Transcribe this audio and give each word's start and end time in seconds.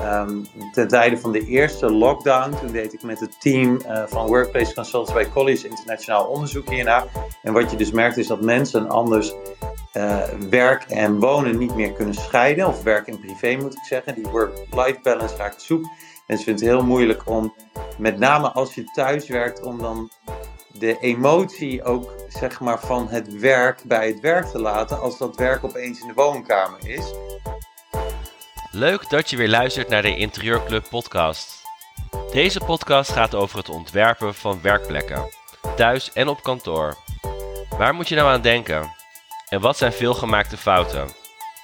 ehm, 0.00 0.44
ten 0.72 0.88
tijde 0.88 1.18
van 1.18 1.32
de 1.32 1.46
eerste 1.46 1.92
lockdown. 1.92 2.54
Toen 2.60 2.72
deed 2.72 2.92
ik 2.92 3.02
met 3.02 3.20
het 3.20 3.40
team 3.40 3.80
van 4.06 4.26
Workplace 4.26 4.74
Consultants 4.74 5.12
bij 5.12 5.28
College 5.28 5.68
Internationaal 5.68 6.26
Onderzoek 6.26 6.68
hierna. 6.68 7.06
En 7.42 7.52
wat 7.52 7.70
je 7.70 7.76
dus 7.76 7.90
merkt 7.90 8.16
is 8.16 8.26
dat 8.26 8.40
mensen 8.40 8.88
anders 8.88 9.34
werk 10.50 10.82
en 10.82 11.20
wonen 11.20 11.58
niet 11.58 11.74
meer 11.74 11.92
kunnen 11.92 12.14
scheiden. 12.14 12.66
Of 12.66 12.82
werk 12.82 13.06
en 13.06 13.20
privé 13.20 13.56
moet 13.56 13.74
ik 13.74 13.84
zeggen. 13.84 14.14
Die 14.14 14.26
work-life 14.26 14.98
balance 15.02 15.36
raakt 15.36 15.62
zoek. 15.62 15.84
En 16.26 16.38
ze 16.38 16.44
vinden 16.44 16.64
het 16.64 16.74
heel 16.74 16.86
moeilijk 16.86 17.28
om, 17.28 17.54
met 17.98 18.18
name 18.18 18.50
als 18.50 18.74
je 18.74 18.84
thuis 18.84 19.28
werkt, 19.28 19.62
om 19.62 19.78
dan 19.78 20.10
de 20.72 20.98
emotie 21.00 21.84
ook 21.84 22.14
zeg 22.28 22.60
maar, 22.60 22.80
van 22.80 23.08
het 23.08 23.38
werk 23.38 23.82
bij 23.84 24.06
het 24.06 24.20
werk 24.20 24.46
te 24.46 24.58
laten 24.58 25.00
als 25.00 25.18
dat 25.18 25.36
werk 25.36 25.64
opeens 25.64 26.00
in 26.00 26.06
de 26.06 26.14
woonkamer 26.14 26.88
is. 26.88 27.14
Leuk 28.72 29.10
dat 29.10 29.30
je 29.30 29.36
weer 29.36 29.48
luistert 29.48 29.88
naar 29.88 30.02
de 30.02 30.16
Interieurclub 30.16 30.86
podcast. 30.90 31.62
Deze 32.32 32.60
podcast 32.66 33.12
gaat 33.12 33.34
over 33.34 33.58
het 33.58 33.68
ontwerpen 33.68 34.34
van 34.34 34.58
werkplekken, 34.62 35.22
thuis 35.76 36.12
en 36.12 36.28
op 36.28 36.42
kantoor. 36.42 36.96
Waar 37.78 37.94
moet 37.94 38.08
je 38.08 38.14
nou 38.14 38.28
aan 38.28 38.40
denken? 38.40 38.90
En 39.48 39.60
wat 39.60 39.76
zijn 39.76 39.92
veelgemaakte 39.92 40.56
fouten? 40.56 41.08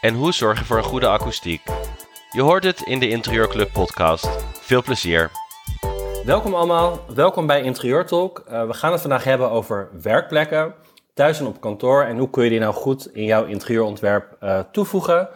En 0.00 0.14
hoe 0.14 0.32
zorg 0.32 0.58
je 0.58 0.64
voor 0.64 0.76
een 0.76 0.82
goede 0.82 1.08
akoestiek? 1.08 1.62
Je 2.30 2.42
hoort 2.42 2.64
het 2.64 2.80
in 2.80 2.98
de 2.98 3.08
Interieurclub 3.08 3.72
podcast. 3.72 4.28
Veel 4.60 4.82
plezier! 4.82 5.30
Welkom 6.24 6.54
allemaal, 6.54 7.04
welkom 7.14 7.46
bij 7.46 7.62
Interieur 7.62 8.06
Talk. 8.06 8.44
Uh, 8.48 8.66
we 8.66 8.74
gaan 8.74 8.92
het 8.92 9.00
vandaag 9.00 9.24
hebben 9.24 9.50
over 9.50 9.88
werkplekken, 10.02 10.74
thuis 11.14 11.40
en 11.40 11.46
op 11.46 11.60
kantoor. 11.60 12.02
En 12.02 12.18
hoe 12.18 12.30
kun 12.30 12.44
je 12.44 12.50
die 12.50 12.60
nou 12.60 12.74
goed 12.74 13.14
in 13.14 13.24
jouw 13.24 13.44
interieurontwerp 13.44 14.36
uh, 14.42 14.60
toevoegen. 14.72 15.28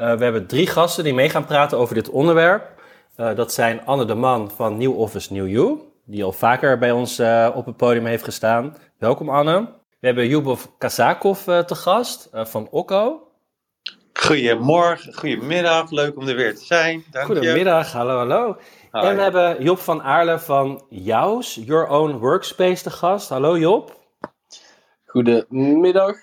Uh, 0.00 0.14
we 0.14 0.24
hebben 0.24 0.46
drie 0.46 0.66
gasten 0.66 1.04
die 1.04 1.14
mee 1.14 1.30
gaan 1.30 1.44
praten 1.44 1.78
over 1.78 1.94
dit 1.94 2.10
onderwerp. 2.10 2.76
dat 3.16 3.52
zijn 3.52 3.86
Anne 3.86 4.04
de 4.04 4.14
Man 4.14 4.50
van 4.50 4.78
New 4.78 4.98
Office 4.98 5.32
New 5.32 5.48
You, 5.48 5.80
die 6.04 6.24
al 6.24 6.32
vaker 6.32 6.78
bij 6.78 6.90
ons 6.90 7.20
op 7.54 7.66
het 7.66 7.76
podium 7.76 8.06
heeft 8.06 8.24
gestaan. 8.24 8.76
Welkom 8.98 9.30
Anne. 9.30 9.60
We 10.00 10.06
hebben 10.06 10.28
Jubov 10.28 10.64
Kazakov 10.78 11.44
te 11.44 11.74
gast 11.74 12.28
van 12.32 12.68
Okko. 12.70 13.28
Goedemorgen, 14.12 15.14
goedemiddag, 15.14 15.90
leuk 15.90 16.16
om 16.16 16.28
er 16.28 16.36
weer 16.36 16.54
te 16.54 16.64
zijn. 16.64 17.04
Dank 17.10 17.26
Goedemiddag, 17.26 17.92
hallo, 17.92 18.16
hallo. 18.16 18.56
En 18.90 19.16
we 19.16 19.22
hebben 19.22 19.62
Job 19.62 19.78
van 19.78 20.02
Aarle 20.02 20.38
van 20.38 20.84
Jouws, 20.88 21.54
Your 21.64 21.88
Own 21.88 22.16
Workspace, 22.16 22.82
te 22.82 22.90
gast. 22.90 23.28
Hallo 23.28 23.58
Job. 23.58 24.00
Goedemiddag. 25.04 26.16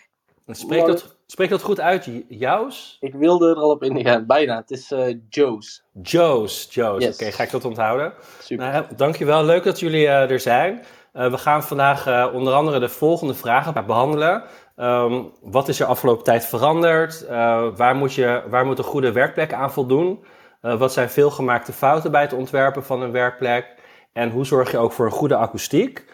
Spreek 0.48 0.86
dat, 0.86 1.15
spreek 1.28 1.50
dat 1.50 1.62
goed 1.62 1.80
uit, 1.80 2.10
Jouws? 2.30 2.98
Ik 3.00 3.14
wilde 3.14 3.50
er 3.50 3.56
al 3.56 3.70
op 3.70 3.84
ingaan, 3.84 4.26
bijna. 4.26 4.56
Het 4.56 4.72
is 4.72 4.92
uh, 4.92 5.16
Joe's. 5.30 5.84
Joe's, 6.02 6.68
Joe's. 6.70 7.06
Oké, 7.06 7.32
ga 7.32 7.44
ik 7.44 7.52
dat 7.52 7.66
onthouden. 7.66 8.14
Super. 8.40 8.72
Nou, 8.72 8.86
dankjewel, 8.96 9.44
leuk 9.44 9.64
dat 9.64 9.80
jullie 9.80 10.06
uh, 10.06 10.32
er 10.32 10.40
zijn. 10.40 10.84
Uh, 11.14 11.30
we 11.32 11.38
gaan 11.38 11.64
vandaag 11.64 12.32
onder 12.34 12.54
andere 12.54 12.80
de 12.80 12.90
volgende 12.90 13.34
vragen 13.34 13.86
behandelen. 13.86 14.44
Um, 14.78 15.32
wat 15.42 15.68
is 15.68 15.80
er 15.80 15.86
afgelopen 15.86 16.24
tijd 16.24 16.46
veranderd? 16.46 17.28
waar, 17.76 17.96
moet 17.96 18.14
je, 18.14 18.44
waar 18.50 18.66
moet 18.66 18.78
een 18.78 18.84
goede 18.84 19.12
werkplek 19.12 19.54
aan 19.54 19.72
voldoen? 19.72 20.26
Wat 20.62 20.94
zijn 20.94 21.10
veelgemaakte 21.10 21.74
fouten 21.74 22.12
bij 22.12 22.22
het 22.22 22.34
ontwerpen 22.34 22.84
van 22.84 23.02
een 23.02 23.12
werkplek? 23.12 23.76
En 24.14 24.30
hoe 24.30 24.46
zorg 24.46 24.72
je 24.72 24.78
ook 24.78 24.92
voor 24.92 25.06
een 25.06 25.12
goede 25.12 25.36
akoestiek? 25.36 26.06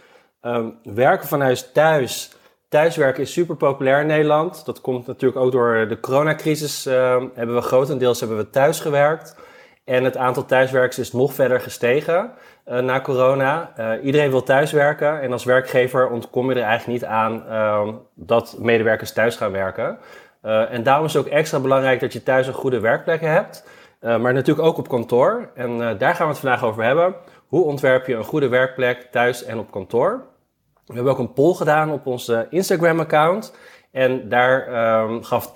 Um, 0.41 0.79
werken 0.83 1.27
vanuit 1.27 1.73
thuis. 1.73 2.31
Thuiswerken 2.71 3.23
is 3.23 3.33
super 3.33 3.55
populair 3.55 3.99
in 3.99 4.07
Nederland. 4.07 4.65
Dat 4.65 4.81
komt 4.81 5.07
natuurlijk 5.07 5.41
ook 5.41 5.51
door 5.51 5.87
de 5.87 5.99
coronacrisis. 5.99 6.87
Uh, 6.87 6.93
hebben 7.33 7.55
we 7.55 7.61
grotendeels 7.61 8.19
hebben 8.19 8.37
we 8.37 8.49
thuis 8.49 8.79
gewerkt. 8.79 9.35
En 9.85 10.03
het 10.03 10.17
aantal 10.17 10.45
thuiswerkers 10.45 10.99
is 10.99 11.11
nog 11.11 11.33
verder 11.33 11.61
gestegen 11.61 12.31
uh, 12.67 12.79
na 12.79 13.01
corona. 13.01 13.71
Uh, 13.79 14.05
iedereen 14.05 14.29
wil 14.29 14.43
thuiswerken. 14.43 15.21
En 15.21 15.31
als 15.31 15.43
werkgever 15.43 16.09
ontkom 16.09 16.49
je 16.49 16.55
er 16.55 16.65
eigenlijk 16.65 17.01
niet 17.01 17.09
aan 17.09 17.43
uh, 17.47 17.87
dat 18.15 18.55
medewerkers 18.59 19.13
thuis 19.13 19.35
gaan 19.35 19.51
werken. 19.51 19.97
En 20.69 20.83
daarom 20.83 21.05
is 21.05 21.13
het 21.13 21.25
ook 21.25 21.31
extra 21.31 21.59
belangrijk 21.59 21.99
dat 21.99 22.13
je 22.13 22.23
thuis 22.23 22.47
een 22.47 22.53
goede 22.53 22.79
werkplek 22.79 23.21
hebt. 23.21 23.67
Maar 23.99 24.33
natuurlijk 24.33 24.67
ook 24.67 24.77
op 24.77 24.87
kantoor. 24.87 25.49
En 25.55 25.77
daar 25.77 26.15
gaan 26.15 26.27
we 26.27 26.31
het 26.31 26.41
vandaag 26.41 26.63
over 26.63 26.83
hebben. 26.83 27.15
Hoe 27.47 27.63
ontwerp 27.63 28.07
je 28.07 28.15
een 28.15 28.23
goede 28.23 28.47
werkplek 28.47 29.07
thuis 29.11 29.43
en 29.43 29.59
op 29.59 29.71
kantoor? 29.71 30.29
We 30.91 30.97
hebben 30.97 31.13
ook 31.13 31.19
een 31.19 31.33
poll 31.33 31.53
gedaan 31.53 31.91
op 31.91 32.05
onze 32.05 32.47
Instagram-account. 32.49 33.53
En 33.91 34.29
daar 34.29 34.67
um, 35.03 35.23
gaf 35.23 35.49
80% 35.49 35.51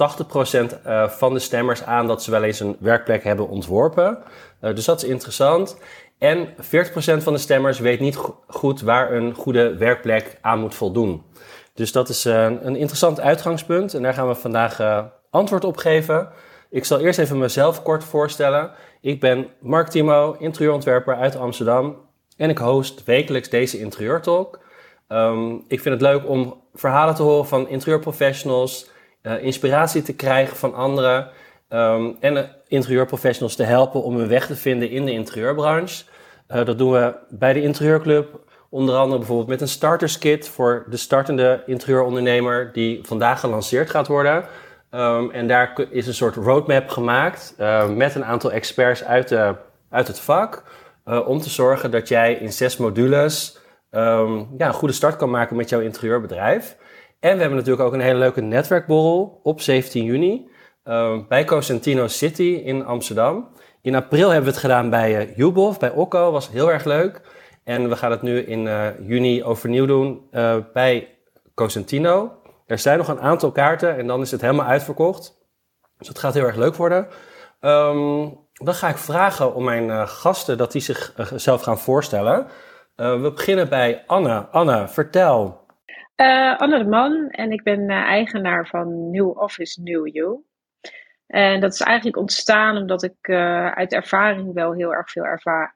uh, 0.88 1.10
van 1.10 1.34
de 1.34 1.40
stemmers 1.40 1.84
aan 1.84 2.08
dat 2.08 2.24
ze 2.24 2.32
wel 2.32 2.44
eens 2.44 2.60
een 2.60 2.76
werkplek 2.80 3.24
hebben 3.24 3.48
ontworpen. 3.48 4.18
dus 4.60 4.86
dat 4.86 5.04
is 5.04 5.10
interessant. 5.10 5.78
En 6.18 6.48
40% 6.48 6.54
van 6.98 7.34
de 7.34 7.40
stemmers 7.40 7.80
weet 7.80 8.00
niet 8.00 8.16
go 8.16 8.44
goed 8.48 8.82
waar 8.82 9.12
een 9.12 9.34
goede 9.34 9.76
werkplek 9.76 10.38
aan 10.42 10.60
moet 10.60 10.76
voldoen. 10.76 11.24
Dus 11.74 11.92
dat 11.92 12.10
is 12.10 12.26
een 12.26 12.76
interessant 12.76 13.20
uitgangspunt. 13.20 13.94
En 13.94 14.02
daar 14.02 14.14
gaan 14.14 14.28
we 14.28 14.36
vandaag 14.36 15.04
antwoord 15.30 15.64
op 15.64 15.78
geven. 15.78 16.30
Ik 16.70 16.86
zal 16.86 17.00
eerst 17.00 17.20
even 17.20 17.38
mezelf 17.38 17.84
kort 17.84 18.04
voorstellen. 18.04 18.72
Ik 19.02 19.20
ben 19.20 19.48
Mark 19.60 19.88
Timo, 19.88 20.36
interieurontwerper 20.40 21.16
uit 21.16 21.36
Amsterdam. 21.36 21.96
En 22.38 22.50
ik 22.50 22.58
host 22.58 23.04
wekelijks 23.04 23.50
deze 23.50 23.80
interieurtalk. 23.80 24.60
Um, 25.08 25.64
ik 25.68 25.82
vind 25.82 26.02
het 26.02 26.02
leuk 26.02 26.30
om 26.30 26.62
verhalen 26.74 27.16
te 27.16 27.24
horen 27.24 27.46
van 27.46 27.70
interieurprofessionals, 27.70 28.90
uh, 29.24 29.44
inspiratie 29.44 30.02
te 30.02 30.16
krijgen 30.16 30.58
van 30.58 30.74
anderen 30.74 31.30
um, 31.70 32.18
en 32.20 32.56
interieurprofessionals 32.68 33.56
te 33.56 33.64
helpen 33.64 34.04
om 34.04 34.16
hun 34.16 34.28
weg 34.28 34.48
te 34.48 34.56
vinden 34.56 34.90
in 34.90 35.06
de 35.06 35.12
interieurbranche. 35.12 36.04
Uh, 36.48 36.66
dat 36.66 36.78
doen 36.78 36.92
we 36.92 37.16
bij 37.30 37.54
de 37.54 37.62
Interieurclub, 37.62 38.40
onder 38.70 38.96
andere 38.96 39.18
bijvoorbeeld 39.18 39.48
met 39.48 39.62
een 39.62 39.68
starterskit 39.68 40.50
voor 40.50 40.86
de 40.90 40.98
startende 40.98 41.64
interieurondernemer 41.66 42.72
die 42.74 43.00
vandaag 43.04 43.40
gelanceerd 43.40 43.90
gaat 43.90 44.08
worden. 44.08 44.46
Um, 44.92 45.32
en 45.32 45.48
daar 45.48 45.88
is 45.90 46.08
een 46.08 46.14
soort 46.14 46.36
roadmap 46.36 46.90
gemaakt 46.90 47.56
uh, 47.60 47.90
met 47.90 48.16
een 48.16 48.26
aantal 48.26 48.52
experts 48.52 49.04
uit, 49.04 49.28
de, 49.28 49.56
uit 49.90 50.08
het 50.08 50.20
vak. 50.20 50.64
Om 51.26 51.40
te 51.40 51.50
zorgen 51.50 51.92
dat 51.92 52.08
jij 52.08 52.34
in 52.34 52.54
zes 52.54 52.78
modules 52.78 53.58
um, 53.96 54.48
ja, 54.58 54.68
een 54.68 54.74
goede 54.74 54.94
start 54.94 55.16
kan 55.16 55.30
maken 55.30 55.56
met 55.56 55.70
jouw 55.70 55.80
interieurbedrijf. 55.80 56.78
En 57.20 57.34
we 57.34 57.40
hebben 57.40 57.58
natuurlijk 57.58 57.88
ook 57.88 57.94
een 57.94 58.00
hele 58.00 58.20
leuke 58.20 58.42
netwerkborrel 58.42 59.40
op 59.44 59.62
17 59.62 60.04
juni 60.04 60.50
uh, 60.86 61.18
bij 61.28 61.46
Cosentino 61.46 62.08
City 62.08 62.62
in 62.64 62.86
Amsterdam. 62.86 63.48
In 63.82 63.96
april 63.96 64.28
hebben 64.28 64.46
we 64.46 64.50
het 64.50 64.60
gedaan 64.60 64.90
bij 64.90 65.36
uh, 65.38 65.78
bij 65.78 65.92
Okko, 65.92 66.32
was 66.32 66.50
heel 66.50 66.72
erg 66.72 66.84
leuk. 66.84 67.22
En 67.64 67.90
we 67.90 67.96
gaan 67.96 68.12
het 68.12 68.22
nu 68.22 68.40
in 68.40 68.66
uh, 68.66 68.88
juni 69.00 69.44
overnieuw 69.44 69.86
doen 69.86 70.28
uh, 70.32 70.56
bij 70.74 71.18
Cosentino. 71.54 72.32
Er 72.66 72.80
zijn 72.80 72.98
nog 72.98 73.08
een 73.08 73.22
aantal 73.22 73.52
kaarten 73.52 73.98
en 73.98 74.08
dan 74.08 74.22
is 74.22 74.32
het 74.32 74.42
helemaal 74.42 74.66
uitverkocht. 74.66 75.38
Dus 75.98 76.08
het 76.08 76.20
gaat 76.20 76.34
heel 76.34 76.46
erg 76.46 76.56
leuk 76.56 76.76
worden. 76.76 77.08
Um, 77.62 78.38
dan 78.54 78.74
ga 78.74 78.90
ik 78.90 78.98
vragen 78.98 79.56
om 79.56 79.64
mijn 79.64 80.08
gasten 80.08 80.58
dat 80.58 80.72
die 80.72 80.82
zichzelf 80.82 81.62
gaan 81.62 81.80
voorstellen. 81.80 82.48
Uh, 82.98 83.22
we 83.22 83.32
beginnen 83.32 83.70
bij 83.70 84.04
Anne. 84.06 84.48
Anne, 84.48 84.88
vertel. 84.88 85.64
Anne 86.58 86.78
de 86.78 86.90
Man 86.90 87.30
en 87.30 87.52
ik 87.52 87.64
ben 87.64 87.90
eigenaar 87.90 88.68
van 88.68 89.12
New 89.12 89.38
Office 89.38 89.82
New 89.82 90.08
You. 90.08 90.44
En 91.28 91.60
dat 91.60 91.74
is 91.74 91.82
eigenlijk 91.82 92.18
ontstaan 92.18 92.78
omdat 92.78 93.04
ik 93.04 93.30
uit 93.74 93.94
ervaring 93.94 94.54
wel 94.54 94.74
heel 94.74 94.94
erg 94.94 95.12
veel 95.12 95.24
ervaar, 95.24 95.74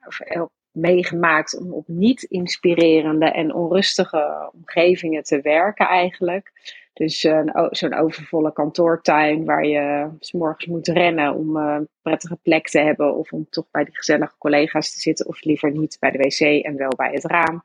meegemaakt 0.72 1.58
om 1.58 1.72
op 1.72 1.88
niet 1.88 2.22
inspirerende 2.22 3.30
en 3.30 3.54
onrustige 3.54 4.50
omgevingen 4.52 5.22
te 5.22 5.40
werken 5.40 5.86
eigenlijk. 5.86 6.52
Dus 7.00 7.24
uh, 7.24 7.40
zo'n 7.70 7.94
overvolle 7.94 8.52
kantoortuin 8.52 9.44
waar 9.44 9.64
je 9.64 10.08
s 10.18 10.32
morgens 10.32 10.66
moet 10.66 10.88
rennen 10.88 11.34
om 11.34 11.56
uh, 11.56 11.74
een 11.78 11.88
prettige 12.02 12.38
plek 12.42 12.68
te 12.68 12.78
hebben 12.78 13.16
of 13.16 13.32
om 13.32 13.46
toch 13.50 13.66
bij 13.70 13.84
die 13.84 13.96
gezellige 13.96 14.34
collega's 14.38 14.92
te 14.92 15.00
zitten 15.00 15.26
of 15.26 15.42
liever 15.42 15.70
niet 15.70 15.96
bij 16.00 16.10
de 16.10 16.18
wc 16.18 16.64
en 16.64 16.76
wel 16.76 16.92
bij 16.96 17.10
het 17.12 17.24
raam. 17.24 17.64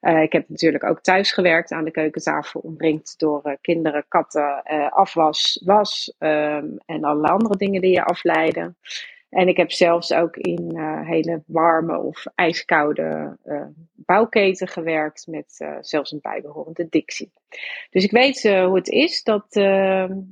Uh, 0.00 0.22
ik 0.22 0.32
heb 0.32 0.48
natuurlijk 0.48 0.84
ook 0.84 1.00
thuis 1.00 1.32
gewerkt 1.32 1.72
aan 1.72 1.84
de 1.84 1.90
keukentafel, 1.90 2.60
omringd 2.60 3.18
door 3.18 3.58
kinderen, 3.60 4.04
katten, 4.08 4.62
afwas, 4.90 5.62
was 5.64 6.14
um, 6.18 6.78
en 6.86 7.04
allerlei 7.04 7.32
andere 7.32 7.56
dingen 7.56 7.80
die 7.80 7.92
je 7.92 8.04
afleiden. 8.04 8.76
En 9.34 9.48
ik 9.48 9.56
heb 9.56 9.72
zelfs 9.72 10.12
ook 10.12 10.36
in 10.36 10.72
uh, 10.74 11.06
hele 11.06 11.42
warme 11.46 11.98
of 11.98 12.24
ijskoude 12.34 13.36
uh, 13.46 13.62
bouwketen 13.92 14.68
gewerkt 14.68 15.26
met 15.26 15.58
uh, 15.58 15.76
zelfs 15.80 16.12
een 16.12 16.18
bijbehorende 16.22 16.86
dictie. 16.90 17.32
Dus 17.90 18.04
ik 18.04 18.10
weet 18.10 18.42
hoe 18.42 18.76
het 18.76 18.88
is 18.88 19.22
dat 19.22 19.46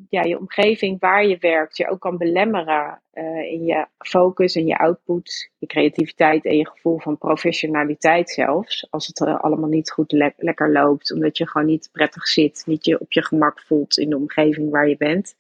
ja, 0.09 0.23
je 0.23 0.39
omgeving 0.39 1.01
waar 1.01 1.27
je 1.27 1.37
werkt 1.39 1.77
je 1.77 1.89
ook 1.89 2.01
kan 2.01 2.19
belemmeren 2.19 3.03
in 3.51 3.65
je 3.65 3.87
focus 3.99 4.55
en 4.55 4.67
je 4.67 4.79
output, 4.79 5.51
je 5.59 5.67
creativiteit 5.67 6.45
en 6.45 6.57
je 6.57 6.69
gevoel 6.69 6.99
van 6.99 7.19
professionaliteit 7.19 8.31
zelfs. 8.31 8.87
Als 8.91 9.07
het 9.07 9.21
allemaal 9.21 9.69
niet 9.69 9.91
goed 9.91 10.13
le 10.13 10.33
lekker 10.37 10.73
loopt, 10.73 11.13
omdat 11.13 11.39
je 11.39 11.49
gewoon 11.49 11.67
niet 11.67 11.89
prettig 11.93 12.27
zit, 12.27 12.63
niet 12.67 12.85
je 12.85 13.01
op 13.01 13.13
je 13.13 13.25
gemak 13.25 13.61
voelt 13.61 13.99
in 13.99 14.11
de 14.11 14.17
omgeving 14.17 14.71
waar 14.71 14.89
je 14.89 14.97
bent. 14.97 15.35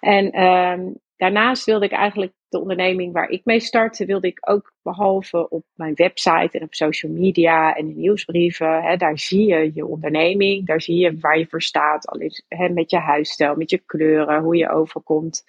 En 0.00 0.30
ehm, 0.30 0.88
daarnaast 1.22 1.64
wilde 1.64 1.84
ik 1.84 1.92
eigenlijk 1.92 2.32
de 2.48 2.60
onderneming 2.60 3.12
waar 3.12 3.28
ik 3.28 3.44
mee 3.44 3.60
startte, 3.60 4.04
wilde 4.04 4.26
ik 4.26 4.38
ook 4.40 4.72
behalve 4.82 5.48
op 5.48 5.64
mijn 5.74 5.94
website 5.94 6.58
en 6.58 6.62
op 6.62 6.74
social 6.74 7.12
media 7.12 7.74
en 7.74 7.96
nieuwsbrieven, 7.96 8.82
hè, 8.82 8.96
daar 8.96 9.18
zie 9.18 9.46
je 9.46 9.70
je 9.74 9.86
onderneming, 9.86 10.66
daar 10.66 10.80
zie 10.80 10.96
je 10.96 11.18
waar 11.18 11.38
je 11.38 11.46
voor 11.46 11.62
staat, 11.62 12.06
al 12.06 12.20
is, 12.20 12.44
hè, 12.48 12.68
met 12.68 12.90
je 12.90 12.98
huisstijl, 12.98 13.54
met 13.54 13.70
je 13.70 13.78
kleuren, 13.78 14.42
hoe 14.42 14.56
je 14.56 14.70
overkomt. 14.70 15.44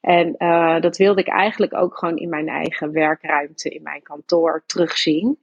En 0.00 0.34
uh, 0.38 0.80
dat 0.80 0.96
wilde 0.96 1.20
ik 1.20 1.28
eigenlijk 1.28 1.74
ook 1.74 1.98
gewoon 1.98 2.16
in 2.16 2.28
mijn 2.28 2.48
eigen 2.48 2.92
werkruimte, 2.92 3.68
in 3.68 3.82
mijn 3.82 4.02
kantoor 4.02 4.62
terugzien. 4.66 5.38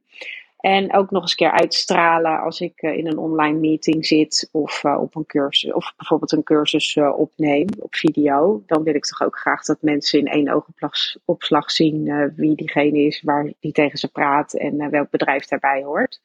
En 0.64 0.94
ook 0.94 1.12
nog 1.12 1.22
eens 1.22 1.36
keer 1.36 1.52
uitstralen 1.52 2.40
als 2.40 2.62
ik 2.62 2.82
uh, 2.82 2.98
in 2.98 3.08
een 3.08 3.18
online 3.18 3.60
meeting 3.60 4.06
zit 4.06 4.50
of 4.52 4.84
uh, 4.84 5.02
op 5.02 5.16
een 5.16 5.26
cursus, 5.26 5.74
of 5.74 5.94
bijvoorbeeld 5.98 6.32
een 6.32 6.44
cursus 6.44 6.96
uh, 6.96 7.20
opneem 7.20 7.68
op 7.80 7.96
video. 7.96 8.64
Dan 8.66 8.84
wil 8.84 8.96
ik 8.96 9.06
toch 9.06 9.22
ook 9.22 9.38
graag 9.38 9.64
dat 9.64 9.78
mensen 9.82 10.20
in 10.20 10.28
één 10.28 10.50
oogopslag 10.50 11.72
zien 11.72 12.32
wie 12.36 12.56
diegene 12.56 13.00
is, 13.00 13.22
waar 13.22 13.52
die 13.60 13.72
tegen 13.72 13.98
ze 13.98 14.12
praat 14.12 14.54
en 14.54 14.90
welk 14.90 15.10
bedrijf 15.10 15.46
daarbij 15.46 15.84
hoort. 15.84 16.22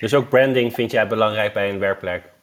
Dus 0.00 0.14
ook 0.14 0.28
branding 0.28 0.72
vind 0.72 0.90
jij 0.90 1.06
belangrijk 1.06 1.52
bij 1.52 1.70
een 1.70 1.78
werkplek? 1.78 2.33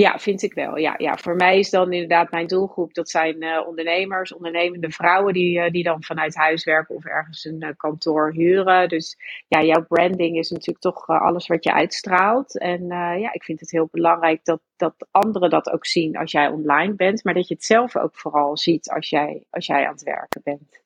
Ja, 0.00 0.18
vind 0.18 0.42
ik 0.42 0.54
wel. 0.54 0.76
Ja, 0.76 0.94
ja, 0.98 1.16
voor 1.16 1.36
mij 1.36 1.58
is 1.58 1.70
dan 1.70 1.92
inderdaad 1.92 2.30
mijn 2.30 2.46
doelgroep, 2.46 2.94
dat 2.94 3.10
zijn 3.10 3.42
uh, 3.42 3.66
ondernemers, 3.66 4.34
ondernemende 4.34 4.90
vrouwen 4.90 5.32
die, 5.32 5.58
uh, 5.58 5.70
die 5.70 5.82
dan 5.82 6.02
vanuit 6.02 6.34
huis 6.34 6.64
werken 6.64 6.94
of 6.94 7.04
ergens 7.04 7.44
een 7.44 7.64
uh, 7.64 7.68
kantoor 7.76 8.32
huren. 8.32 8.88
Dus 8.88 9.16
ja, 9.48 9.62
jouw 9.62 9.84
branding 9.84 10.38
is 10.38 10.50
natuurlijk 10.50 10.80
toch 10.80 11.06
alles 11.06 11.46
wat 11.46 11.64
je 11.64 11.72
uitstraalt. 11.72 12.58
En 12.58 12.86
ja, 13.18 13.32
ik 13.32 13.44
vind 13.44 13.60
het 13.60 13.70
heel 13.70 13.88
belangrijk 13.90 14.44
dat, 14.44 14.60
dat 14.76 14.94
anderen 15.10 15.50
dat 15.50 15.70
ook 15.70 15.86
zien 15.86 16.16
als 16.16 16.32
jij 16.32 16.48
online 16.48 16.94
bent, 16.94 17.24
maar 17.24 17.34
dat 17.34 17.48
je 17.48 17.54
het 17.54 17.64
zelf 17.64 17.96
ook 17.96 18.18
vooral 18.18 18.56
ziet 18.56 18.90
als 18.90 19.08
jij, 19.08 19.44
als 19.50 19.66
jij 19.66 19.86
aan 19.86 19.92
het 19.92 20.02
werken 20.02 20.40
bent. 20.44 20.79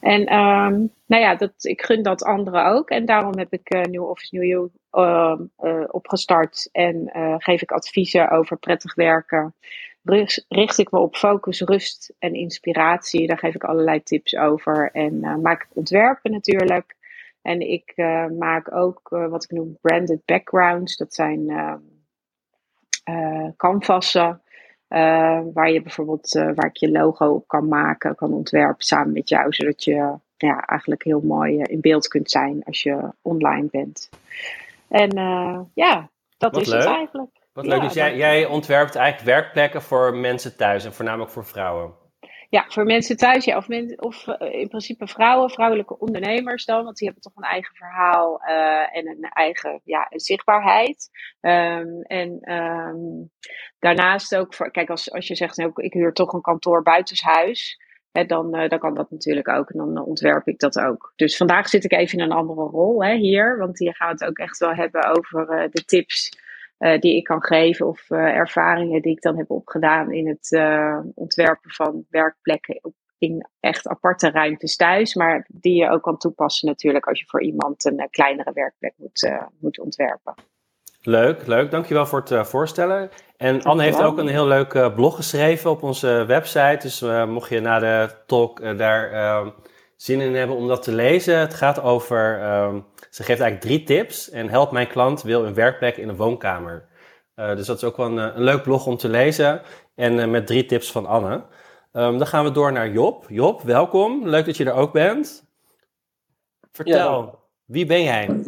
En 0.00 0.20
um, 0.20 0.92
nou 1.06 1.22
ja, 1.22 1.34
dat, 1.34 1.52
ik 1.58 1.82
gun 1.82 2.02
dat 2.02 2.24
anderen 2.24 2.66
ook. 2.66 2.90
En 2.90 3.04
daarom 3.04 3.38
heb 3.38 3.52
ik 3.52 3.74
uh, 3.74 3.82
New 3.82 4.08
Office 4.08 4.36
New 4.36 4.44
You 4.44 4.70
uh, 4.92 5.40
uh, 5.62 5.84
opgestart. 5.90 6.68
En 6.72 7.10
geef 7.38 7.62
ik 7.62 7.72
adviezen 7.72 8.30
over 8.30 8.58
prettig 8.58 8.94
werken. 8.94 9.54
Richt 10.48 10.78
ik 10.78 10.90
me 10.90 10.98
op 10.98 11.16
focus, 11.16 11.60
rust 11.60 12.14
en 12.18 12.34
inspiratie. 12.34 13.26
Daar 13.26 13.38
geef 13.38 13.54
ik 13.54 13.64
allerlei 13.64 14.02
tips 14.02 14.36
over. 14.36 14.90
En 14.92 15.40
maak 15.40 15.62
ik 15.62 15.76
ontwerpen 15.76 16.30
natuurlijk. 16.30 16.96
En 17.42 17.60
ik 17.60 17.92
maak 18.38 18.74
ook 18.74 19.08
wat 19.08 19.44
ik 19.44 19.50
noem 19.50 19.78
branded 19.80 20.24
backgrounds. 20.24 20.96
Dat 20.96 21.14
zijn 21.14 21.52
canvassen. 23.56 24.42
Uh, 24.88 25.40
waar 25.54 25.70
je 25.70 25.82
bijvoorbeeld, 25.82 26.34
uh, 26.34 26.50
waar 26.54 26.66
ik 26.66 26.76
je 26.76 26.90
logo 26.90 27.26
op 27.26 27.48
kan 27.48 27.68
maken, 27.68 28.14
kan 28.14 28.32
ontwerpen 28.32 28.84
samen 28.84 29.12
met 29.12 29.28
jou, 29.28 29.52
zodat 29.52 29.84
je 29.84 30.14
ja, 30.36 30.60
eigenlijk 30.60 31.04
heel 31.04 31.20
mooi 31.20 31.56
uh, 31.56 31.62
in 31.66 31.80
beeld 31.80 32.08
kunt 32.08 32.30
zijn 32.30 32.62
als 32.64 32.82
je 32.82 33.12
online 33.22 33.68
bent. 33.70 34.08
En 34.88 35.10
ja, 35.74 36.08
dat 36.38 36.56
is 36.56 36.72
het 36.72 36.84
eigenlijk. 36.84 37.30
Wat 37.52 37.66
leuk, 37.66 37.80
dus 37.80 37.92
jij, 37.94 38.16
jij 38.16 38.46
ontwerpt 38.46 38.94
eigenlijk 38.94 39.36
werkplekken 39.36 39.82
voor 39.82 40.14
mensen 40.16 40.56
thuis 40.56 40.84
en 40.84 40.92
voornamelijk 40.92 41.30
voor 41.30 41.44
vrouwen. 41.44 41.92
Ja, 42.48 42.64
voor 42.68 42.84
mensen 42.84 43.16
thuis, 43.16 43.44
ja, 43.44 43.56
of, 43.56 43.66
of 43.96 44.26
uh, 44.26 44.52
in 44.52 44.68
principe 44.68 45.06
vrouwen, 45.06 45.50
vrouwelijke 45.50 45.98
ondernemers 45.98 46.64
dan, 46.64 46.84
want 46.84 46.96
die 46.96 47.06
hebben 47.06 47.24
toch 47.24 47.36
een 47.36 47.50
eigen 47.50 47.74
verhaal 47.74 48.40
uh, 48.48 48.96
en 48.96 49.08
een 49.08 49.22
eigen 49.22 49.80
ja, 49.84 50.06
zichtbaarheid. 50.10 51.10
Um, 51.40 52.02
en 52.02 52.52
um, 52.52 53.30
daarnaast 53.78 54.36
ook, 54.36 54.54
voor, 54.54 54.70
kijk, 54.70 54.90
als, 54.90 55.12
als 55.12 55.26
je 55.26 55.34
zegt, 55.34 55.56
nou, 55.56 55.70
ik 55.74 55.92
huur 55.92 56.12
toch 56.12 56.32
een 56.32 56.40
kantoor 56.40 56.82
buitenshuis, 56.82 57.80
hè, 58.12 58.24
dan, 58.24 58.56
uh, 58.56 58.68
dan 58.68 58.78
kan 58.78 58.94
dat 58.94 59.10
natuurlijk 59.10 59.48
ook 59.48 59.70
en 59.70 59.78
dan 59.78 60.04
ontwerp 60.04 60.48
ik 60.48 60.58
dat 60.58 60.78
ook. 60.78 61.12
Dus 61.16 61.36
vandaag 61.36 61.68
zit 61.68 61.84
ik 61.84 61.92
even 61.92 62.18
in 62.18 62.24
een 62.24 62.32
andere 62.32 62.62
rol 62.62 63.04
hè, 63.04 63.14
hier, 63.14 63.58
want 63.58 63.78
hier 63.78 63.94
gaan 63.94 64.08
we 64.08 64.24
het 64.24 64.30
ook 64.30 64.38
echt 64.38 64.58
wel 64.58 64.74
hebben 64.74 65.16
over 65.16 65.68
de 65.70 65.84
tips 65.84 66.42
uh, 66.84 67.00
die 67.00 67.16
ik 67.16 67.24
kan 67.24 67.44
geven 67.44 67.86
of 67.86 68.10
uh, 68.10 68.18
ervaringen 68.18 69.02
die 69.02 69.12
ik 69.12 69.22
dan 69.22 69.36
heb 69.36 69.50
opgedaan 69.50 70.12
in 70.12 70.28
het 70.28 70.50
uh, 70.50 70.98
ontwerpen 71.14 71.70
van 71.70 72.04
werkplekken 72.10 72.80
in 73.18 73.46
echt 73.60 73.88
aparte 73.88 74.30
ruimtes 74.30 74.76
thuis, 74.76 75.14
maar 75.14 75.46
die 75.48 75.74
je 75.74 75.90
ook 75.90 76.02
kan 76.02 76.18
toepassen 76.18 76.68
natuurlijk 76.68 77.06
als 77.06 77.18
je 77.18 77.26
voor 77.26 77.42
iemand 77.42 77.84
een 77.84 78.08
kleinere 78.10 78.52
werkplek 78.52 78.94
moet, 78.96 79.32
moet 79.60 79.80
ontwerpen. 79.80 80.34
Leuk, 81.00 81.46
leuk. 81.46 81.70
Dankjewel 81.70 82.06
voor 82.06 82.22
het 82.24 82.48
voorstellen. 82.48 83.10
En 83.36 83.62
Anne 83.62 83.82
heeft 83.82 84.02
ook 84.02 84.18
een 84.18 84.28
heel 84.28 84.46
leuk 84.46 84.94
blog 84.94 85.16
geschreven 85.16 85.70
op 85.70 85.82
onze 85.82 86.24
website. 86.26 86.78
Dus 86.80 87.00
mocht 87.26 87.48
je 87.48 87.60
na 87.60 87.78
de 87.78 88.10
talk 88.26 88.78
daar 88.78 89.10
ehm, 89.10 89.48
zin 89.96 90.20
in 90.20 90.34
hebben 90.34 90.56
om 90.56 90.68
dat 90.68 90.82
te 90.82 90.92
lezen. 90.92 91.38
Het 91.38 91.54
gaat 91.54 91.82
over, 91.82 92.40
ehm, 92.40 92.80
ze 93.10 93.22
geeft 93.22 93.40
eigenlijk 93.40 93.60
drie 93.60 93.82
tips. 93.82 94.30
En 94.30 94.48
help 94.48 94.70
mijn 94.70 94.88
klant 94.88 95.22
wil 95.22 95.44
een 95.44 95.54
werkplek 95.54 95.96
in 95.96 96.08
een 96.08 96.16
woonkamer. 96.16 96.88
Uh, 97.36 97.56
dus 97.56 97.66
dat 97.66 97.76
is 97.76 97.84
ook 97.84 97.96
wel 97.96 98.06
een, 98.06 98.16
een, 98.16 98.42
leuk 98.42 98.62
blog 98.62 98.86
om 98.86 98.96
te 98.96 99.08
lezen. 99.08 99.62
En 99.94 100.12
uh, 100.12 100.26
met 100.26 100.46
drie 100.46 100.66
tips 100.66 100.92
van 100.92 101.06
Anne. 101.06 101.44
Um, 101.92 102.18
dan 102.18 102.26
gaan 102.26 102.44
we 102.44 102.50
door 102.50 102.72
naar 102.72 102.90
Job. 102.90 103.24
Job, 103.28 103.60
welkom. 103.60 104.28
Leuk 104.28 104.46
dat 104.46 104.56
je 104.56 104.64
er 104.64 104.72
ook 104.72 104.92
bent. 104.92 105.46
Vertel, 106.72 107.22
ja. 107.22 107.34
wie 107.64 107.86
ben 107.86 108.02
jij? 108.02 108.28
um, 108.28 108.44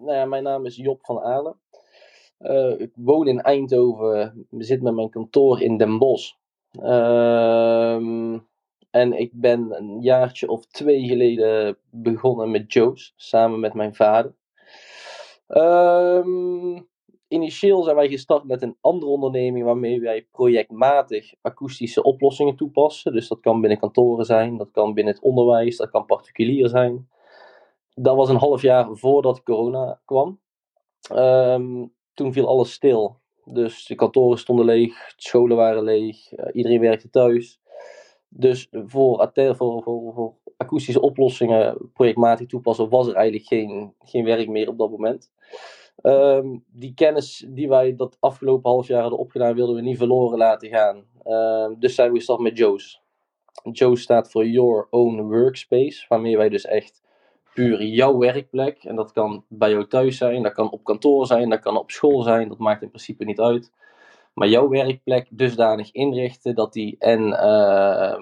nou 0.00 0.12
ja, 0.12 0.24
mijn 0.24 0.42
naam 0.42 0.66
is 0.66 0.76
Job 0.76 1.04
van 1.04 1.20
Alen. 1.20 1.56
Uh, 2.40 2.80
ik 2.80 2.90
woon 2.94 3.28
in 3.28 3.40
Eindhoven. 3.40 4.46
Ik 4.50 4.64
zit 4.64 4.82
met 4.82 4.94
mijn 4.94 5.10
kantoor 5.10 5.62
in 5.62 5.76
Den 5.76 5.98
Bosch. 5.98 6.32
Um, 6.82 8.46
en 8.96 9.12
ik 9.12 9.30
ben 9.32 9.76
een 9.78 10.00
jaartje 10.00 10.48
of 10.48 10.66
twee 10.66 11.06
geleden 11.06 11.78
begonnen 11.90 12.50
met 12.50 12.72
Joe's, 12.72 13.12
samen 13.16 13.60
met 13.60 13.74
mijn 13.74 13.94
vader. 13.94 14.34
Um, 15.48 16.88
initieel 17.28 17.82
zijn 17.82 17.96
wij 17.96 18.08
gestart 18.08 18.44
met 18.44 18.62
een 18.62 18.76
andere 18.80 19.10
onderneming 19.10 19.64
waarmee 19.64 20.00
wij 20.00 20.26
projectmatig 20.32 21.34
akoestische 21.40 22.02
oplossingen 22.02 22.56
toepassen. 22.56 23.12
Dus 23.12 23.28
dat 23.28 23.40
kan 23.40 23.60
binnen 23.60 23.78
kantoren 23.78 24.24
zijn, 24.24 24.56
dat 24.56 24.70
kan 24.70 24.94
binnen 24.94 25.14
het 25.14 25.22
onderwijs, 25.22 25.76
dat 25.76 25.90
kan 25.90 26.06
particulier 26.06 26.68
zijn. 26.68 27.08
Dat 27.94 28.16
was 28.16 28.28
een 28.28 28.36
half 28.36 28.62
jaar 28.62 28.96
voordat 28.96 29.42
corona 29.42 30.00
kwam. 30.04 30.40
Um, 31.12 31.92
toen 32.14 32.32
viel 32.32 32.48
alles 32.48 32.72
stil. 32.72 33.16
Dus 33.44 33.86
de 33.86 33.94
kantoren 33.94 34.38
stonden 34.38 34.64
leeg, 34.64 35.12
scholen 35.16 35.56
waren 35.56 35.82
leeg, 35.82 36.32
uh, 36.32 36.46
iedereen 36.52 36.80
werkte 36.80 37.10
thuis. 37.10 37.60
Dus 38.28 38.68
voor, 38.70 39.30
voor, 39.32 39.82
voor, 39.82 40.12
voor 40.14 40.34
akoestische 40.56 41.00
oplossingen 41.00 41.90
projectmatig 41.92 42.46
toepassen 42.46 42.88
was 42.88 43.06
er 43.08 43.14
eigenlijk 43.14 43.46
geen, 43.46 43.94
geen 44.04 44.24
werk 44.24 44.48
meer 44.48 44.68
op 44.68 44.78
dat 44.78 44.90
moment. 44.90 45.30
Um, 46.02 46.64
die 46.72 46.94
kennis 46.94 47.46
die 47.48 47.68
wij 47.68 47.96
dat 47.96 48.16
afgelopen 48.20 48.70
half 48.70 48.86
jaar 48.86 49.00
hadden 49.00 49.18
opgedaan, 49.18 49.54
wilden 49.54 49.74
we 49.74 49.80
niet 49.80 49.98
verloren 49.98 50.38
laten 50.38 50.68
gaan. 50.68 51.04
Um, 51.24 51.76
dus 51.78 51.94
zijn 51.94 52.10
we 52.10 52.16
gestart 52.16 52.40
met 52.40 52.58
Joe's. 52.58 53.02
Joe's 53.72 54.02
staat 54.02 54.30
voor 54.30 54.46
Your 54.46 54.86
Own 54.90 55.20
Workspace, 55.20 56.04
waarmee 56.08 56.36
wij 56.36 56.48
dus 56.48 56.64
echt 56.64 57.02
puur 57.54 57.82
jouw 57.82 58.18
werkplek, 58.18 58.84
en 58.84 58.96
dat 58.96 59.12
kan 59.12 59.44
bij 59.48 59.70
jou 59.70 59.86
thuis 59.86 60.16
zijn, 60.16 60.42
dat 60.42 60.52
kan 60.52 60.70
op 60.70 60.84
kantoor 60.84 61.26
zijn, 61.26 61.50
dat 61.50 61.60
kan 61.60 61.78
op 61.78 61.90
school 61.90 62.22
zijn, 62.22 62.48
dat 62.48 62.58
maakt 62.58 62.82
in 62.82 62.88
principe 62.88 63.24
niet 63.24 63.40
uit 63.40 63.72
maar 64.36 64.48
jouw 64.48 64.68
werkplek 64.68 65.26
dusdanig 65.30 65.92
inrichten 65.92 66.54
dat 66.54 66.72
die 66.72 66.96
en 66.98 67.26
uh, 67.26 68.18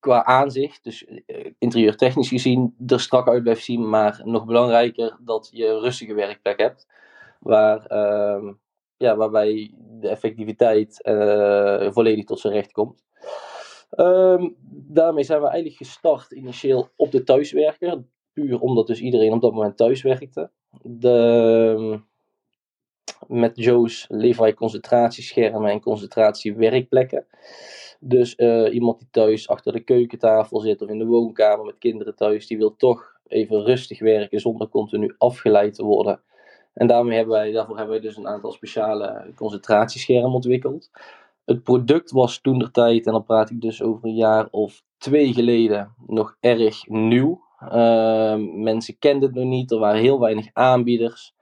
qua 0.00 0.24
aanzicht, 0.24 0.84
dus 0.84 1.04
eh, 1.04 1.52
interieurtechnisch 1.58 2.28
gezien, 2.28 2.74
er 2.86 3.00
strak 3.00 3.28
uit 3.28 3.42
blijft 3.42 3.64
zien, 3.64 3.88
maar 3.88 4.20
nog 4.24 4.44
belangrijker 4.44 5.16
dat 5.20 5.48
je 5.52 5.66
een 5.66 5.80
rustige 5.80 6.14
werkplek 6.14 6.58
hebt, 6.58 6.86
waar, 7.40 7.92
uh, 7.92 8.52
ja, 8.96 9.16
waarbij 9.16 9.74
de 9.76 10.08
effectiviteit 10.08 11.00
uh, 11.02 11.90
volledig 11.90 12.24
tot 12.24 12.40
zijn 12.40 12.52
recht 12.52 12.72
komt. 12.72 13.04
Um, 13.96 14.56
daarmee 14.88 15.24
zijn 15.24 15.40
we 15.40 15.46
eigenlijk 15.46 15.76
gestart 15.76 16.32
initieel 16.32 16.88
op 16.96 17.10
de 17.10 17.22
thuiswerker, 17.22 18.04
puur 18.32 18.60
omdat 18.60 18.86
dus 18.86 19.00
iedereen 19.00 19.32
op 19.32 19.40
dat 19.40 19.52
moment 19.52 19.76
thuis 19.76 20.02
werkte. 20.02 20.50
De, 20.82 22.00
met 23.26 23.56
Joe's 23.56 24.06
wij 24.08 24.54
concentratieschermen 24.54 25.70
en 25.70 25.80
concentratiewerkplekken. 25.80 27.26
Dus 28.00 28.34
uh, 28.36 28.74
iemand 28.74 28.98
die 28.98 29.08
thuis 29.10 29.48
achter 29.48 29.72
de 29.72 29.80
keukentafel 29.80 30.60
zit 30.60 30.82
of 30.82 30.88
in 30.88 30.98
de 30.98 31.06
woonkamer 31.06 31.64
met 31.64 31.78
kinderen 31.78 32.16
thuis, 32.16 32.46
die 32.46 32.58
wil 32.58 32.76
toch 32.76 33.16
even 33.26 33.64
rustig 33.64 33.98
werken 34.00 34.40
zonder 34.40 34.68
continu 34.68 35.14
afgeleid 35.18 35.74
te 35.74 35.84
worden. 35.84 36.20
En 36.74 36.86
daarmee 36.86 37.16
hebben 37.16 37.34
wij, 37.34 37.52
daarvoor 37.52 37.76
hebben 37.76 37.94
wij 37.94 38.04
dus 38.04 38.16
een 38.16 38.28
aantal 38.28 38.52
speciale 38.52 39.32
concentratieschermen 39.34 40.32
ontwikkeld. 40.32 40.90
Het 41.44 41.62
product 41.62 42.10
was 42.10 42.40
toen 42.40 42.58
de 42.58 42.70
tijd, 42.70 43.06
en 43.06 43.12
dan 43.12 43.24
praat 43.24 43.50
ik 43.50 43.60
dus 43.60 43.82
over 43.82 44.08
een 44.08 44.14
jaar 44.14 44.48
of 44.50 44.82
twee 44.98 45.32
geleden, 45.32 45.94
nog 46.06 46.36
erg 46.40 46.88
nieuw. 46.88 47.46
Uh, 47.62 48.36
mensen 48.54 48.98
kenden 48.98 49.28
het 49.28 49.38
nog 49.38 49.44
niet, 49.44 49.70
er 49.70 49.78
waren 49.78 50.00
heel 50.00 50.20
weinig 50.20 50.48
aanbieders. 50.52 51.34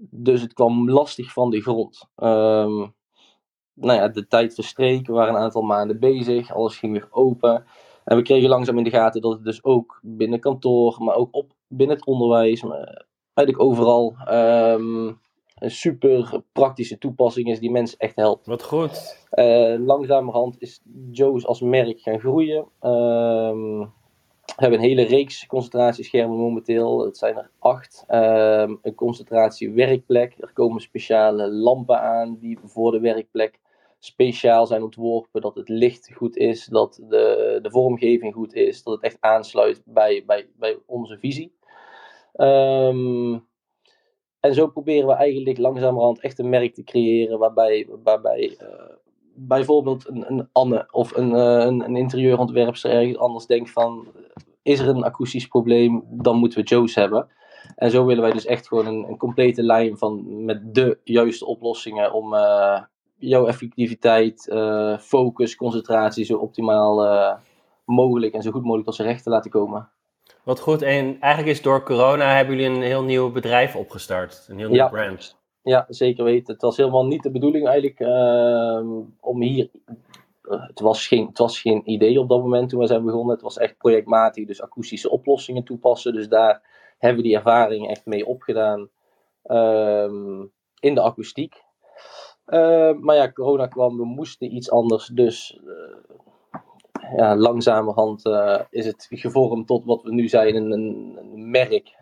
Dus 0.00 0.40
het 0.40 0.52
kwam 0.52 0.90
lastig 0.90 1.32
van 1.32 1.50
de 1.50 1.60
grond. 1.60 2.08
Um, 2.16 2.94
nou 3.74 3.98
ja, 3.98 4.08
de 4.08 4.26
tijd 4.26 4.54
verstreek. 4.54 5.06
We 5.06 5.12
waren 5.12 5.34
een 5.34 5.40
aantal 5.40 5.62
maanden 5.62 6.00
bezig. 6.00 6.54
Alles 6.54 6.78
ging 6.78 6.92
weer 6.92 7.08
open. 7.10 7.64
En 8.04 8.16
we 8.16 8.22
kregen 8.22 8.48
langzaam 8.48 8.78
in 8.78 8.84
de 8.84 8.90
gaten 8.90 9.20
dat 9.20 9.32
het 9.32 9.44
dus 9.44 9.64
ook 9.64 10.00
binnen 10.02 10.40
kantoor, 10.40 10.96
maar 10.98 11.14
ook 11.14 11.28
op, 11.30 11.52
binnen 11.66 11.96
het 11.96 12.06
onderwijs, 12.06 12.62
maar 12.62 13.06
eigenlijk 13.34 13.68
overal 13.68 14.16
um, 14.30 15.20
een 15.54 15.70
super 15.70 16.42
praktische 16.52 16.98
toepassing 16.98 17.48
is 17.48 17.60
die 17.60 17.70
mensen 17.70 17.98
echt 17.98 18.16
helpt. 18.16 18.46
Wat 18.46 18.62
goed. 18.62 19.26
Uh, 19.30 19.74
langzamerhand 19.78 20.60
is 20.60 20.82
Joe's 21.10 21.46
als 21.46 21.60
merk 21.60 22.00
gaan 22.00 22.20
groeien. 22.20 22.66
Um, 22.80 23.92
we 24.56 24.62
hebben 24.62 24.78
een 24.78 24.84
hele 24.84 25.02
reeks 25.02 25.46
concentratieschermen 25.46 26.38
momenteel. 26.38 27.04
Het 27.04 27.18
zijn 27.18 27.36
er 27.36 27.50
acht. 27.58 28.04
Um, 28.08 28.78
een 28.82 28.94
concentratiewerkplek. 28.94 30.34
Er 30.38 30.52
komen 30.52 30.80
speciale 30.80 31.50
lampen 31.50 32.00
aan 32.00 32.36
die 32.38 32.58
voor 32.64 32.92
de 32.92 33.00
werkplek 33.00 33.58
speciaal 33.98 34.66
zijn 34.66 34.82
ontworpen. 34.82 35.40
Dat 35.40 35.54
het 35.54 35.68
licht 35.68 36.12
goed 36.14 36.36
is, 36.36 36.64
dat 36.64 37.00
de, 37.08 37.58
de 37.62 37.70
vormgeving 37.70 38.34
goed 38.34 38.54
is, 38.54 38.82
dat 38.82 38.94
het 38.94 39.02
echt 39.02 39.16
aansluit 39.20 39.82
bij, 39.84 40.24
bij, 40.26 40.48
bij 40.56 40.78
onze 40.86 41.18
visie. 41.18 41.56
Um, 42.34 43.46
en 44.40 44.54
zo 44.54 44.66
proberen 44.66 45.06
we 45.06 45.14
eigenlijk 45.14 45.58
langzamerhand 45.58 46.20
echt 46.20 46.38
een 46.38 46.48
merk 46.48 46.74
te 46.74 46.84
creëren 46.84 47.38
waarbij, 47.38 47.88
waarbij 48.02 48.58
uh, 48.62 48.68
bijvoorbeeld 49.38 50.08
een, 50.08 50.24
een 50.28 50.48
Anne 50.52 50.88
of 50.90 51.16
een, 51.16 51.30
uh, 51.30 51.64
een, 51.66 51.84
een 51.84 51.96
interieurontwerpster 51.96 52.90
ergens 52.90 53.18
anders 53.18 53.46
denkt 53.46 53.70
van 53.70 54.06
is 54.62 54.80
er 54.80 54.88
een 54.88 55.04
akoestisch 55.04 55.46
probleem, 55.46 56.04
dan 56.10 56.36
moeten 56.36 56.60
we 56.60 56.64
Joe's 56.64 56.94
hebben. 56.94 57.28
En 57.76 57.90
zo 57.90 58.04
willen 58.04 58.22
wij 58.22 58.32
dus 58.32 58.46
echt 58.46 58.68
gewoon 58.68 58.86
een, 58.86 59.08
een 59.08 59.16
complete 59.16 59.62
lijn 59.62 59.98
van 59.98 60.44
met 60.44 60.74
de 60.74 60.98
juiste 61.04 61.46
oplossingen 61.46 62.12
om 62.12 62.34
uh, 62.34 62.82
jouw 63.16 63.46
effectiviteit, 63.46 64.52
focus, 65.00 65.56
concentratie 65.56 66.24
zo 66.24 66.36
optimaal 66.36 67.38
mogelijk 67.84 68.34
en 68.34 68.42
zo 68.42 68.50
goed 68.50 68.62
mogelijk 68.62 68.86
tot 68.86 68.94
zijn 68.94 69.08
recht 69.08 69.22
te 69.22 69.30
laten 69.30 69.50
komen. 69.50 69.90
Wat 70.44 70.60
goed. 70.60 70.82
En 70.82 71.20
eigenlijk 71.20 71.56
is 71.56 71.62
door 71.62 71.82
corona 71.82 72.34
hebben 72.34 72.56
jullie 72.56 72.76
een 72.76 72.82
heel 72.82 73.02
nieuw 73.02 73.32
bedrijf 73.32 73.76
opgestart. 73.76 74.46
Een 74.48 74.58
heel 74.58 74.68
nieuw 74.68 74.76
ja. 74.76 74.88
brand. 74.88 75.37
Ja, 75.68 75.86
zeker 75.88 76.24
weten. 76.24 76.52
Het 76.52 76.62
was 76.62 76.76
helemaal 76.76 77.06
niet 77.06 77.22
de 77.22 77.30
bedoeling 77.30 77.66
eigenlijk 77.66 78.00
uh, 78.00 79.00
om 79.20 79.42
hier... 79.42 79.70
Uh, 80.42 80.66
het, 80.66 80.80
was 80.80 81.06
geen, 81.06 81.26
het 81.26 81.38
was 81.38 81.60
geen 81.60 81.90
idee 81.90 82.20
op 82.20 82.28
dat 82.28 82.40
moment 82.40 82.68
toen 82.68 82.80
we 82.80 82.86
zijn 82.86 83.04
begonnen. 83.04 83.34
Het 83.34 83.42
was 83.42 83.58
echt 83.58 83.78
projectmatig, 83.78 84.46
dus 84.46 84.62
akoestische 84.62 85.10
oplossingen 85.10 85.64
toepassen. 85.64 86.12
Dus 86.12 86.28
daar 86.28 86.62
hebben 86.98 87.22
we 87.22 87.28
die 87.28 87.36
ervaring 87.36 87.88
echt 87.88 88.06
mee 88.06 88.26
opgedaan 88.26 88.88
uh, 89.44 90.12
in 90.80 90.94
de 90.94 91.00
akoestiek. 91.00 91.62
Ehm, 92.44 93.00
maar 93.00 93.16
ja, 93.16 93.32
corona 93.32 93.66
kwam, 93.66 93.96
we 93.96 94.04
moesten 94.04 94.54
iets 94.54 94.70
anders. 94.70 95.06
Dus 95.06 95.60
eh, 95.66 96.60
ja, 97.16 97.36
langzamerhand 97.36 98.26
uh, 98.26 98.60
is 98.70 98.86
het 98.86 99.06
gevormd 99.10 99.66
tot 99.66 99.84
wat 99.84 100.02
we 100.02 100.12
nu 100.12 100.28
zijn, 100.28 100.54
een, 100.54 100.70
een 100.70 101.50
merk. 101.50 101.96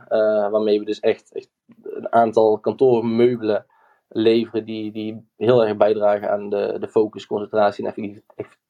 Waarmee 0.51 0.79
we 0.79 0.85
dus 0.85 1.01
echt, 1.01 1.33
echt 1.33 1.51
een 1.83 2.13
aantal 2.13 2.59
kantoormeubelen 2.59 3.67
leveren 4.09 4.65
die, 4.65 4.93
die 4.93 5.29
heel 5.37 5.65
erg 5.65 5.77
bijdragen 5.77 6.31
aan 6.31 6.49
de, 6.49 6.77
de 6.81 6.89
focus, 6.89 7.27
concentratie 7.27 7.93
en 7.93 8.23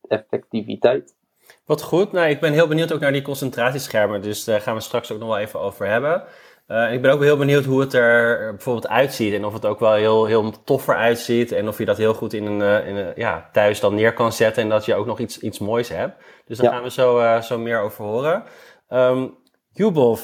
effectiviteit. 0.08 1.16
Wat 1.64 1.82
goed. 1.82 2.12
Nou, 2.12 2.28
ik 2.28 2.40
ben 2.40 2.52
heel 2.52 2.68
benieuwd 2.68 2.92
ook 2.92 3.00
naar 3.00 3.12
die 3.12 3.22
concentratieschermen. 3.22 4.22
Dus 4.22 4.44
daar 4.44 4.60
gaan 4.60 4.74
we 4.74 4.80
straks 4.80 5.12
ook 5.12 5.18
nog 5.18 5.28
wel 5.28 5.38
even 5.38 5.60
over 5.60 5.86
hebben. 5.86 6.22
Uh, 6.68 6.92
ik 6.92 7.02
ben 7.02 7.12
ook 7.12 7.22
heel 7.22 7.36
benieuwd 7.36 7.64
hoe 7.64 7.80
het 7.80 7.92
er 7.92 8.50
bijvoorbeeld 8.50 8.88
uitziet. 8.88 9.34
En 9.34 9.44
of 9.44 9.52
het 9.52 9.66
ook 9.66 9.80
wel 9.80 9.92
heel, 9.92 10.24
heel 10.24 10.62
toffer 10.64 10.96
uitziet. 10.96 11.52
En 11.52 11.68
of 11.68 11.78
je 11.78 11.84
dat 11.84 11.96
heel 11.96 12.14
goed 12.14 12.32
in 12.32 12.46
een, 12.46 12.60
uh, 12.60 12.88
in 12.88 12.96
een, 12.96 13.12
ja, 13.16 13.48
thuis 13.52 13.80
dan 13.80 13.94
neer 13.94 14.12
kan 14.12 14.32
zetten. 14.32 14.62
En 14.62 14.68
dat 14.68 14.84
je 14.84 14.94
ook 14.94 15.06
nog 15.06 15.18
iets, 15.18 15.38
iets 15.38 15.58
moois 15.58 15.88
hebt. 15.88 16.22
Dus 16.46 16.58
daar 16.58 16.72
gaan 16.72 16.82
we 16.82 16.90
zo, 16.90 17.18
uh, 17.18 17.40
zo 17.40 17.58
meer 17.58 17.80
over 17.80 18.04
horen. 18.04 18.44
Um, 18.88 19.36
Jubov, 19.72 20.20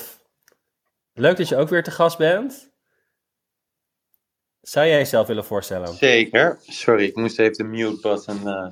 leuk 1.15 1.37
dat 1.37 1.49
je 1.49 1.57
ook 1.57 1.69
weer 1.69 1.83
te 1.83 1.91
gast 1.91 2.19
bent. 2.19 2.71
Zou 4.63 4.87
jij 4.87 4.97
jezelf 4.97 5.27
willen 5.27 5.45
voorstellen? 5.45 5.95
Zeker. 5.95 6.59
Sorry, 6.63 7.05
ik 7.05 7.17
moest 7.17 7.39
even 7.39 7.57
de 7.57 7.65
mute-button 7.65 8.41
uh, 8.45 8.67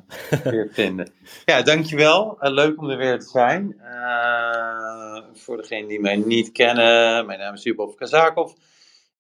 weer 0.53 0.69
vinden. 0.73 1.13
Ja, 1.45 1.63
dankjewel. 1.63 2.37
Uh, 2.41 2.51
leuk 2.53 2.81
om 2.81 2.91
er 2.91 2.97
weer 2.97 3.19
te 3.19 3.27
zijn. 3.27 3.77
Uh, 3.81 5.23
voor 5.33 5.57
degenen 5.57 5.89
die 5.89 6.01
mij 6.01 6.17
niet 6.17 6.53
kennen, 6.53 7.27
mijn 7.27 7.39
naam 7.39 7.55
is 7.55 7.63
Jubov 7.63 7.95
Kazakov. 7.95 8.53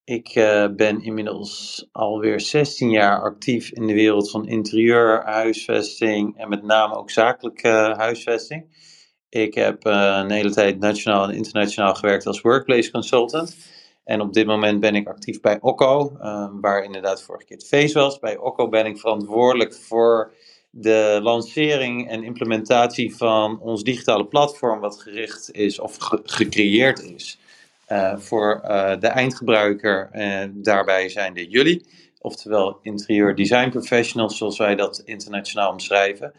Ik 0.05 0.33
ben 0.77 1.03
inmiddels 1.03 1.89
alweer 1.93 2.41
16 2.41 2.91
jaar 2.91 3.23
actief 3.23 3.71
in 3.71 3.87
de 3.87 3.93
wereld 3.93 4.31
van 4.31 4.49
interieur, 4.49 5.23
huisvesting 5.25 6.39
en 6.39 6.49
met 6.49 6.63
name 6.63 6.95
ook 6.95 7.11
zakelijke 7.11 7.95
huisvesting. 7.97 8.90
Ik 9.31 9.55
heb 9.55 9.85
een 9.85 10.31
hele 10.31 10.51
tijd 10.51 10.79
nationaal 10.79 11.29
en 11.29 11.35
internationaal 11.35 11.95
gewerkt 11.95 12.27
als 12.27 12.41
workplace 12.41 12.91
consultant. 12.91 13.57
En 14.05 14.21
op 14.21 14.33
dit 14.33 14.47
moment 14.47 14.81
ben 14.81 14.95
ik 14.95 15.09
actief 15.09 15.41
bij 15.41 15.59
Okko, 15.61 16.17
um, 16.23 16.61
waar 16.61 16.85
inderdaad 16.85 17.23
vorige 17.23 17.45
keer 17.45 17.57
het 17.57 17.67
feest 17.67 17.95
was. 17.95 18.19
Bij 18.19 18.37
Okko 18.37 18.69
ben 18.69 18.87
ik 18.87 18.99
verantwoordelijk 18.99 19.75
voor 19.75 20.33
de 20.71 21.21
lancering 21.23 22.09
en 22.09 22.25
implementatie 22.25 23.17
van 23.17 23.61
ons 23.61 23.83
digitale 23.83 24.27
platform, 24.27 24.81
wat 24.81 25.01
gericht 25.01 25.53
is 25.53 25.81
of 25.81 25.97
ge 25.97 26.21
gecreëerd 26.25 27.03
is 27.03 27.39
uh, 27.89 28.17
voor 28.17 28.61
uh, 28.65 28.93
de 29.01 29.07
eindgebruiker. 29.07 30.09
En 30.13 30.63
daarbij 30.63 31.09
zijn 31.09 31.35
de 31.35 31.49
jullie, 31.49 31.87
oftewel 32.19 32.79
interieur 32.83 33.35
design 33.35 33.69
professionals, 33.69 34.37
zoals 34.37 34.59
wij 34.59 34.75
dat 34.75 35.03
internationaal 35.05 35.73
omschrijven. 35.73 36.33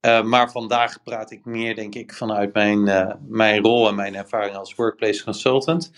Uh, 0.00 0.22
maar 0.22 0.50
vandaag 0.50 1.02
praat 1.02 1.30
ik 1.30 1.44
meer, 1.44 1.74
denk 1.74 1.94
ik, 1.94 2.14
vanuit 2.14 2.52
mijn, 2.52 2.82
mijn 3.28 3.62
rol 3.62 3.88
en 3.88 3.94
mijn 3.94 4.14
ervaring 4.14 4.56
als 4.56 4.74
workplace 4.74 5.24
consultant. 5.24 5.90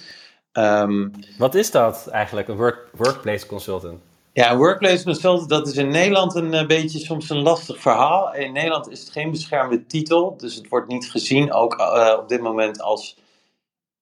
Um, 0.52 1.10
Wat 1.38 1.54
is 1.54 1.70
dat 1.70 2.06
eigenlijk, 2.06 2.48
een 2.48 2.56
work, 2.56 2.88
workplace 2.92 3.46
consultant? 3.46 4.00
Ja, 4.32 4.50
een 4.50 4.56
workplace 4.56 5.04
consultant, 5.04 5.48
dat 5.48 5.68
is 5.68 5.76
in 5.76 5.88
Nederland 5.88 6.34
een, 6.34 6.52
een, 6.52 6.66
beetje 6.66 6.98
soms 6.98 7.30
een 7.30 7.42
lastig 7.42 7.80
verhaal. 7.80 8.34
In 8.34 8.52
Nederland 8.52 8.90
is 8.90 9.00
het 9.00 9.10
geen 9.10 9.30
beschermde 9.30 9.86
titel, 9.86 10.36
dus 10.36 10.54
het 10.54 10.68
wordt 10.68 10.88
niet 10.88 11.10
gezien 11.10 11.52
ook 11.52 11.78
uh, 11.78 12.16
op 12.18 12.28
dit 12.28 12.40
moment 12.40 12.80
als 12.80 13.16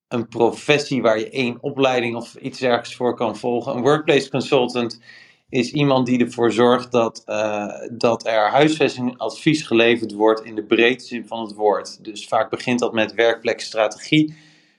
een 0.07 0.27
professie 0.27 1.01
waar 1.01 1.19
je 1.19 1.29
één 1.29 1.57
opleiding 1.61 2.15
of 2.15 2.35
iets 2.35 2.61
ergens 2.61 2.95
voor 2.95 3.15
kan 3.15 3.37
volgen. 3.37 3.75
Een 3.75 3.81
workplace 3.81 4.29
consultant 4.29 5.01
is 5.49 5.71
iemand 5.71 6.05
die 6.05 6.25
ervoor 6.25 6.51
zorgt 6.51 6.91
dat, 6.91 7.23
uh, 7.25 7.73
dat 7.91 8.25
er 8.27 8.49
huisvestingadvies 8.49 9.61
geleverd 9.61 10.13
wordt 10.13 10.43
in 10.43 10.55
de 10.55 10.63
breedste 10.63 11.07
zin 11.07 11.27
van 11.27 11.41
het 11.41 11.53
woord. 11.53 12.03
Dus 12.03 12.27
vaak 12.27 12.49
begint 12.49 12.79
dat 12.79 12.93
met 12.93 13.13
werkplekstrategie 13.13 14.35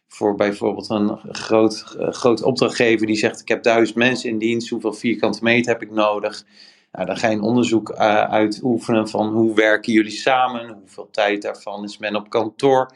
voor 0.09 0.35
bijvoorbeeld 0.35 0.91
een 0.91 1.19
groot, 1.31 1.97
uh, 1.99 2.09
groot 2.09 2.43
opdrachtgever 2.43 3.07
die 3.07 3.17
zegt: 3.17 3.41
Ik 3.41 3.49
heb 3.49 3.63
duizend 3.63 3.99
mensen 3.99 4.31
in 4.31 4.39
dienst, 4.39 4.69
hoeveel 4.69 4.93
vierkante 4.93 5.43
meter 5.43 5.73
heb 5.73 5.83
ik 5.83 5.91
nodig? 5.91 6.45
Nou, 6.93 7.07
dan 7.07 7.17
ga 7.17 7.29
je 7.29 7.37
een 7.37 7.43
onderzoek 7.43 7.91
uh, 7.91 7.99
uitoefenen 8.23 9.09
van 9.09 9.29
hoe 9.33 9.55
werken 9.55 9.93
jullie 9.93 10.11
samen, 10.11 10.79
hoeveel 10.79 11.09
tijd 11.11 11.43
daarvan 11.43 11.85
is 11.85 11.99
men 11.99 12.17
op 12.17 12.31
kantoor, 12.31 12.93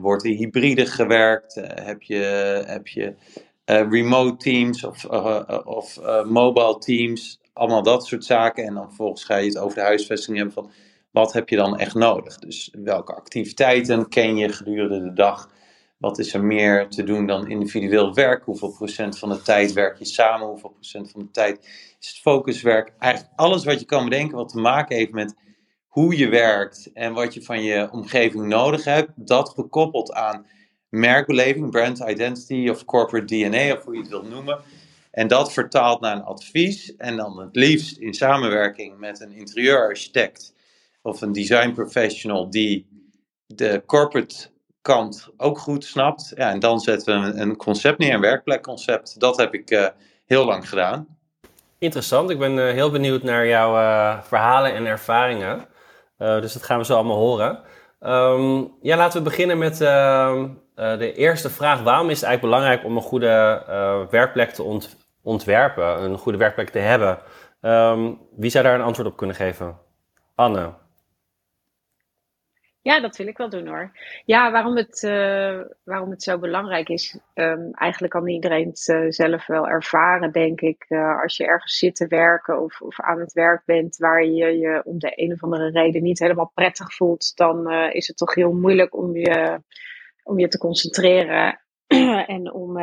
wordt 0.00 0.24
er 0.24 0.30
hybride 0.30 0.86
gewerkt, 0.86 1.54
heb 1.74 2.02
je, 2.02 2.16
heb 2.66 2.86
je 2.86 3.14
remote 3.64 4.36
teams 4.36 4.84
of, 4.84 5.04
of 5.64 6.00
mobile 6.24 6.78
teams, 6.78 7.40
allemaal 7.52 7.82
dat 7.82 8.06
soort 8.06 8.24
zaken. 8.24 8.64
En 8.64 8.74
dan 8.74 8.86
vervolgens 8.86 9.24
ga 9.24 9.36
je 9.36 9.48
het 9.48 9.58
over 9.58 9.76
de 9.76 9.84
huisvesting 9.84 10.36
hebben 10.36 10.54
van 10.54 10.70
wat 11.10 11.32
heb 11.32 11.48
je 11.48 11.56
dan 11.56 11.78
echt 11.78 11.94
nodig? 11.94 12.38
Dus 12.38 12.74
welke 12.82 13.14
activiteiten 13.14 14.08
ken 14.08 14.36
je 14.36 14.48
gedurende 14.48 15.00
de 15.00 15.12
dag? 15.12 15.50
Wat 15.98 16.18
is 16.18 16.34
er 16.34 16.44
meer 16.44 16.88
te 16.88 17.02
doen 17.02 17.26
dan 17.26 17.48
individueel 17.48 18.14
werk? 18.14 18.44
Hoeveel 18.44 18.72
procent 18.72 19.18
van 19.18 19.28
de 19.28 19.42
tijd 19.42 19.72
werk 19.72 19.98
je 19.98 20.04
samen? 20.04 20.46
Hoeveel 20.46 20.70
procent 20.70 21.10
van 21.10 21.20
de 21.20 21.30
tijd 21.30 21.58
is 22.00 22.08
het 22.08 22.18
focuswerk? 22.18 22.92
Eigenlijk 22.98 23.32
alles 23.36 23.64
wat 23.64 23.80
je 23.80 23.86
kan 23.86 24.04
bedenken 24.04 24.36
wat 24.36 24.48
te 24.48 24.58
maken 24.58 24.96
heeft 24.96 25.12
met 25.12 25.34
hoe 25.86 26.16
je 26.16 26.28
werkt 26.28 26.90
en 26.92 27.12
wat 27.12 27.34
je 27.34 27.42
van 27.42 27.62
je 27.62 27.88
omgeving 27.90 28.46
nodig 28.46 28.84
hebt, 28.84 29.10
dat 29.14 29.48
gekoppeld 29.48 30.12
aan 30.12 30.46
merkbeleving, 30.92 31.70
brand 31.70 32.00
identity 32.00 32.68
of 32.68 32.84
corporate 32.84 33.26
DNA 33.26 33.72
of 33.72 33.84
hoe 33.84 33.94
je 33.94 34.00
het 34.00 34.08
wilt 34.08 34.30
noemen. 34.30 34.58
En 35.10 35.28
dat 35.28 35.52
vertaalt 35.52 36.00
naar 36.00 36.16
een 36.16 36.24
advies 36.24 36.96
en 36.96 37.16
dan 37.16 37.40
het 37.40 37.56
liefst 37.56 37.96
in 37.96 38.14
samenwerking 38.14 38.98
met 38.98 39.20
een 39.20 39.32
interieurarchitect 39.32 40.54
of 41.02 41.20
een 41.20 41.32
design 41.32 41.72
professional 41.72 42.50
die 42.50 42.86
de 43.46 43.82
corporate 43.86 44.48
kant 44.82 45.28
ook 45.36 45.58
goed 45.58 45.84
snapt. 45.84 46.32
Ja, 46.34 46.50
en 46.50 46.60
dan 46.60 46.80
zetten 46.80 47.22
we 47.22 47.40
een 47.40 47.56
concept 47.56 47.98
neer, 47.98 48.14
een 48.14 48.20
werkplekconcept. 48.20 49.20
Dat 49.20 49.36
heb 49.36 49.54
ik 49.54 49.70
uh, 49.70 49.86
heel 50.26 50.44
lang 50.44 50.68
gedaan. 50.68 51.06
Interessant. 51.78 52.30
Ik 52.30 52.38
ben 52.38 52.56
uh, 52.56 52.70
heel 52.70 52.90
benieuwd 52.90 53.22
naar 53.22 53.46
jouw 53.46 53.74
uh, 53.74 54.22
verhalen 54.22 54.74
en 54.74 54.86
ervaringen. 54.86 55.66
dus 56.16 56.52
dat 56.52 56.62
gaan 56.62 56.78
we 56.78 56.84
zo 56.84 56.94
allemaal 56.94 57.16
horen. 57.16 57.60
Um, 58.04 58.74
ja, 58.80 58.96
laten 58.96 59.18
we 59.18 59.28
beginnen 59.28 59.58
met 59.58 59.80
ehm, 59.80 60.48
de 60.74 61.14
eerste 61.14 61.50
vraag. 61.50 61.82
Waarom 61.82 62.10
is 62.10 62.20
het 62.20 62.28
eigenlijk 62.28 62.54
belangrijk 62.54 62.84
om 62.84 62.96
een 62.96 63.02
goede 63.02 64.06
werkplek 64.10 64.50
te 64.50 64.62
ont 64.62 64.96
ontwerpen, 65.22 66.02
een 66.02 66.18
goede 66.18 66.38
werkplek 66.38 66.70
te 66.70 66.78
hebben? 66.78 67.18
Ehm, 67.60 68.12
wie 68.36 68.50
zou 68.50 68.64
daar 68.64 68.74
een 68.74 68.82
antwoord 68.82 69.08
op 69.08 69.16
kunnen 69.16 69.36
geven? 69.36 69.78
Anne. 70.34 70.72
Ja, 72.82 73.00
dat 73.00 73.16
wil 73.16 73.26
ik 73.26 73.36
wel 73.36 73.48
doen 73.48 73.66
hoor. 73.66 73.90
Ja, 74.24 74.50
waarom 74.50 74.76
het, 74.76 75.02
uh, 75.02 75.60
waarom 75.84 76.10
het 76.10 76.22
zo 76.22 76.38
belangrijk 76.38 76.88
is, 76.88 77.18
um, 77.34 77.70
eigenlijk 77.72 78.12
kan 78.12 78.28
iedereen 78.28 78.68
het 78.68 78.88
uh, 78.88 79.10
zelf 79.10 79.46
wel 79.46 79.68
ervaren, 79.68 80.32
denk 80.32 80.60
ik. 80.60 80.84
Uh, 80.88 81.20
als 81.22 81.36
je 81.36 81.46
ergens 81.46 81.78
zit 81.78 81.94
te 81.94 82.06
werken 82.06 82.62
of, 82.62 82.80
of 82.80 83.00
aan 83.00 83.20
het 83.20 83.32
werk 83.32 83.62
bent 83.64 83.96
waar 83.96 84.24
je 84.24 84.58
je 84.58 84.82
om 84.84 84.98
de 84.98 85.12
een 85.14 85.32
of 85.32 85.42
andere 85.42 85.70
reden 85.70 86.02
niet 86.02 86.18
helemaal 86.18 86.50
prettig 86.54 86.94
voelt, 86.94 87.36
dan 87.36 87.72
is 87.72 88.06
het 88.06 88.16
toch 88.16 88.34
heel 88.34 88.52
moeilijk 88.52 88.96
om 88.96 89.16
je, 89.16 89.60
om 90.22 90.38
je 90.38 90.48
te 90.48 90.58
concentreren 90.58 91.61
en 92.36 92.52
om 92.52 92.76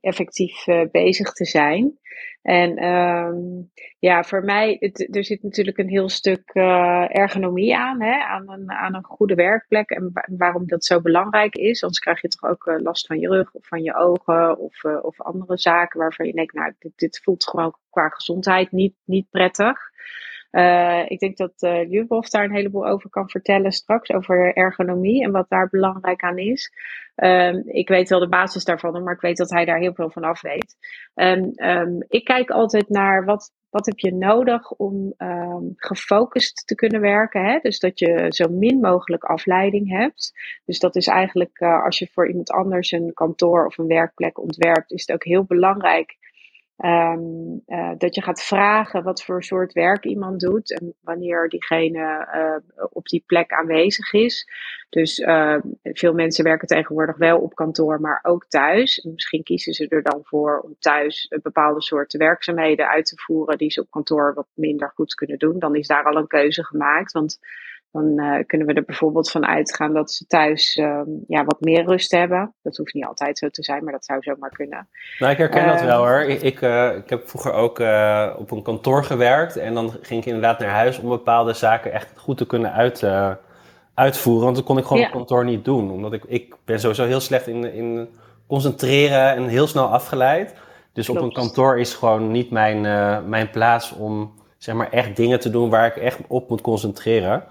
effectief 0.00 0.64
bezig 0.90 1.32
te 1.32 1.44
zijn. 1.44 2.00
En 2.42 2.84
um, 2.84 3.70
ja, 3.98 4.22
voor 4.22 4.44
mij, 4.44 4.92
er 5.10 5.24
zit 5.24 5.42
natuurlijk 5.42 5.78
een 5.78 5.88
heel 5.88 6.08
stuk 6.08 6.50
uh, 6.52 7.16
ergonomie 7.16 7.76
aan, 7.76 8.02
hè, 8.02 8.20
aan, 8.20 8.50
een, 8.50 8.70
aan 8.70 8.94
een 8.94 9.04
goede 9.04 9.34
werkplek. 9.34 9.90
En 9.90 10.12
waarom 10.36 10.66
dat 10.66 10.84
zo 10.84 11.00
belangrijk 11.00 11.54
is. 11.54 11.82
Anders 11.82 12.00
krijg 12.00 12.20
je 12.20 12.28
toch 12.28 12.50
ook 12.50 12.80
last 12.82 13.06
van 13.06 13.18
je 13.18 13.28
rug 13.28 13.52
of 13.52 13.66
van 13.66 13.82
je 13.82 13.94
ogen 13.94 14.58
of, 14.58 14.84
of 14.84 15.20
andere 15.20 15.58
zaken 15.58 16.00
waarvan 16.00 16.26
je 16.26 16.32
denkt, 16.32 16.54
nou, 16.54 16.72
dit, 16.78 16.92
dit 16.96 17.20
voelt 17.22 17.44
gewoon 17.48 17.74
qua 17.90 18.08
gezondheid 18.08 18.72
niet, 18.72 18.94
niet 19.04 19.30
prettig. 19.30 19.90
Uh, 20.52 21.02
ik 21.06 21.18
denk 21.18 21.36
dat 21.36 21.52
uh, 21.58 22.20
daar 22.30 22.44
een 22.44 22.54
heleboel 22.54 22.86
over 22.86 23.10
kan 23.10 23.30
vertellen 23.30 23.72
straks, 23.72 24.10
over 24.12 24.56
ergonomie 24.56 25.24
en 25.24 25.32
wat 25.32 25.48
daar 25.48 25.68
belangrijk 25.68 26.22
aan 26.22 26.38
is. 26.38 26.72
Um, 27.16 27.62
ik 27.66 27.88
weet 27.88 28.08
wel 28.08 28.18
de 28.18 28.28
basis 28.28 28.64
daarvan, 28.64 29.02
maar 29.02 29.14
ik 29.14 29.20
weet 29.20 29.36
dat 29.36 29.50
hij 29.50 29.64
daar 29.64 29.78
heel 29.78 29.94
veel 29.94 30.10
van 30.10 30.22
af 30.22 30.40
weet. 30.40 30.76
Um, 31.14 31.52
um, 31.56 32.04
ik 32.08 32.24
kijk 32.24 32.50
altijd 32.50 32.88
naar 32.88 33.24
wat, 33.24 33.50
wat 33.70 33.86
heb 33.86 33.98
je 33.98 34.14
nodig 34.14 34.70
om 34.70 35.14
gefocust 35.76 36.66
te 36.66 36.74
kunnen 36.74 37.00
werken. 37.00 37.44
Hè? 37.44 37.58
Dus 37.58 37.78
dat 37.78 37.98
je 37.98 38.26
zo 38.28 38.48
min 38.48 38.80
mogelijk 38.80 39.24
afleiding 39.24 39.88
hebt. 39.88 40.32
Dus 40.64 40.78
dat 40.78 40.96
is 40.96 41.06
eigenlijk 41.06 41.60
uh, 41.60 41.84
als 41.84 41.98
je 41.98 42.08
voor 42.12 42.28
iemand 42.28 42.50
anders 42.50 42.92
een 42.92 43.10
kantoor 43.14 43.66
of 43.66 43.78
een 43.78 43.86
werkplek 43.86 44.38
ontwerpt, 44.38 44.92
is 44.92 45.06
het 45.06 45.16
ook 45.16 45.24
heel 45.24 45.44
belangrijk 45.44 46.16
Um, 46.76 47.62
uh, 47.66 47.92
dat 47.98 48.14
je 48.14 48.22
gaat 48.22 48.42
vragen 48.42 49.02
wat 49.02 49.22
voor 49.22 49.44
soort 49.44 49.72
werk 49.72 50.04
iemand 50.04 50.40
doet 50.40 50.78
en 50.80 50.94
wanneer 51.00 51.48
diegene 51.48 52.28
uh, 52.34 52.84
op 52.90 53.06
die 53.06 53.24
plek 53.26 53.52
aanwezig 53.52 54.12
is. 54.12 54.48
Dus 54.88 55.18
uh, 55.18 55.56
veel 55.82 56.12
mensen 56.12 56.44
werken 56.44 56.68
tegenwoordig 56.68 57.16
wel 57.16 57.38
op 57.38 57.54
kantoor, 57.54 58.00
maar 58.00 58.18
ook 58.22 58.46
thuis. 58.46 59.00
En 59.00 59.12
misschien 59.12 59.42
kiezen 59.42 59.72
ze 59.72 59.88
er 59.88 60.02
dan 60.02 60.20
voor 60.22 60.60
om 60.60 60.76
thuis 60.78 61.34
bepaalde 61.42 61.82
soorten 61.82 62.18
werkzaamheden 62.18 62.88
uit 62.88 63.06
te 63.06 63.16
voeren 63.16 63.58
die 63.58 63.70
ze 63.70 63.80
op 63.80 63.90
kantoor 63.90 64.34
wat 64.34 64.48
minder 64.54 64.92
goed 64.94 65.14
kunnen 65.14 65.38
doen. 65.38 65.58
Dan 65.58 65.76
is 65.76 65.86
daar 65.86 66.04
al 66.04 66.16
een 66.16 66.26
keuze 66.26 66.64
gemaakt. 66.64 67.12
Want 67.12 67.38
dan 67.92 68.20
uh, 68.20 68.38
kunnen 68.46 68.66
we 68.66 68.72
er 68.72 68.84
bijvoorbeeld 68.84 69.30
van 69.30 69.46
uitgaan 69.46 69.92
dat 69.92 70.12
ze 70.12 70.26
thuis 70.26 70.76
uh, 70.76 71.00
ja, 71.26 71.44
wat 71.44 71.60
meer 71.60 71.84
rust 71.84 72.10
hebben. 72.12 72.54
Dat 72.62 72.76
hoeft 72.76 72.94
niet 72.94 73.04
altijd 73.04 73.38
zo 73.38 73.48
te 73.48 73.62
zijn, 73.62 73.84
maar 73.84 73.92
dat 73.92 74.04
zou 74.04 74.22
zomaar 74.22 74.50
kunnen. 74.50 74.88
Nou, 75.18 75.32
ik 75.32 75.38
herken 75.38 75.66
dat 75.66 75.82
wel 75.82 76.06
hoor. 76.06 76.20
Ik, 76.20 76.42
ik, 76.42 76.60
uh, 76.60 76.96
ik 76.96 77.10
heb 77.10 77.28
vroeger 77.28 77.52
ook 77.52 77.78
op 78.38 78.50
een 78.50 78.62
kantoor 78.62 79.04
gewerkt. 79.04 79.56
En 79.56 79.74
dan 79.74 79.92
ging 80.00 80.20
ik 80.20 80.26
inderdaad 80.26 80.58
naar 80.58 80.68
huis 80.68 80.98
om 80.98 81.08
bepaalde 81.08 81.52
zaken 81.52 81.92
echt 81.92 82.12
goed 82.16 82.36
te 82.36 82.46
kunnen 82.46 82.72
uit, 82.72 83.04
uitvoeren. 83.94 84.44
Want 84.44 84.56
dat 84.56 84.64
kon 84.64 84.78
ik 84.78 84.84
gewoon 84.84 85.02
ja. 85.02 85.06
op 85.08 85.12
kantoor 85.12 85.44
niet 85.44 85.64
doen. 85.64 85.90
Omdat 85.90 86.12
ik, 86.12 86.24
ik 86.26 86.54
ben 86.64 86.80
sowieso 86.80 87.04
heel 87.04 87.20
slecht 87.20 87.46
in, 87.46 87.74
in 87.74 88.08
concentreren 88.46 89.34
en 89.34 89.46
heel 89.46 89.66
snel 89.66 89.86
afgeleid. 89.86 90.54
Dus 90.92 91.06
Klopt. 91.06 91.20
op 91.20 91.26
een 91.26 91.32
kantoor 91.32 91.78
is 91.80 91.94
gewoon 91.94 92.30
niet 92.30 92.50
mijn, 92.50 92.80
mijn 93.28 93.50
plaats 93.50 93.92
om 93.92 94.32
zeg 94.58 94.74
maar 94.74 94.90
echt 94.90 95.16
dingen 95.16 95.40
te 95.40 95.50
doen 95.50 95.70
waar 95.70 95.86
ik 95.86 95.96
echt 95.96 96.18
op 96.26 96.48
moet 96.48 96.60
concentreren. 96.60 97.44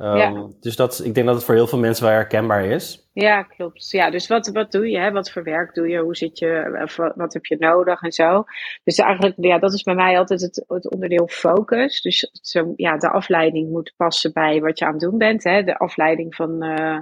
Um, 0.00 0.16
ja. 0.16 0.46
Dus 0.60 0.76
dat, 0.76 1.00
ik 1.04 1.14
denk 1.14 1.26
dat 1.26 1.34
het 1.36 1.44
voor 1.44 1.54
heel 1.54 1.66
veel 1.66 1.78
mensen 1.78 2.04
wel 2.04 2.14
herkenbaar 2.14 2.64
is. 2.64 3.08
Ja, 3.12 3.42
klopt. 3.42 3.90
Ja, 3.90 4.10
dus 4.10 4.26
wat, 4.26 4.48
wat 4.48 4.72
doe 4.72 4.88
je? 4.90 4.98
Hè? 4.98 5.10
Wat 5.10 5.30
voor 5.30 5.42
werk 5.42 5.74
doe 5.74 5.88
je? 5.88 5.98
Hoe 5.98 6.16
zit 6.16 6.38
je? 6.38 6.86
Wat, 6.96 7.14
wat 7.14 7.32
heb 7.32 7.44
je 7.44 7.56
nodig 7.58 8.02
en 8.02 8.12
zo? 8.12 8.44
Dus 8.84 8.98
eigenlijk, 8.98 9.34
ja, 9.36 9.58
dat 9.58 9.72
is 9.72 9.82
bij 9.82 9.94
mij 9.94 10.18
altijd 10.18 10.40
het, 10.40 10.64
het 10.68 10.90
onderdeel 10.90 11.28
focus. 11.28 12.00
Dus 12.00 12.30
zo, 12.42 12.72
ja, 12.76 12.96
de 12.96 13.10
afleiding 13.10 13.70
moet 13.70 13.94
passen 13.96 14.32
bij 14.32 14.60
wat 14.60 14.78
je 14.78 14.84
aan 14.84 14.92
het 14.92 15.00
doen 15.00 15.18
bent. 15.18 15.44
Hè? 15.44 15.62
De 15.62 15.78
afleiding 15.78 16.34
van, 16.34 16.64
uh, 16.64 16.98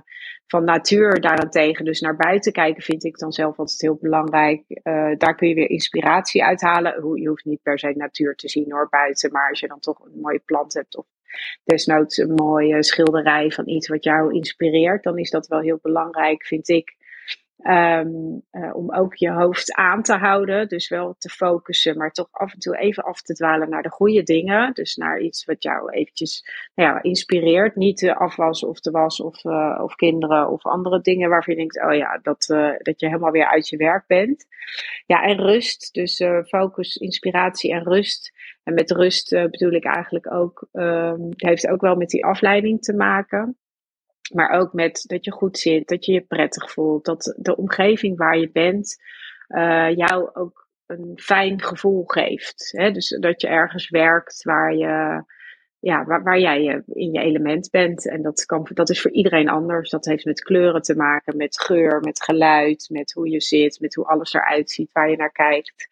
van 0.47 0.65
natuur 0.65 1.21
daarentegen. 1.21 1.85
Dus 1.85 2.01
naar 2.01 2.17
buiten 2.17 2.53
kijken 2.53 2.83
vind 2.83 3.05
ik 3.05 3.19
dan 3.19 3.33
zelf 3.33 3.59
altijd 3.59 3.81
heel 3.81 3.99
belangrijk. 4.01 4.63
Uh, 4.69 5.15
daar 5.17 5.35
kun 5.35 5.49
je 5.49 5.55
weer 5.55 5.71
inspiratie 5.71 6.45
uithalen. 6.45 7.21
Je 7.21 7.29
hoeft 7.29 7.45
niet 7.45 7.63
per 7.63 7.79
se 7.79 7.93
natuur 7.97 8.35
te 8.35 8.49
zien 8.49 8.73
hoor, 8.73 8.89
buiten. 8.89 9.33
Maar 9.33 9.49
als 9.49 9.61
je 9.61 9.69
dan 9.69 9.81
toch 9.81 10.01
een 10.05 10.21
mooie 10.21 10.43
plant 10.45 10.75
hebt 10.75 10.97
of 10.97 11.07
desnoods 11.65 12.17
een 12.17 12.35
mooie 12.35 12.83
schilderij 12.83 13.51
van 13.51 13.69
iets 13.69 13.89
wat 13.89 14.05
jou 14.05 14.35
inspireert, 14.35 15.03
dan 15.03 15.19
is 15.19 15.31
dat 15.31 15.47
wel 15.47 15.61
heel 15.61 15.79
belangrijk, 15.83 16.47
vind 16.47 16.69
ik. 16.69 16.97
Um, 17.69 18.43
om 18.73 18.93
ook 18.93 19.15
je 19.15 19.31
hoofd 19.31 19.75
aan 19.75 20.03
te 20.03 20.15
houden, 20.15 20.69
dus 20.69 20.89
wel 20.89 21.15
te 21.19 21.29
focussen, 21.29 21.97
maar 21.97 22.11
toch 22.11 22.29
af 22.31 22.53
en 22.53 22.59
toe 22.59 22.79
even 22.79 23.05
af 23.05 23.23
te 23.23 23.35
dwalen 23.35 23.71
naar 23.71 23.83
de 23.83 23.91
goede 23.91 24.23
dingen. 24.23 24.73
Dus 24.73 24.97
naar 24.97 25.21
iets 25.21 25.45
wat 25.45 25.63
jou 25.63 25.91
eventjes 25.91 26.45
nou 26.75 26.89
ja, 26.91 27.03
inspireert. 27.03 27.77
Niet 27.77 28.09
afwas 28.09 28.65
of 28.65 28.81
de 28.81 28.91
was 28.91 29.21
of, 29.21 29.45
uh, 29.45 29.81
of 29.83 29.95
kinderen 29.95 30.51
of 30.51 30.63
andere 30.63 31.01
dingen 31.01 31.29
waarvan 31.29 31.55
je 31.55 31.61
denkt, 31.61 31.83
oh 31.83 31.95
ja, 31.95 32.19
dat, 32.23 32.49
uh, 32.49 32.75
dat 32.79 33.01
je 33.01 33.07
helemaal 33.07 33.31
weer 33.31 33.47
uit 33.47 33.69
je 33.69 33.77
werk 33.77 34.07
bent. 34.07 34.47
Ja, 35.07 35.23
en 35.23 35.37
rust. 35.37 35.95
Dus 35.95 36.23
focus, 36.49 36.97
inspiratie 36.97 37.73
en 37.73 37.83
rust. 37.83 38.33
En 38.65 38.75
met 38.75 38.91
rust 38.91 39.31
bedoel 39.31 39.73
ik 39.73 39.85
eigenlijk 39.85 40.33
ook, 40.33 40.69
um, 40.73 41.23
het 41.31 41.43
heeft 41.43 41.69
ook 41.69 41.81
wel 41.81 41.97
met 41.97 42.09
die 42.09 42.25
afleiding 42.25 42.83
te 42.83 42.95
maken. 42.95 43.57
Maar 44.35 44.51
ook 44.51 44.73
met 44.73 45.05
dat 45.07 45.25
je 45.25 45.33
goed 45.33 45.59
zit, 45.59 45.89
dat 45.89 46.05
je 46.05 46.13
je 46.13 46.21
prettig 46.21 46.71
voelt, 46.71 47.05
dat 47.05 47.35
de 47.37 47.57
omgeving 47.57 48.17
waar 48.17 48.39
je 48.39 48.51
bent 48.51 48.97
uh, 49.49 49.97
jou 49.97 50.31
ook 50.33 50.69
een 50.87 51.13
fijn 51.17 51.63
gevoel 51.63 52.05
geeft. 52.05 52.73
Hè? 52.77 52.91
Dus 52.91 53.09
dat 53.21 53.41
je 53.41 53.49
ergens 53.49 53.89
werkt 53.89 54.43
waar 54.43 54.75
je 54.75 55.25
ja, 55.81 56.05
waar, 56.05 56.23
waar 56.23 56.39
jij 56.39 56.83
in 56.87 57.13
je 57.13 57.21
element 57.21 57.71
bent. 57.71 58.09
En 58.09 58.23
dat, 58.23 58.45
kan, 58.45 58.69
dat 58.75 58.91
is 58.91 59.01
voor 59.01 59.11
iedereen 59.11 59.49
anders. 59.49 59.91
Dat 59.91 60.05
heeft 60.05 60.25
met 60.25 60.43
kleuren 60.43 60.83
te 60.83 60.97
maken, 60.97 61.37
met 61.37 61.61
geur, 61.61 62.01
met 62.01 62.23
geluid, 62.23 62.87
met 62.91 63.13
hoe 63.13 63.31
je 63.31 63.41
zit, 63.41 63.81
met 63.81 63.95
hoe 63.95 64.05
alles 64.05 64.33
eruit 64.33 64.71
ziet, 64.71 64.93
waar 64.93 65.11
je 65.11 65.17
naar 65.17 65.33
kijkt. 65.33 65.89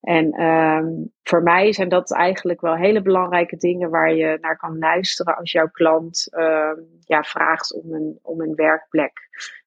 En 0.00 0.42
um, 0.42 1.12
voor 1.22 1.42
mij 1.42 1.72
zijn 1.72 1.88
dat 1.88 2.12
eigenlijk 2.12 2.60
wel 2.60 2.76
hele 2.76 3.02
belangrijke 3.02 3.56
dingen 3.56 3.90
waar 3.90 4.14
je 4.14 4.38
naar 4.40 4.56
kan 4.56 4.78
luisteren 4.78 5.36
als 5.36 5.52
jouw 5.52 5.68
klant 5.68 6.28
um, 6.30 6.86
ja, 7.00 7.22
vraagt 7.22 7.74
om 7.74 7.94
een, 7.94 8.18
om 8.22 8.40
een 8.40 8.54
werkplek. 8.54 9.12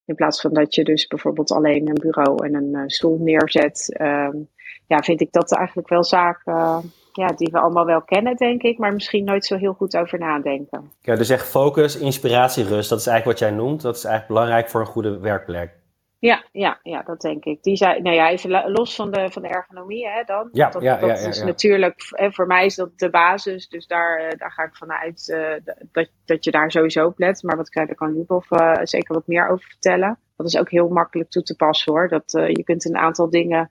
In 0.05 0.15
plaats 0.15 0.41
van 0.41 0.53
dat 0.53 0.75
je 0.75 0.83
dus 0.83 1.07
bijvoorbeeld 1.07 1.51
alleen 1.51 1.87
een 1.87 1.99
bureau 2.01 2.45
en 2.45 2.55
een 2.55 2.73
uh, 2.73 2.83
stoel 2.85 3.17
neerzet. 3.17 3.97
Um, 4.01 4.49
ja, 4.87 4.99
vind 4.99 5.21
ik 5.21 5.31
dat 5.31 5.55
eigenlijk 5.55 5.89
wel 5.89 6.03
zaken 6.03 6.81
ja, 7.17 7.27
die 7.27 7.49
we 7.51 7.59
allemaal 7.59 7.85
wel 7.85 8.01
kennen, 8.01 8.35
denk 8.35 8.61
ik, 8.61 8.77
maar 8.77 8.93
misschien 8.93 9.23
nooit 9.23 9.45
zo 9.45 9.57
heel 9.57 9.73
goed 9.73 9.97
over 9.97 10.19
nadenken. 10.19 10.91
Ja, 11.01 11.15
dus 11.15 11.29
echt 11.29 11.49
focus, 11.49 11.97
inspiratie, 11.97 12.63
rust. 12.63 12.89
Dat 12.89 12.99
is 12.99 13.07
eigenlijk 13.07 13.39
wat 13.39 13.49
jij 13.49 13.57
noemt. 13.57 13.81
Dat 13.81 13.95
is 13.95 14.03
eigenlijk 14.03 14.33
belangrijk 14.33 14.69
voor 14.69 14.81
een 14.81 14.87
goede 14.87 15.19
werkplek. 15.19 15.75
Ja, 16.19 16.43
ja, 16.51 16.79
ja, 16.83 17.01
dat 17.01 17.21
denk 17.21 17.45
ik. 17.45 17.63
Die 17.63 17.75
zei, 17.75 18.01
nou 18.01 18.15
ja, 18.15 18.29
even 18.29 18.71
los 18.71 18.95
van 18.95 19.11
de, 19.11 19.29
van 19.31 19.41
de 19.41 19.47
ergonomie 19.47 20.07
hè, 20.07 20.23
dan. 20.23 20.49
Ja, 20.51 20.69
dat, 20.69 20.81
ja, 20.81 20.97
dat 20.97 21.09
ja, 21.09 21.15
ja, 21.15 21.27
is 21.27 21.43
natuurlijk, 21.43 21.95
hè, 22.09 22.31
voor 22.31 22.47
mij 22.47 22.65
is 22.65 22.75
dat 22.75 22.89
de 22.95 23.09
basis. 23.09 23.67
Dus 23.67 23.87
daar, 23.87 24.19
eh, 24.19 24.37
daar 24.37 24.51
ga 24.51 24.63
ik 24.63 24.75
vanuit 24.75 25.27
uh, 25.27 25.73
dat, 25.91 26.09
dat 26.25 26.43
je 26.43 26.51
daar 26.51 26.71
sowieso 26.71 27.05
op 27.05 27.19
let. 27.19 27.43
Maar 27.43 27.57
wat 27.57 27.73
daar 27.73 27.95
kan 27.95 28.15
Jubov 28.15 28.51
uh, 28.51 28.73
zeker 28.83 29.13
wat 29.13 29.27
meer 29.27 29.49
over 29.49 29.67
vertellen. 29.67 30.19
Dat 30.35 30.47
is 30.47 30.57
ook 30.57 30.69
heel 30.69 30.87
makkelijk 30.87 31.29
toe 31.29 31.43
te 31.43 31.55
passen 31.55 31.93
hoor. 31.93 32.07
Dat, 32.07 32.33
uh, 32.33 32.47
je 32.47 32.63
kunt 32.63 32.85
een 32.85 32.97
aantal 32.97 33.29
dingen 33.29 33.69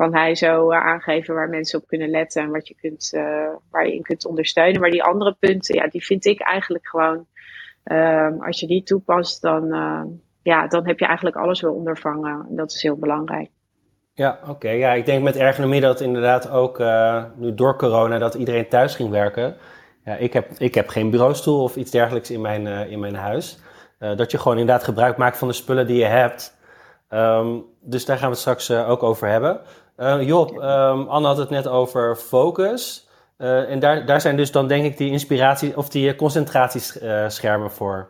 kan 0.00 0.14
hij 0.14 0.34
zo 0.34 0.72
uh, 0.72 0.86
aangeven 0.86 1.34
waar 1.34 1.48
mensen 1.48 1.78
op 1.78 1.86
kunnen 1.86 2.10
letten 2.10 2.42
en 2.42 2.50
wat 2.50 2.68
je 2.68 2.74
kunt, 2.74 3.12
uh, 3.14 3.48
waar 3.70 3.86
je 3.86 3.94
in 3.94 4.02
kunt 4.02 4.26
ondersteunen. 4.26 4.80
Maar 4.80 4.90
die 4.90 5.02
andere 5.02 5.36
punten, 5.38 5.74
ja, 5.74 5.86
die 5.88 6.04
vind 6.04 6.24
ik 6.24 6.40
eigenlijk 6.40 6.88
gewoon, 6.88 7.26
uh, 7.84 8.28
als 8.40 8.60
je 8.60 8.66
die 8.66 8.82
toepast, 8.82 9.42
dan, 9.42 9.64
uh, 9.64 10.02
ja, 10.42 10.66
dan 10.66 10.86
heb 10.86 10.98
je 10.98 11.06
eigenlijk 11.06 11.36
alles 11.36 11.60
wel 11.60 11.74
ondervangen. 11.74 12.46
En 12.48 12.56
dat 12.56 12.70
is 12.70 12.82
heel 12.82 12.96
belangrijk. 12.96 13.50
Ja, 14.14 14.38
oké. 14.48 14.70
Ja, 14.70 14.92
ik 14.92 15.06
denk 15.06 15.22
met 15.22 15.36
ergonomie 15.36 15.80
dat 15.80 16.00
inderdaad 16.00 16.50
ook 16.50 16.78
nu 17.36 17.54
door 17.54 17.76
corona 17.76 18.18
dat 18.18 18.34
iedereen 18.34 18.68
thuis 18.68 18.94
ging 18.94 19.10
werken. 19.10 19.56
Ja, 20.04 20.16
ik, 20.16 20.32
heb, 20.32 20.50
ik 20.58 20.74
heb 20.74 20.88
geen 20.88 21.10
bureaustoel 21.10 21.62
of 21.62 21.76
iets 21.76 21.90
dergelijks 21.90 22.30
in 22.30 22.40
mijn, 22.40 22.66
in 22.66 23.00
mijn 23.00 23.14
huis. 23.14 23.58
Dat 23.98 24.30
je 24.30 24.38
gewoon 24.38 24.58
inderdaad 24.58 24.84
gebruik 24.84 25.16
maakt 25.16 25.38
van 25.38 25.48
de 25.48 25.54
spullen 25.54 25.86
die 25.86 25.98
je 25.98 26.04
hebt. 26.04 26.58
Um, 27.10 27.64
dus 27.80 28.04
daar 28.04 28.16
gaan 28.16 28.26
we 28.26 28.32
het 28.32 28.40
straks 28.40 28.70
ook 28.70 29.02
over 29.02 29.28
hebben. 29.28 29.60
Uh, 30.00 30.22
Job, 30.26 30.50
um, 30.50 31.08
Anne 31.08 31.26
had 31.26 31.36
het 31.36 31.50
net 31.50 31.68
over 31.68 32.16
focus. 32.16 33.08
Uh, 33.38 33.70
en 33.70 33.78
daar, 33.78 34.06
daar 34.06 34.20
zijn 34.20 34.36
dus 34.36 34.52
dan 34.52 34.68
denk 34.68 34.84
ik 34.84 34.96
die 34.96 35.10
inspiratie 35.10 35.76
of 35.76 35.88
die 35.88 36.14
concentratieschermen 36.14 37.70
voor. 37.70 38.08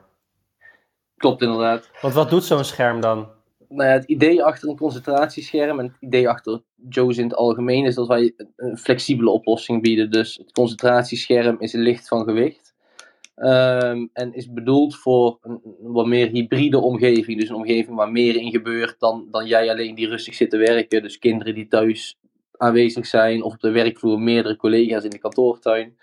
Klopt 1.17 1.43
inderdaad. 1.43 1.91
Want 2.01 2.15
wat 2.15 2.31
doet 2.31 2.45
zo'n 2.45 2.65
scherm 2.65 3.01
dan? 3.01 3.29
Nou 3.69 3.89
ja, 3.89 3.95
het 3.95 4.05
idee 4.05 4.45
achter 4.45 4.69
een 4.69 4.77
concentratiescherm 4.77 5.79
en 5.79 5.87
het 5.87 5.97
idee 6.01 6.29
achter 6.29 6.63
Joe's 6.89 7.17
in 7.17 7.25
het 7.25 7.35
algemeen 7.35 7.85
is 7.85 7.95
dat 7.95 8.07
wij 8.07 8.35
een 8.57 8.79
flexibele 8.79 9.31
oplossing 9.31 9.83
bieden. 9.83 10.11
Dus 10.11 10.37
het 10.37 10.53
concentratiescherm 10.53 11.57
is 11.59 11.73
licht 11.73 12.09
van 12.09 12.25
gewicht. 12.25 12.60
Ehm, 13.41 14.07
en 14.13 14.33
is 14.35 14.53
bedoeld 14.53 14.97
voor 14.97 15.39
een, 15.43 15.61
wat 15.81 16.07
meer 16.07 16.29
hybride 16.29 16.79
omgeving. 16.79 17.39
Dus 17.39 17.49
een 17.49 17.55
omgeving 17.55 17.97
waar 17.97 18.11
meer 18.11 18.37
in 18.37 18.51
gebeurt 18.51 18.97
dan, 18.99 19.29
dan 19.31 19.47
jij 19.47 19.71
alleen 19.71 19.95
die 19.95 20.09
rustig 20.09 20.35
zit 20.35 20.51
te 20.51 20.57
werken. 20.57 21.03
Dus 21.03 21.19
kinderen 21.19 21.55
die 21.55 21.69
thuis 21.69 22.19
aanwezig 22.57 23.07
zijn 23.07 23.43
of 23.43 23.53
op 23.53 23.61
de 23.61 23.71
werkvloer 23.71 24.21
meerdere 24.21 24.57
collega's 24.57 25.05
in 25.05 25.11
de 25.11 25.19
kantoortuin. 25.19 25.97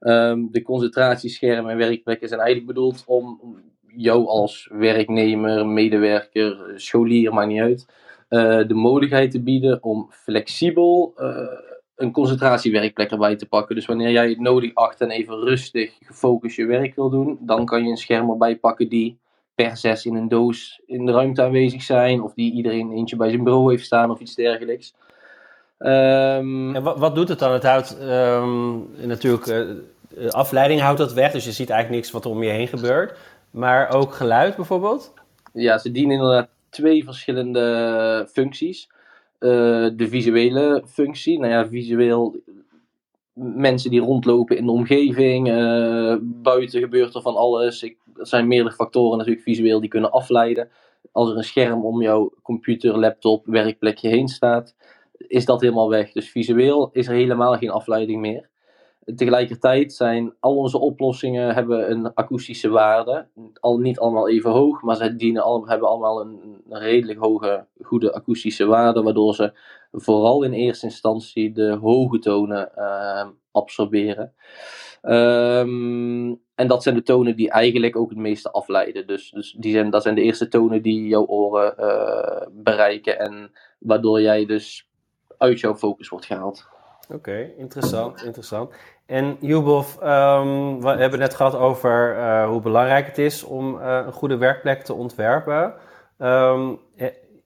Ehm, 0.00 0.46
de 0.50 0.62
concentratieschermen 0.62 1.70
en 1.70 1.76
werkplekken 1.78 2.28
zijn 2.28 2.40
eigenlijk 2.40 2.74
bedoeld 2.74 3.04
om 3.06 3.40
jou 3.86 4.26
als 4.26 4.68
werknemer, 4.72 5.66
medewerker, 5.66 6.72
scholier, 6.74 7.32
maakt 7.32 7.48
niet 7.48 7.60
uit, 7.60 7.86
uh, 8.30 8.68
de 8.68 8.74
mogelijkheid 8.74 9.30
te 9.30 9.42
bieden 9.42 9.82
om 9.82 10.06
flexibel 10.10 11.14
uh, 11.16 11.67
een 11.98 12.12
concentratiewerkplek 12.12 13.10
erbij 13.10 13.36
te 13.36 13.46
pakken. 13.46 13.74
Dus 13.74 13.86
wanneer 13.86 14.10
jij 14.10 14.28
het 14.28 14.40
nodig 14.40 14.74
acht 14.74 15.00
en 15.00 15.10
even 15.10 15.34
rustig, 15.34 15.92
gefocust 16.00 16.56
je 16.56 16.66
werk 16.66 16.94
wil 16.94 17.10
doen, 17.10 17.38
dan 17.40 17.64
kan 17.64 17.84
je 17.84 17.90
een 17.90 17.96
scherm 17.96 18.30
erbij 18.30 18.56
pakken 18.56 18.88
die 18.88 19.18
per 19.54 19.76
zes 19.76 20.06
in 20.06 20.14
een 20.14 20.28
doos 20.28 20.80
in 20.86 21.06
de 21.06 21.12
ruimte 21.12 21.42
aanwezig 21.42 21.82
zijn, 21.82 22.22
of 22.22 22.34
die 22.34 22.52
iedereen 22.52 22.92
eentje 22.92 23.16
bij 23.16 23.30
zijn 23.30 23.44
bureau 23.44 23.70
heeft 23.70 23.84
staan 23.84 24.10
of 24.10 24.20
iets 24.20 24.34
dergelijks. 24.34 24.94
Um, 25.78 26.74
en 26.74 26.82
wat, 26.82 26.98
wat, 26.98 27.14
doet 27.14 27.28
het 27.28 27.38
dan? 27.38 27.52
Het 27.52 27.62
houdt 27.62 28.00
um, 28.02 29.06
natuurlijk 29.06 29.46
uh, 29.46 30.28
afleiding 30.30 30.80
houdt 30.80 30.98
dat 30.98 31.12
weg, 31.12 31.32
dus 31.32 31.44
je 31.44 31.52
ziet 31.52 31.70
eigenlijk 31.70 32.00
niks 32.00 32.12
wat 32.12 32.24
er 32.24 32.30
om 32.30 32.42
je 32.42 32.50
heen 32.50 32.68
gebeurt. 32.68 33.18
Maar 33.50 33.94
ook 33.94 34.14
geluid 34.14 34.56
bijvoorbeeld? 34.56 35.14
Ja, 35.52 35.78
ze 35.78 35.90
dienen 35.90 36.16
inderdaad 36.16 36.48
twee 36.68 37.04
verschillende 37.04 38.28
functies. 38.32 38.88
Uh, 39.40 39.88
de 39.96 40.08
visuele 40.08 40.82
functie, 40.86 41.38
nou 41.38 41.52
ja, 41.52 41.68
visueel 41.68 42.36
mensen 43.38 43.90
die 43.90 44.00
rondlopen 44.00 44.56
in 44.56 44.64
de 44.64 44.72
omgeving, 44.72 45.48
uh, 45.48 46.16
buiten 46.20 46.80
gebeurt 46.80 47.14
er 47.14 47.22
van 47.22 47.36
alles. 47.36 47.82
Ik, 47.82 47.96
er 48.16 48.26
zijn 48.26 48.48
meerdere 48.48 48.74
factoren 48.74 49.18
natuurlijk 49.18 49.44
visueel 49.44 49.80
die 49.80 49.88
kunnen 49.88 50.10
afleiden. 50.10 50.70
Als 51.12 51.30
er 51.30 51.36
een 51.36 51.44
scherm 51.44 51.84
om 51.84 52.02
jouw 52.02 52.32
computer, 52.42 52.98
laptop, 52.98 53.46
werkplekje 53.46 54.08
heen 54.08 54.28
staat, 54.28 54.76
is 55.16 55.44
dat 55.44 55.60
helemaal 55.60 55.88
weg. 55.88 56.12
Dus 56.12 56.30
visueel 56.30 56.90
is 56.92 57.06
er 57.06 57.14
helemaal 57.14 57.56
geen 57.56 57.70
afleiding 57.70 58.20
meer. 58.20 58.48
Tegelijkertijd 59.16 59.92
zijn 59.92 60.34
al 60.40 60.56
onze 60.56 60.78
oplossingen 60.78 61.54
hebben 61.54 61.90
een 61.90 62.14
akoestische 62.14 62.68
waarde. 62.68 63.26
Al 63.60 63.78
niet 63.78 63.98
allemaal 63.98 64.28
even 64.28 64.50
hoog, 64.50 64.82
maar 64.82 64.96
ze 64.96 65.16
dienen 65.16 65.42
al, 65.42 65.66
hebben 65.68 65.88
allemaal 65.88 66.20
een, 66.20 66.62
redelijk 66.68 67.18
hoge, 67.18 67.66
goede 67.82 68.12
akoestische 68.12 68.66
waarde, 68.66 69.02
waardoor 69.02 69.34
ze 69.34 69.52
vooral 69.92 70.42
in 70.42 70.52
eerste 70.52 70.86
instantie 70.86 71.52
de 71.52 71.78
hoge 71.80 72.18
tonen 72.18 72.70
uh, 72.76 73.26
absorberen. 73.52 74.32
Um, 75.02 76.40
en 76.54 76.66
dat 76.66 76.82
zijn 76.82 76.94
de 76.94 77.02
tonen 77.02 77.36
die 77.36 77.50
eigenlijk 77.50 77.96
ook 77.96 78.08
het 78.08 78.18
meeste 78.18 78.50
afleiden. 78.50 79.06
Dus, 79.06 79.30
dus 79.30 79.56
die 79.58 79.72
zijn, 79.72 79.90
dat 79.90 80.02
zijn 80.02 80.14
de 80.14 80.22
eerste 80.22 80.48
tonen 80.48 80.82
die 80.82 81.06
jouw 81.08 81.26
oren 81.26 81.74
uh, 81.78 82.46
bereiken 82.50 83.18
en 83.18 83.50
waardoor 83.78 84.20
jij 84.20 84.46
dus 84.46 84.88
uit 85.38 85.60
jouw 85.60 85.74
focus 85.74 86.08
wordt 86.08 86.26
gehaald. 86.26 86.68
Oké, 87.08 87.52
interessant, 87.56 88.22
interessant. 88.24 88.72
En 89.06 89.36
Jubov, 89.40 89.96
um, 90.02 90.80
we 90.80 90.88
hebben 90.88 91.18
net 91.18 91.34
gehad 91.34 91.54
over 91.54 92.16
uh, 92.16 92.48
hoe 92.48 92.60
belangrijk 92.60 93.06
het 93.06 93.18
is 93.18 93.42
om 93.42 93.74
uh, 93.74 94.02
een 94.06 94.12
goede 94.12 94.36
werkplek 94.36 94.82
te 94.82 94.94
ontwerpen. 94.94 95.74
Um, 96.18 96.80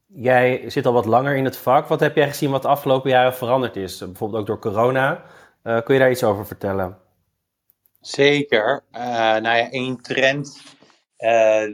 jij 0.07 0.71
zit 0.71 0.87
al 0.87 0.93
wat 0.93 1.05
langer 1.05 1.37
in 1.37 1.45
het 1.45 1.57
vak. 1.57 1.87
Wat 1.87 2.01
heb 2.01 2.17
jij 2.17 2.29
gezien 2.29 2.51
wat 2.51 2.63
de 2.63 2.69
afgelopen 2.69 3.11
jaren 3.11 3.35
veranderd 3.35 3.77
is? 3.77 3.99
Bijvoorbeeld 3.99 4.41
ook 4.41 4.47
door 4.47 4.59
corona. 4.59 5.23
Kun 5.63 5.95
je 5.95 6.01
daar 6.01 6.11
iets 6.11 6.25
over 6.25 6.47
vertellen? 6.47 6.99
Zeker. 8.01 8.85
nou 8.91 9.57
ja, 9.57 9.71
één 9.71 10.01
trend 10.01 10.63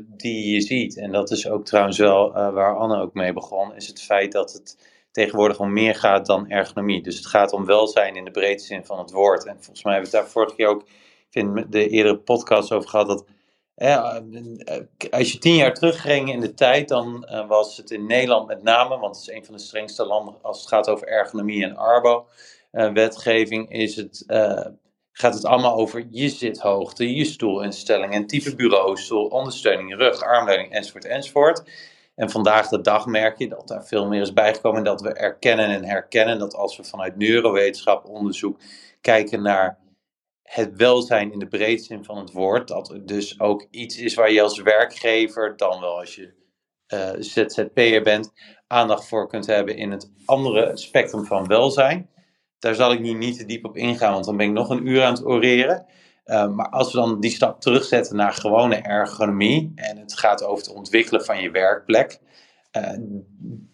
die 0.01 0.55
je 0.55 0.61
ziet, 0.61 0.97
en 0.97 1.13
dat 1.13 1.31
is 1.31 1.49
ook 1.49 1.65
trouwens 1.65 1.99
wel 1.99 2.33
waar 2.33 2.77
Anne 2.77 3.01
ook 3.01 3.15
mee 3.15 3.33
begon, 3.33 3.75
is 3.75 3.87
het 3.87 4.03
feit 4.03 4.33
dat 4.33 4.53
het 4.53 4.77
tegenwoordig 5.19 5.61
om 5.61 5.73
meer 5.73 5.95
gaat 5.95 6.27
dan 6.27 6.51
ergonomie. 6.51 7.03
Dus 7.03 7.17
het 7.17 7.27
gaat 7.27 7.53
om 7.53 7.65
welzijn 7.65 8.17
in 8.17 8.25
de 8.25 8.31
breedste 8.31 8.75
zin 8.75 8.85
van 8.85 8.99
het 8.99 9.11
woord. 9.11 9.47
En 9.47 9.55
volgens 9.55 9.83
mij 9.83 9.93
hebben 9.93 10.11
we 10.11 10.17
het 10.17 10.25
daar 10.27 10.35
vorige 10.35 10.55
keer 10.55 10.67
ook, 10.67 10.85
vind 11.31 11.73
de 11.73 11.89
eerdere 11.89 12.19
podcast 12.19 12.73
over 12.73 12.89
gehad, 12.89 13.07
dat 13.07 13.25
als 15.11 15.33
je 15.33 15.39
tien 15.39 15.55
jaar 15.55 15.75
terugging 15.75 16.33
in 16.33 16.41
de 16.41 16.55
tijd, 16.55 16.89
dan 16.89 17.29
uh, 17.31 17.49
was 17.49 17.77
het 17.77 17.91
in 17.91 18.07
Nederland 18.07 18.47
met 18.47 18.63
name, 18.63 18.99
want 18.99 19.17
het 19.17 19.29
is 19.29 19.35
een 19.35 19.45
van 19.45 19.55
de 19.55 19.61
strengste 19.61 20.07
landen 20.07 20.35
als 20.43 20.59
het 20.59 20.69
gaat 20.69 20.89
over 20.89 21.07
ergonomie 21.09 21.65
en 21.65 21.77
arbo-wetgeving, 21.77 23.71
is 23.73 23.97
het, 23.97 24.25
uh, 24.27 24.67
gaat 25.13 25.35
het 25.35 25.45
allemaal 25.45 25.77
over 25.77 26.07
je 26.11 26.29
zithoogte, 26.29 27.15
je 27.15 27.25
stoelinstelling 27.25 28.13
en 28.13 28.27
type 28.27 28.55
bureaustoel, 28.55 29.27
ondersteuning, 29.27 29.97
rug, 29.97 30.23
armleuning 30.23 30.73
enzovoort 30.73 31.05
enzovoort. 31.05 31.63
En 32.19 32.31
vandaag 32.31 32.69
de 32.69 32.81
dag 32.81 33.07
merk 33.07 33.39
je 33.39 33.49
dat 33.49 33.69
daar 33.69 33.87
veel 33.87 34.07
meer 34.07 34.21
is 34.21 34.33
bijgekomen. 34.33 34.79
En 34.79 34.85
dat 34.85 35.01
we 35.01 35.13
erkennen 35.13 35.69
en 35.69 35.85
herkennen 35.85 36.39
dat 36.39 36.55
als 36.55 36.77
we 36.77 36.85
vanuit 36.85 37.17
neurowetenschap 37.17 38.05
onderzoek 38.05 38.61
kijken 39.01 39.43
naar 39.43 39.79
het 40.43 40.77
welzijn 40.77 41.33
in 41.33 41.39
de 41.39 41.49
breedste 41.49 41.95
zin 41.95 42.05
van 42.05 42.19
het 42.19 42.33
woord. 42.33 42.69
Dat 42.69 42.89
het 42.89 43.09
dus 43.09 43.41
ook 43.41 43.67
iets 43.71 43.99
is 43.99 44.15
waar 44.15 44.33
je 44.33 44.43
als 44.43 44.63
werkgever, 44.63 45.57
dan 45.57 45.81
wel 45.81 45.99
als 45.99 46.15
je 46.15 46.33
uh, 46.95 47.11
ZZP'er 47.19 48.03
bent, 48.03 48.33
aandacht 48.67 49.09
voor 49.09 49.29
kunt 49.29 49.47
hebben 49.47 49.77
in 49.77 49.91
het 49.91 50.13
andere 50.25 50.77
spectrum 50.77 51.25
van 51.25 51.47
welzijn. 51.47 52.11
Daar 52.59 52.75
zal 52.75 52.93
ik 52.93 53.01
nu 53.01 53.13
niet 53.13 53.39
te 53.39 53.45
diep 53.45 53.65
op 53.65 53.77
ingaan, 53.77 54.13
want 54.13 54.25
dan 54.25 54.37
ben 54.37 54.47
ik 54.47 54.53
nog 54.53 54.71
een 54.71 54.87
uur 54.87 55.03
aan 55.03 55.15
het 55.15 55.25
oreren. 55.25 55.87
Uh, 56.29 56.49
maar 56.49 56.69
als 56.69 56.93
we 56.93 56.99
dan 56.99 57.21
die 57.21 57.31
stap 57.31 57.61
terugzetten 57.61 58.17
naar 58.17 58.33
gewone 58.33 58.77
ergonomie 58.77 59.73
en 59.75 59.99
het 59.99 60.19
gaat 60.19 60.45
over 60.45 60.67
het 60.67 60.75
ontwikkelen 60.75 61.25
van 61.25 61.41
je 61.41 61.51
werkplek. 61.51 62.19
Uh, 62.73 62.91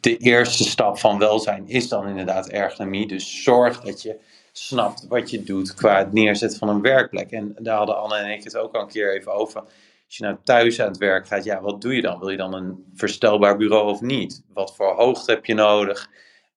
de 0.01 0.17
eerste 0.17 0.65
stap 0.65 0.99
van 0.99 1.19
welzijn 1.19 1.69
is 1.69 1.89
dan 1.89 2.09
inderdaad 2.09 2.49
ergonomie. 2.49 3.07
Dus 3.07 3.43
zorg 3.43 3.81
dat 3.81 4.03
je 4.03 4.21
snapt 4.53 5.07
wat 5.09 5.31
je 5.31 5.43
doet 5.43 5.75
qua 5.75 5.99
het 5.99 6.13
neerzetten 6.13 6.59
van 6.59 6.69
een 6.69 6.81
werkplek. 6.81 7.31
En 7.31 7.57
daar 7.59 7.77
hadden 7.77 7.99
Anne 7.99 8.17
en 8.17 8.31
ik 8.31 8.45
het 8.45 8.57
ook 8.57 8.75
al 8.75 8.81
een 8.81 8.89
keer 8.89 9.15
even 9.15 9.35
over. 9.35 9.61
Als 10.07 10.17
je 10.17 10.25
nou 10.25 10.37
thuis 10.45 10.81
aan 10.81 10.89
het 10.89 10.99
werk 10.99 11.27
gaat, 11.27 11.45
ja, 11.45 11.61
wat 11.61 11.81
doe 11.81 11.95
je 11.95 12.03
dan? 12.03 12.19
Wil 12.19 12.31
je 12.31 12.37
dan 12.37 12.55
een 12.55 12.85
verstelbaar 12.95 13.57
bureau 13.57 13.91
of 13.91 14.01
niet? 14.01 14.43
Wat 14.53 14.75
voor 14.77 14.95
hoogte 14.95 15.31
heb 15.31 15.45
je 15.45 15.55
nodig? 15.55 16.09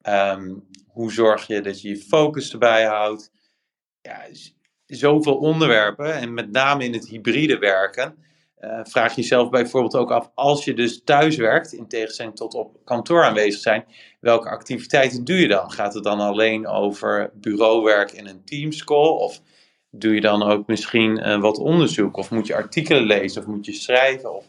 Um, 0.01 0.67
hoe 0.87 1.11
zorg 1.11 1.47
je 1.47 1.61
dat 1.61 1.81
je 1.81 1.89
je 1.89 1.97
focus 1.97 2.51
erbij 2.51 2.85
houdt? 2.85 3.31
Ja, 4.01 4.25
zoveel 4.87 5.35
onderwerpen 5.35 6.13
en 6.13 6.33
met 6.33 6.51
name 6.51 6.83
in 6.83 6.93
het 6.93 7.07
hybride 7.07 7.57
werken. 7.57 8.15
Uh, 8.61 8.79
vraag 8.83 9.15
jezelf 9.15 9.49
bijvoorbeeld 9.49 9.95
ook 9.95 10.11
af, 10.11 10.31
als 10.33 10.65
je 10.65 10.73
dus 10.73 11.03
thuis 11.03 11.35
werkt, 11.35 11.73
in 11.73 11.87
tegenstelling 11.87 12.35
tot 12.35 12.53
op 12.53 12.77
kantoor 12.83 13.23
aanwezig 13.23 13.61
zijn, 13.61 13.85
welke 14.19 14.49
activiteiten 14.49 15.23
doe 15.23 15.37
je 15.37 15.47
dan? 15.47 15.71
Gaat 15.71 15.93
het 15.93 16.03
dan 16.03 16.19
alleen 16.19 16.67
over 16.67 17.31
bureauwerk 17.33 18.11
in 18.11 18.27
een 18.27 18.43
teamscall? 18.43 19.09
Of 19.09 19.41
doe 19.89 20.13
je 20.13 20.21
dan 20.21 20.43
ook 20.43 20.67
misschien 20.67 21.27
uh, 21.27 21.39
wat 21.39 21.57
onderzoek? 21.57 22.17
Of 22.17 22.31
moet 22.31 22.47
je 22.47 22.55
artikelen 22.55 23.03
lezen? 23.03 23.41
Of 23.41 23.47
moet 23.47 23.65
je 23.65 23.73
schrijven? 23.73 24.35
Of... 24.35 24.45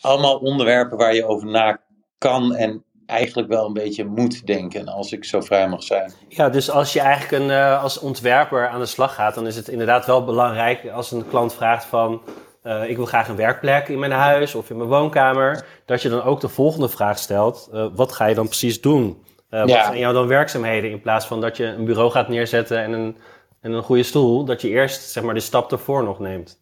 Allemaal 0.00 0.38
onderwerpen 0.38 0.98
waar 0.98 1.14
je 1.14 1.26
over 1.26 1.46
na 1.46 1.80
kan 2.18 2.54
en 2.54 2.84
eigenlijk 3.06 3.48
wel 3.48 3.66
een 3.66 3.72
beetje 3.72 4.04
moet 4.04 4.46
denken, 4.46 4.88
als 4.88 5.12
ik 5.12 5.24
zo 5.24 5.40
vrij 5.40 5.68
mag 5.68 5.82
zijn. 5.82 6.12
Ja, 6.28 6.48
dus 6.48 6.70
als 6.70 6.92
je 6.92 7.00
eigenlijk 7.00 7.42
een, 7.42 7.50
uh, 7.50 7.82
als 7.82 7.98
ontwerper 7.98 8.68
aan 8.68 8.80
de 8.80 8.86
slag 8.86 9.14
gaat, 9.14 9.34
dan 9.34 9.46
is 9.46 9.56
het 9.56 9.68
inderdaad 9.68 10.06
wel 10.06 10.24
belangrijk 10.24 10.88
als 10.88 11.10
een 11.10 11.28
klant 11.28 11.54
vraagt 11.54 11.84
van... 11.84 12.22
Uh, 12.64 12.88
ik 12.88 12.96
wil 12.96 13.06
graag 13.06 13.28
een 13.28 13.36
werkplek 13.36 13.88
in 13.88 13.98
mijn 13.98 14.12
huis 14.12 14.54
of 14.54 14.70
in 14.70 14.76
mijn 14.76 14.88
woonkamer. 14.88 15.64
Dat 15.84 16.02
je 16.02 16.08
dan 16.08 16.22
ook 16.22 16.40
de 16.40 16.48
volgende 16.48 16.88
vraag 16.88 17.18
stelt. 17.18 17.70
Uh, 17.72 17.86
wat 17.94 18.12
ga 18.12 18.26
je 18.26 18.34
dan 18.34 18.46
precies 18.46 18.80
doen? 18.80 19.22
wat 19.48 19.68
ja. 19.68 19.84
zijn 19.84 19.98
jouw 19.98 20.12
dan 20.12 20.26
werkzaamheden? 20.26 20.90
In 20.90 21.00
plaats 21.00 21.26
van 21.26 21.40
dat 21.40 21.56
je 21.56 21.64
een 21.64 21.84
bureau 21.84 22.10
gaat 22.10 22.28
neerzetten 22.28 22.78
en 22.78 22.92
een, 22.92 23.16
en 23.60 23.72
een 23.72 23.82
goede 23.82 24.02
stoel. 24.02 24.44
Dat 24.44 24.60
je 24.60 24.68
eerst 24.68 25.10
zeg 25.10 25.22
maar, 25.22 25.34
de 25.34 25.40
stap 25.40 25.72
ervoor 25.72 26.04
nog 26.04 26.18
neemt. 26.18 26.61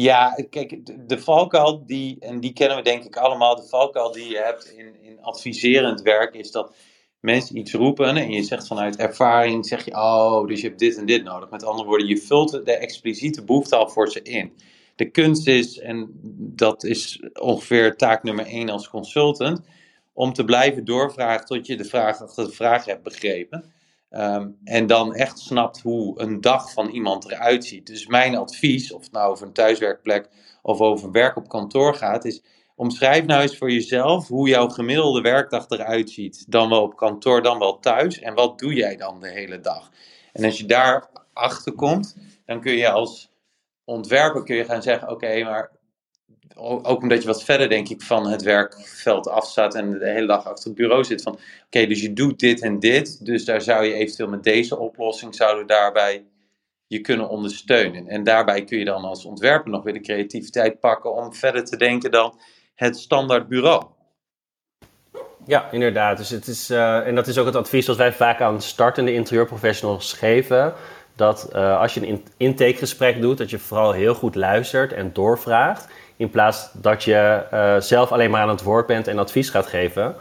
Ja, 0.00 0.38
kijk, 0.50 1.08
de 1.08 1.18
valkuil 1.18 1.86
die, 1.86 2.16
en 2.20 2.40
die 2.40 2.52
kennen 2.52 2.76
we 2.76 2.82
denk 2.82 3.04
ik 3.04 3.16
allemaal, 3.16 3.56
de 3.56 3.68
valkuil 3.68 4.12
die 4.12 4.28
je 4.28 4.38
hebt 4.38 4.72
in, 4.76 5.02
in 5.02 5.22
adviserend 5.22 6.02
werk 6.02 6.34
is 6.34 6.50
dat 6.50 6.74
mensen 7.20 7.56
iets 7.56 7.72
roepen 7.72 8.16
en 8.16 8.30
je 8.30 8.42
zegt 8.42 8.66
vanuit 8.66 8.96
ervaring, 8.96 9.66
zeg 9.66 9.84
je, 9.84 9.90
oh, 9.90 10.46
dus 10.46 10.60
je 10.60 10.66
hebt 10.66 10.78
dit 10.78 10.96
en 10.96 11.06
dit 11.06 11.24
nodig. 11.24 11.50
Met 11.50 11.64
andere 11.64 11.88
woorden, 11.88 12.06
je 12.06 12.16
vult 12.16 12.50
de 12.50 12.72
expliciete 12.72 13.44
behoefte 13.44 13.76
al 13.76 13.88
voor 13.88 14.10
ze 14.10 14.22
in. 14.22 14.52
De 14.96 15.10
kunst 15.10 15.46
is, 15.46 15.78
en 15.78 16.10
dat 16.38 16.84
is 16.84 17.22
ongeveer 17.40 17.96
taak 17.96 18.22
nummer 18.22 18.46
één 18.46 18.68
als 18.68 18.88
consultant, 18.88 19.60
om 20.12 20.32
te 20.32 20.44
blijven 20.44 20.84
doorvragen 20.84 21.46
tot 21.46 21.66
je 21.66 21.76
de 21.76 21.84
vraag 21.84 22.18
de 22.18 22.50
vraag 22.50 22.84
hebt 22.84 23.02
begrepen. 23.02 23.72
Um, 24.10 24.58
en 24.64 24.86
dan 24.86 25.14
echt 25.14 25.38
snapt 25.38 25.80
hoe 25.80 26.20
een 26.20 26.40
dag 26.40 26.72
van 26.72 26.88
iemand 26.88 27.30
eruit 27.30 27.64
ziet. 27.64 27.86
Dus 27.86 28.06
mijn 28.06 28.36
advies, 28.36 28.92
of 28.92 29.02
het 29.02 29.12
nou 29.12 29.30
over 29.30 29.46
een 29.46 29.52
thuiswerkplek 29.52 30.28
of 30.62 30.80
over 30.80 31.10
werk 31.10 31.36
op 31.36 31.48
kantoor 31.48 31.94
gaat, 31.94 32.24
is 32.24 32.42
omschrijf 32.76 33.24
nou 33.24 33.42
eens 33.42 33.56
voor 33.56 33.70
jezelf 33.70 34.28
hoe 34.28 34.48
jouw 34.48 34.68
gemiddelde 34.68 35.20
werkdag 35.20 35.68
eruit 35.68 36.10
ziet. 36.10 36.44
Dan 36.50 36.68
wel 36.68 36.82
op 36.82 36.96
kantoor, 36.96 37.42
dan 37.42 37.58
wel 37.58 37.78
thuis. 37.78 38.18
En 38.18 38.34
wat 38.34 38.58
doe 38.58 38.74
jij 38.74 38.96
dan 38.96 39.20
de 39.20 39.30
hele 39.30 39.60
dag? 39.60 39.90
En 40.32 40.44
als 40.44 40.58
je 40.58 40.66
daar 40.66 41.10
achter 41.32 41.72
komt, 41.72 42.16
dan 42.46 42.60
kun 42.60 42.72
je 42.72 42.90
als 42.90 43.30
ontwerper 43.84 44.42
kun 44.42 44.56
je 44.56 44.64
gaan 44.64 44.82
zeggen: 44.82 45.10
Oké, 45.10 45.44
maar 45.44 45.70
ook 46.56 47.02
omdat 47.02 47.22
je 47.22 47.28
wat 47.28 47.44
verder, 47.44 47.68
denk 47.68 47.88
ik, 47.88 48.02
van 48.02 48.26
het 48.26 48.42
werkveld 48.42 49.28
afstaat 49.28 49.74
en 49.74 49.90
de 49.90 50.10
hele 50.10 50.26
dag 50.26 50.46
achter 50.46 50.64
het 50.64 50.74
bureau 50.74 51.04
zit. 51.04 51.22
Van 51.22 51.38
oké, 51.66 51.86
dus 51.86 52.00
je 52.00 52.12
doet 52.12 52.38
dit 52.38 52.62
en 52.62 52.78
dit. 52.78 53.24
Dus 53.26 53.44
daar 53.44 53.60
zou 53.60 53.84
je 53.84 53.92
eventueel 53.92 54.28
met 54.28 54.42
deze 54.42 54.78
oplossing 54.78 55.34
zouden 55.34 55.66
daarbij 55.66 56.24
je 56.86 57.00
kunnen 57.00 57.28
ondersteunen. 57.28 58.06
En 58.06 58.24
daarbij 58.24 58.64
kun 58.64 58.78
je 58.78 58.84
dan 58.84 59.04
als 59.04 59.24
ontwerper 59.24 59.70
nog 59.70 59.82
weer 59.82 59.92
de 59.92 60.00
creativiteit 60.00 60.80
pakken 60.80 61.14
om 61.14 61.34
verder 61.34 61.64
te 61.64 61.76
denken 61.76 62.10
dan 62.10 62.38
het 62.74 62.96
standaard 62.96 63.48
bureau. 63.48 63.84
Ja, 65.46 65.70
inderdaad. 65.70 66.16
Dus 66.16 66.30
het 66.30 66.46
is, 66.46 66.70
uh, 66.70 67.06
en 67.06 67.14
dat 67.14 67.26
is 67.26 67.38
ook 67.38 67.46
het 67.46 67.56
advies 67.56 67.86
dat 67.86 67.96
wij 67.96 68.12
vaak 68.12 68.40
aan 68.40 68.62
startende 68.62 69.12
interieurprofessionals 69.12 70.12
geven. 70.12 70.74
Dat 71.16 71.50
uh, 71.52 71.80
als 71.80 71.94
je 71.94 72.08
een 72.08 72.24
intakegesprek 72.36 73.20
doet, 73.20 73.38
dat 73.38 73.50
je 73.50 73.58
vooral 73.58 73.92
heel 73.92 74.14
goed 74.14 74.34
luistert 74.34 74.92
en 74.92 75.12
doorvraagt. 75.12 75.88
In 76.18 76.30
plaats 76.30 76.70
dat 76.72 77.04
je 77.04 77.46
uh, 77.52 77.80
zelf 77.80 78.12
alleen 78.12 78.30
maar 78.30 78.42
aan 78.42 78.48
het 78.48 78.62
woord 78.62 78.86
bent 78.86 79.06
en 79.06 79.18
advies 79.18 79.50
gaat 79.50 79.66
geven, 79.66 80.16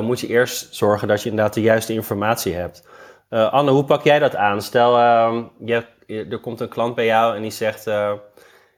moet 0.00 0.20
je 0.20 0.26
eerst 0.26 0.74
zorgen 0.74 1.08
dat 1.08 1.22
je 1.22 1.30
inderdaad 1.30 1.54
de 1.54 1.60
juiste 1.60 1.92
informatie 1.92 2.54
hebt. 2.54 2.88
Anne, 3.28 3.70
hoe 3.70 3.84
pak 3.84 4.02
jij 4.02 4.18
dat 4.18 4.36
aan? 4.36 4.62
Stel, 4.62 4.98
ehm, 4.98 5.42
je, 5.64 5.84
er 6.06 6.40
komt 6.40 6.60
een 6.60 6.68
klant 6.68 6.94
bij 6.94 7.04
jou 7.04 7.36
en 7.36 7.42
die 7.42 7.50
zegt 7.50 7.86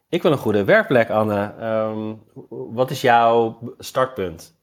ik 0.08 0.22
wil 0.22 0.32
een 0.32 0.38
goede 0.38 0.64
werkplek, 0.64 1.10
Anne. 1.10 1.54
Ehm, 1.60 2.14
wat 2.48 2.90
is 2.90 3.00
jouw 3.00 3.58
startpunt? 3.78 4.57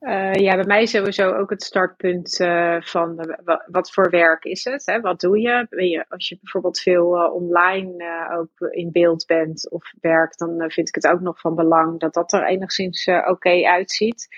Uh, 0.00 0.32
ja, 0.32 0.54
bij 0.54 0.64
mij 0.64 0.86
sowieso 0.86 1.32
ook 1.32 1.50
het 1.50 1.62
startpunt 1.62 2.40
uh, 2.40 2.80
van 2.80 3.28
uh, 3.44 3.56
wat 3.66 3.92
voor 3.92 4.10
werk 4.10 4.44
is 4.44 4.64
het? 4.64 4.86
Hè? 4.86 5.00
Wat 5.00 5.20
doe 5.20 5.40
je? 5.40 5.66
je? 5.70 6.04
Als 6.08 6.28
je 6.28 6.38
bijvoorbeeld 6.40 6.80
veel 6.80 7.08
online 7.10 8.28
ook 8.38 8.70
in 8.70 8.92
beeld 8.92 9.26
bent 9.26 9.70
of 9.70 9.92
werkt, 10.00 10.38
dan 10.38 10.70
vind 10.70 10.88
ik 10.88 10.94
het 10.94 11.06
ook 11.06 11.20
nog 11.20 11.40
van 11.40 11.54
belang 11.54 12.00
dat 12.00 12.14
dat 12.14 12.32
er 12.32 12.46
enigszins 12.46 13.08
oké 13.26 13.64
uitziet. 13.64 14.28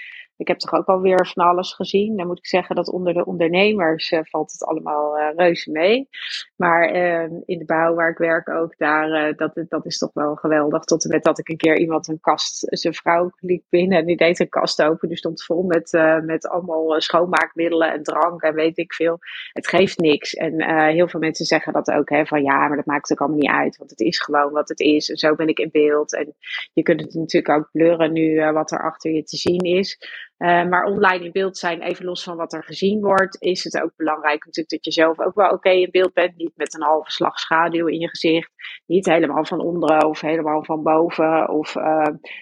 Ik 0.40 0.48
heb 0.48 0.58
toch 0.58 0.72
ook 0.72 0.86
alweer 0.86 1.26
van 1.26 1.46
alles 1.46 1.72
gezien. 1.72 2.16
Dan 2.16 2.26
moet 2.26 2.38
ik 2.38 2.46
zeggen 2.46 2.76
dat 2.76 2.92
onder 2.92 3.14
de 3.14 3.24
ondernemers 3.24 4.10
uh, 4.10 4.20
valt 4.22 4.52
het 4.52 4.64
allemaal 4.64 5.18
uh, 5.18 5.28
reuze 5.36 5.70
mee. 5.70 6.08
Maar 6.56 6.94
uh, 6.94 7.22
in 7.44 7.58
de 7.58 7.64
bouw 7.64 7.94
waar 7.94 8.10
ik 8.10 8.18
werk 8.18 8.48
ook, 8.48 8.74
daar, 8.76 9.12
eh, 9.12 9.36
dat, 9.36 9.64
dat 9.68 9.86
is 9.86 9.98
toch 9.98 10.10
wel 10.12 10.34
geweldig. 10.34 10.84
Tot 10.84 11.04
en 11.04 11.10
met 11.10 11.22
dat 11.22 11.38
ik 11.38 11.48
een 11.48 11.56
keer 11.56 11.78
iemand 11.78 12.08
een 12.08 12.20
kast, 12.20 12.66
zijn 12.68 12.94
vrouw 12.94 13.30
liep 13.36 13.64
binnen 13.68 13.98
en 13.98 14.06
die 14.06 14.16
deed 14.16 14.40
een 14.40 14.48
kast 14.48 14.82
open. 14.82 15.08
Die 15.08 15.16
stond 15.16 15.44
vol 15.44 15.62
met, 15.62 15.92
met 16.24 16.48
allemaal 16.48 17.00
schoonmaakmiddelen 17.00 17.92
en 17.92 18.02
drank 18.02 18.42
en 18.42 18.54
weet 18.54 18.78
ik 18.78 18.92
veel. 18.92 19.18
Het 19.52 19.68
geeft 19.68 19.98
niks. 19.98 20.34
En 20.34 20.64
heel 20.88 21.08
veel 21.08 21.20
mensen 21.20 21.46
zeggen 21.46 21.72
dat 21.72 21.90
ook, 21.90 22.10
hè, 22.10 22.26
van 22.26 22.42
ja, 22.42 22.68
maar 22.68 22.76
dat 22.76 22.86
maakt 22.86 23.12
ook 23.12 23.20
allemaal 23.20 23.38
niet 23.38 23.50
uit. 23.50 23.76
Want 23.76 23.90
het 23.90 24.00
is 24.00 24.20
gewoon 24.20 24.52
wat 24.52 24.68
het 24.68 24.80
is. 24.80 25.10
En 25.10 25.16
zo 25.16 25.34
ben 25.34 25.48
ik 25.48 25.58
in 25.58 25.70
beeld. 25.72 26.14
En 26.14 26.34
je 26.72 26.82
kunt 26.82 27.00
het 27.00 27.14
natuurlijk 27.14 27.58
ook 27.58 27.68
blurren 27.72 28.12
nu 28.12 28.52
wat 28.52 28.70
er 28.70 28.82
achter 28.82 29.12
je 29.12 29.22
te 29.22 29.36
zien 29.36 29.60
is. 29.60 29.98
Uh, 30.40 30.64
maar 30.68 30.84
online 30.84 31.24
in 31.24 31.32
beeld 31.32 31.58
zijn, 31.58 31.82
even 31.82 32.04
los 32.04 32.22
van 32.22 32.36
wat 32.36 32.52
er 32.52 32.64
gezien 32.64 33.00
wordt, 33.00 33.42
is 33.42 33.64
het 33.64 33.82
ook 33.82 33.92
belangrijk 33.96 34.44
natuurlijk 34.44 34.70
dat 34.70 34.84
je 34.84 35.00
zelf 35.00 35.20
ook 35.20 35.34
wel 35.34 35.50
oké 35.50 35.70
in 35.70 35.88
beeld 35.90 36.12
bent. 36.12 36.36
Niet 36.36 36.56
met 36.56 36.74
een 36.74 36.82
halve 36.82 37.10
slag 37.10 37.38
schaduw 37.38 37.86
in 37.86 37.98
je 37.98 38.08
gezicht. 38.08 38.50
Niet 38.86 39.06
helemaal 39.06 39.44
van 39.44 39.60
onderen 39.60 40.08
of 40.08 40.20
helemaal 40.20 40.64
van 40.64 40.82
boven. 40.82 41.48
Of 41.48 41.74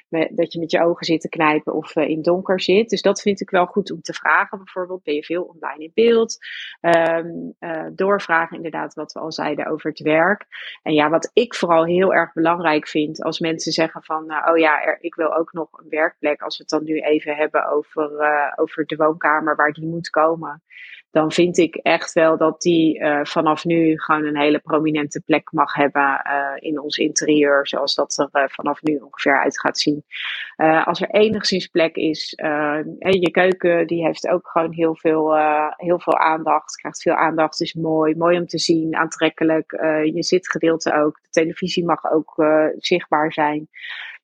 met, 0.08 0.36
dat 0.36 0.52
je 0.52 0.58
met 0.58 0.70
je 0.70 0.82
ogen 0.82 1.06
zit 1.06 1.20
te 1.20 1.28
knijpen 1.28 1.74
of 1.74 1.96
uh, 1.96 2.08
in 2.08 2.22
donker 2.22 2.60
zit. 2.60 2.88
Dus 2.88 3.02
dat 3.02 3.20
vind 3.20 3.40
ik 3.40 3.50
wel 3.50 3.66
goed 3.66 3.92
om 3.92 4.00
te 4.00 4.12
vragen. 4.12 4.58
Bijvoorbeeld, 4.58 5.02
ben 5.02 5.14
je 5.14 5.24
veel 5.24 5.42
online 5.42 5.84
in 5.84 5.90
beeld? 5.94 6.36
Um, 6.80 7.56
doorvragen 7.94 8.56
inderdaad 8.56 8.94
wat 8.94 9.12
we 9.12 9.20
al 9.20 9.32
zeiden 9.32 9.66
over 9.66 9.90
het 9.90 10.00
werk. 10.00 10.46
En 10.82 10.94
ja, 10.94 11.08
wat 11.08 11.30
ik 11.32 11.54
vooral 11.54 11.84
heel 11.84 12.14
erg 12.14 12.32
belangrijk 12.32 12.88
vind 12.88 13.22
als 13.22 13.40
mensen 13.40 13.72
zeggen 13.72 14.02
van, 14.02 14.32
oh 14.48 14.58
ja, 14.58 14.98
ik 15.00 15.14
wil 15.14 15.36
ook 15.36 15.52
nog 15.52 15.68
een 15.72 15.88
werkplek. 15.88 16.42
Als 16.42 16.56
we 16.56 16.62
het 16.62 16.72
dan 16.72 16.84
nu 16.84 17.00
even 17.00 17.36
hebben 17.36 17.66
over 17.70 17.86
over, 17.94 18.10
uh, 18.20 18.52
over 18.56 18.86
de 18.86 18.96
woonkamer 18.96 19.56
waar 19.56 19.72
die 19.72 19.86
moet 19.86 20.10
komen. 20.10 20.62
Dan 21.10 21.32
vind 21.32 21.58
ik 21.58 21.74
echt 21.74 22.12
wel 22.12 22.36
dat 22.36 22.60
die 22.60 22.98
uh, 22.98 23.20
vanaf 23.22 23.64
nu 23.64 24.00
gewoon 24.00 24.24
een 24.24 24.38
hele 24.38 24.58
prominente 24.58 25.20
plek 25.20 25.52
mag 25.52 25.74
hebben 25.74 26.22
uh, 26.26 26.50
in 26.56 26.80
ons 26.80 26.96
interieur. 26.96 27.66
Zoals 27.66 27.94
dat 27.94 28.28
er 28.32 28.50
vanaf 28.50 28.82
nu 28.82 28.96
ongeveer 28.96 29.40
uit 29.40 29.60
gaat 29.60 29.78
zien. 29.78 30.04
als 30.84 31.00
er 31.00 31.10
enigszins 31.10 31.66
plek 31.66 31.96
is. 31.96 32.32
je 32.98 33.28
keuken 33.30 33.86
die 33.86 34.04
heeft 34.04 34.28
ook 34.28 34.48
gewoon 34.48 34.72
heel 34.72 34.96
veel, 34.96 35.36
heel 35.76 36.00
veel 36.00 36.18
aandacht. 36.18 36.76
Krijgt 36.76 37.02
veel 37.02 37.14
aandacht. 37.14 37.60
Is 37.60 37.74
mooi. 37.74 38.16
Mooi 38.16 38.38
om 38.38 38.46
te 38.46 38.58
zien. 38.58 38.96
Aantrekkelijk. 38.96 39.70
je 40.04 40.22
zitgedeelte 40.22 40.94
ook. 40.94 41.20
De 41.22 41.28
televisie 41.30 41.84
mag 41.84 42.12
ook 42.12 42.34
zichtbaar 42.76 43.32
zijn 43.32 43.68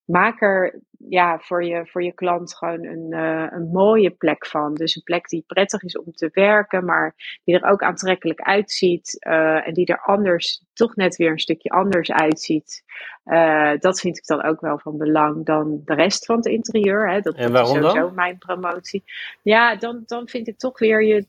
maak 0.05 0.43
er 0.43 0.81
ja, 1.09 1.39
voor, 1.39 1.65
je, 1.65 1.87
voor 1.87 2.03
je 2.03 2.13
klant 2.13 2.57
gewoon 2.57 2.85
een, 2.85 3.07
uh, 3.11 3.47
een 3.51 3.69
mooie 3.73 4.11
plek 4.11 4.47
van. 4.47 4.75
Dus 4.75 4.97
een 4.97 5.03
plek 5.03 5.29
die 5.29 5.45
prettig 5.47 5.83
is 5.83 5.99
om 5.99 6.13
te 6.13 6.29
werken, 6.33 6.85
maar 6.85 7.15
die 7.45 7.59
er 7.59 7.71
ook 7.71 7.83
aantrekkelijk 7.83 8.41
uitziet. 8.41 9.17
Uh, 9.27 9.67
en 9.67 9.73
die 9.73 9.87
er 9.87 10.01
anders, 10.01 10.63
toch 10.73 10.97
net 10.97 11.17
weer 11.17 11.31
een 11.31 11.39
stukje 11.39 11.71
anders 11.71 12.13
uitziet. 12.13 12.83
Uh, 13.25 13.73
dat 13.79 14.01
vind 14.01 14.17
ik 14.17 14.27
dan 14.27 14.43
ook 14.43 14.61
wel 14.61 14.79
van 14.79 14.97
belang 14.97 15.45
dan 15.45 15.83
de 15.85 15.95
rest 15.95 16.27
van 16.27 16.37
het 16.37 16.47
interieur. 16.47 17.11
Hè. 17.11 17.21
Dat, 17.21 17.35
en 17.35 17.53
waarom 17.53 17.77
is 17.77 17.83
sowieso 17.83 18.11
mijn 18.11 18.39
promotie. 18.39 19.05
Ja, 19.43 19.77
dan, 19.77 20.03
dan 20.07 20.29
vind 20.29 20.49
ik 20.49 20.59
toch 20.59 20.79
weer 20.79 21.05
je, 21.05 21.27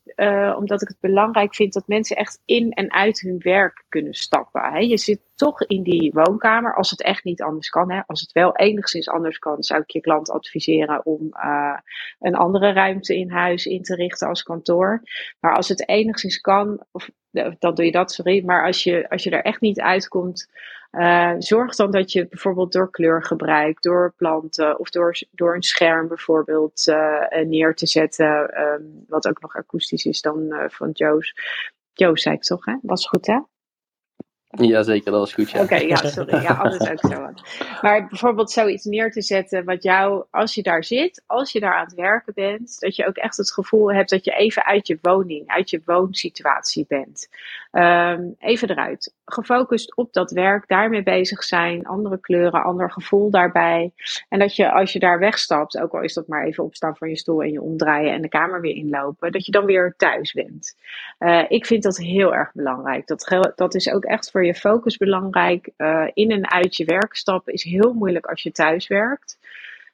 omdat 0.57 0.81
ik 0.81 0.88
het 0.88 0.99
belangrijk 0.99 1.55
vind 1.55 1.73
dat 1.73 1.88
mensen 1.88 2.15
echt 2.15 2.41
in 2.45 2.71
en 2.71 2.91
uit 2.91 3.19
hun 3.19 3.39
werk 3.39 3.85
kunnen 3.89 4.13
stappen. 4.13 4.61
Hè. 4.61 4.79
Je 4.79 4.97
zit 4.97 5.19
toch 5.35 5.61
in 5.61 5.83
die 5.83 6.11
woonkamer, 6.13 6.75
als 6.75 6.89
het 6.89 7.01
echt 7.01 7.23
niet 7.23 7.41
anders 7.41 7.69
kan. 7.69 7.91
Hè. 7.91 8.01
Als 8.07 8.21
het 8.21 8.31
wel 8.31 8.55
enigszins 8.55 9.09
anders 9.09 9.39
kan, 9.39 9.63
zou 9.65 9.82
ik 9.82 9.89
je 9.89 10.01
klant 10.01 10.30
adviseren 10.30 11.06
om 11.06 11.21
uh, 11.34 11.78
een 12.19 12.36
andere 12.36 12.71
ruimte 12.71 13.17
in 13.17 13.30
huis 13.30 13.65
in 13.65 13.82
te 13.82 13.95
richten 13.95 14.28
als 14.28 14.43
kantoor. 14.43 15.01
Maar 15.39 15.56
als 15.56 15.69
het 15.69 15.88
enigszins 15.88 16.41
kan, 16.41 16.86
of, 16.91 17.10
dan 17.60 17.75
doe 17.75 17.86
je 17.86 17.91
dat, 17.91 18.12
sorry. 18.12 18.45
Maar 18.45 18.65
als 18.65 18.84
je, 18.84 19.10
als 19.10 19.23
je 19.23 19.30
er 19.30 19.43
echt 19.43 19.62
niet 19.62 19.80
uitkomt, 19.80 20.49
uh, 20.91 21.34
zorg 21.38 21.75
dan 21.75 21.91
dat 21.91 22.12
je 22.12 22.28
bijvoorbeeld 22.28 22.71
door 22.71 22.91
kleurgebruik, 22.91 23.82
door 23.82 24.13
planten 24.17 24.80
of 24.80 24.89
door, 24.89 25.17
door 25.32 25.56
een 25.56 25.63
scherm 25.63 26.08
bijvoorbeeld 26.08 26.88
uh, 26.88 27.43
neer 27.45 27.75
te 27.75 27.88
zetten. 27.88 28.62
Um, 28.62 29.04
wat 29.08 29.28
ook 29.28 29.41
nog 29.41 29.56
akoestisch 29.56 30.06
is 30.06 30.21
dan 30.21 30.54
van 30.67 30.89
Joe's. 30.91 31.34
Joe 31.93 32.19
zei 32.19 32.36
ik 32.36 32.41
toch, 32.41 32.65
hè? 32.65 32.75
Was 32.82 33.08
goed, 33.08 33.25
hè? 33.25 33.39
Ja, 34.57 34.83
zeker, 34.83 35.11
dat 35.11 35.27
is 35.27 35.33
goed. 35.33 35.51
Ja. 35.51 35.61
Oké, 35.61 35.75
ja, 35.75 35.95
sorry. 35.95 36.41
Ja, 36.41 36.53
alles 36.63 36.89
ook 36.89 36.99
zo. 36.99 37.29
Maar 37.81 38.07
bijvoorbeeld 38.07 38.51
zoiets 38.51 38.85
neer 38.85 39.11
te 39.11 39.21
zetten 39.21 39.65
wat 39.65 39.83
jou, 39.83 40.25
als 40.29 40.55
je 40.55 40.63
daar 40.63 40.83
zit, 40.83 41.23
als 41.25 41.51
je 41.51 41.59
daar 41.59 41.73
aan 41.73 41.85
het 41.85 41.93
werken 41.93 42.33
bent, 42.33 42.79
dat 42.79 42.95
je 42.95 43.07
ook 43.07 43.15
echt 43.15 43.37
het 43.37 43.51
gevoel 43.51 43.93
hebt 43.93 44.09
dat 44.09 44.25
je 44.25 44.31
even 44.31 44.65
uit 44.65 44.87
je 44.87 44.97
woning, 45.01 45.47
uit 45.47 45.69
je 45.69 45.81
woonsituatie 45.85 46.85
bent. 46.87 47.27
Um, 47.71 48.35
even 48.39 48.69
eruit. 48.69 49.13
Gefocust 49.25 49.95
op 49.95 50.13
dat 50.13 50.31
werk, 50.31 50.67
daarmee 50.67 51.03
bezig 51.03 51.43
zijn, 51.43 51.85
andere 51.85 52.19
kleuren, 52.19 52.63
ander 52.63 52.91
gevoel 52.91 53.29
daarbij. 53.29 53.91
En 54.29 54.39
dat 54.39 54.55
je 54.55 54.71
als 54.71 54.93
je 54.93 54.99
daar 54.99 55.19
wegstapt, 55.19 55.79
ook 55.79 55.93
al 55.93 56.01
is 56.01 56.13
dat 56.13 56.27
maar 56.27 56.45
even 56.45 56.63
opstaan 56.63 56.95
van 56.95 57.09
je 57.09 57.17
stoel 57.17 57.43
en 57.43 57.51
je 57.51 57.61
omdraaien 57.61 58.13
en 58.13 58.21
de 58.21 58.27
kamer 58.27 58.61
weer 58.61 58.75
inlopen, 58.75 59.31
dat 59.31 59.45
je 59.45 59.51
dan 59.51 59.65
weer 59.65 59.93
thuis 59.97 60.33
bent. 60.33 60.75
Uh, 61.19 61.43
ik 61.47 61.65
vind 61.65 61.83
dat 61.83 61.97
heel 61.97 62.33
erg 62.35 62.51
belangrijk. 62.53 63.07
Dat, 63.07 63.51
dat 63.55 63.75
is 63.75 63.91
ook 63.91 64.03
echt 64.03 64.31
voor 64.31 64.44
je 64.45 64.55
focus 64.55 64.97
belangrijk. 64.97 65.69
Uh, 65.77 66.08
in 66.13 66.31
en 66.31 66.51
uit 66.51 66.75
je 66.75 66.86
werk 66.86 67.15
stappen 67.15 67.53
is 67.53 67.63
heel 67.63 67.93
moeilijk 67.93 68.25
als 68.25 68.43
je 68.43 68.51
thuis 68.51 68.88
werkt. 68.88 69.38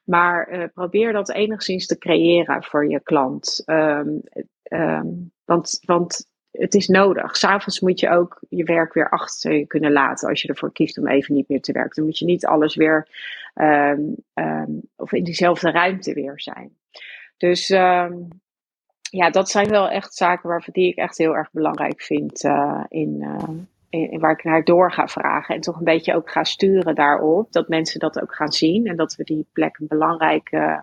Maar 0.04 0.54
uh, 0.54 0.64
probeer 0.74 1.14
dat 1.14 1.32
enigszins 1.32 1.86
te 1.86 1.98
creëren 1.98 2.64
voor 2.64 2.90
je 2.90 3.00
klant. 3.00 3.64
Um, 3.66 4.22
um, 4.70 5.32
want, 5.46 5.80
want 5.86 6.30
het 6.52 6.74
is 6.74 6.88
nodig. 6.88 7.38
S'avonds 7.38 7.80
moet 7.80 8.00
je 8.00 8.10
ook 8.10 8.40
je 8.50 8.64
werk 8.64 8.94
weer 8.94 9.10
achter 9.10 9.54
je 9.54 9.66
kunnen 9.66 9.92
laten 9.92 10.30
als 10.30 10.42
je 10.42 10.48
ervoor 10.48 10.72
kiest 10.72 10.98
om 10.98 11.08
even 11.08 11.36
niet 11.36 11.50
meer 11.50 11.62
te 11.62 11.72
werken. 11.72 11.96
Dan 11.96 12.06
moet 12.06 12.18
je 12.18 12.26
niet 12.26 12.46
alles 12.46 12.76
weer 12.76 13.08
um, 13.56 14.16
of 14.96 15.12
in 15.12 15.24
diezelfde 15.24 15.72
ruimte 15.72 16.14
weer 16.14 16.42
zijn. 16.42 16.76
Dus 17.38 17.68
ja, 19.12 19.30
dat 19.30 19.50
zijn 19.50 19.70
wel 19.70 19.90
echt 19.90 20.14
zaken 20.14 20.50
waarvan 20.50 20.74
die 20.74 20.88
ik 20.88 20.96
echt 20.96 21.18
heel 21.18 21.36
erg 21.36 21.52
belangrijk 21.52 22.02
vind 22.02 22.44
in, 22.44 22.50
uh, 22.50 22.84
in, 22.90 23.68
waar 24.20 24.32
ik 24.32 24.44
naar 24.44 24.64
door 24.64 24.92
ga 24.92 25.08
vragen. 25.08 25.56
En 25.56 25.62
toch 25.62 25.78
een 25.78 25.84
beetje 25.84 26.16
ook 26.16 26.32
ga 26.32 26.44
sturen 26.44 26.96
daarop. 26.96 27.52
Dat 27.52 27.68
mensen 27.68 28.00
dat 28.00 28.22
ook 28.22 28.36
gaan 28.36 28.52
zien. 28.52 28.88
En 28.88 28.96
dat 28.96 29.16
we 29.16 29.24
die 29.24 29.48
plek 29.54 29.78
een 29.78 29.88
belangrijk 29.88 30.52
uh, 30.52 30.80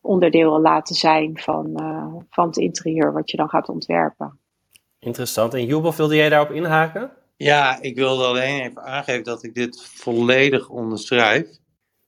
onderdeel 0.00 0.60
laten 0.60 0.94
zijn 0.94 1.38
van, 1.38 1.70
uh, 1.80 2.22
van 2.30 2.46
het 2.46 2.56
interieur 2.56 3.12
wat 3.12 3.30
je 3.30 3.36
dan 3.36 3.48
gaat 3.48 3.68
ontwerpen. 3.68 4.38
Interessant. 4.98 5.54
En 5.54 5.66
Jubel, 5.66 5.94
wilde 5.94 6.16
jij 6.16 6.28
daarop 6.28 6.50
inhaken? 6.50 7.10
Ja, 7.36 7.78
ik 7.80 7.96
wilde 7.96 8.24
alleen 8.24 8.60
even 8.60 8.82
aangeven 8.82 9.24
dat 9.24 9.42
ik 9.42 9.54
dit 9.54 9.82
volledig 9.82 10.68
onderschrijf. 10.68 11.48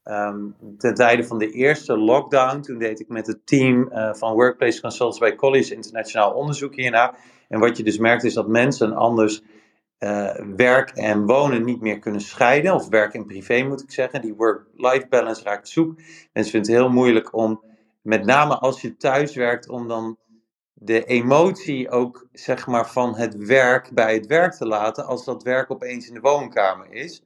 ehm, 0.02 0.38
ten 0.78 0.94
tijde 0.94 1.24
van 1.24 1.38
de 1.38 1.50
eerste 1.50 1.98
lockdown. 1.98 2.60
Toen 2.60 2.78
deed 2.78 3.00
ik 3.00 3.08
met 3.08 3.26
het 3.26 3.46
team 3.46 3.90
van 4.12 4.32
Workplace 4.32 4.80
Consultants 4.80 5.18
bij 5.18 5.34
College 5.34 5.74
Internationaal 5.74 6.32
Onderzoek 6.32 6.74
hierna. 6.74 7.14
En 7.48 7.60
wat 7.60 7.76
je 7.76 7.82
dus 7.82 7.98
merkt 7.98 8.24
is 8.24 8.34
dat 8.34 8.48
mensen 8.48 8.92
anders 8.92 9.42
werk 10.56 10.90
en 10.90 11.26
wonen 11.26 11.64
niet 11.64 11.80
meer 11.80 11.98
kunnen 11.98 12.20
scheiden. 12.20 12.74
Of 12.74 12.88
werk 12.88 13.14
en 13.14 13.26
privé 13.26 13.62
moet 13.62 13.82
ik 13.82 13.90
zeggen. 13.90 14.22
Die 14.22 14.34
work-life 14.34 15.06
balance 15.08 15.42
raakt 15.42 15.68
zoek. 15.68 15.96
Mensen 16.32 16.52
vinden 16.52 16.72
het 16.72 16.80
heel 16.80 16.90
moeilijk 16.90 17.34
om, 17.34 17.64
met 18.02 18.24
name 18.24 18.58
als 18.58 18.80
je 18.80 18.96
thuis 18.96 19.34
werkt, 19.34 19.68
om 19.68 19.88
dan 19.88 20.18
de 20.80 21.04
emotie 21.04 21.90
ook 21.90 22.28
zeg 22.32 22.66
maar 22.66 22.90
van 22.90 23.16
het 23.16 23.36
werk 23.36 23.90
bij 23.94 24.14
het 24.14 24.26
werk 24.26 24.52
te 24.52 24.66
laten 24.66 25.06
als 25.06 25.24
dat 25.24 25.42
werk 25.42 25.70
opeens 25.70 26.08
in 26.08 26.14
de 26.14 26.20
woonkamer 26.20 26.92
is. 26.92 27.22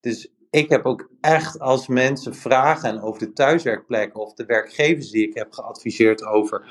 Dus 0.00 0.32
ik 0.50 0.68
heb 0.68 0.84
ook 0.84 1.08
echt 1.20 1.58
als 1.58 1.86
mensen 1.86 2.34
vragen 2.34 3.00
over 3.00 3.18
de 3.18 3.32
thuiswerkplekken 3.32 4.20
of 4.20 4.34
de 4.34 4.44
werkgevers 4.44 5.10
die 5.10 5.28
ik 5.28 5.34
heb 5.34 5.52
geadviseerd 5.52 6.24
over 6.24 6.62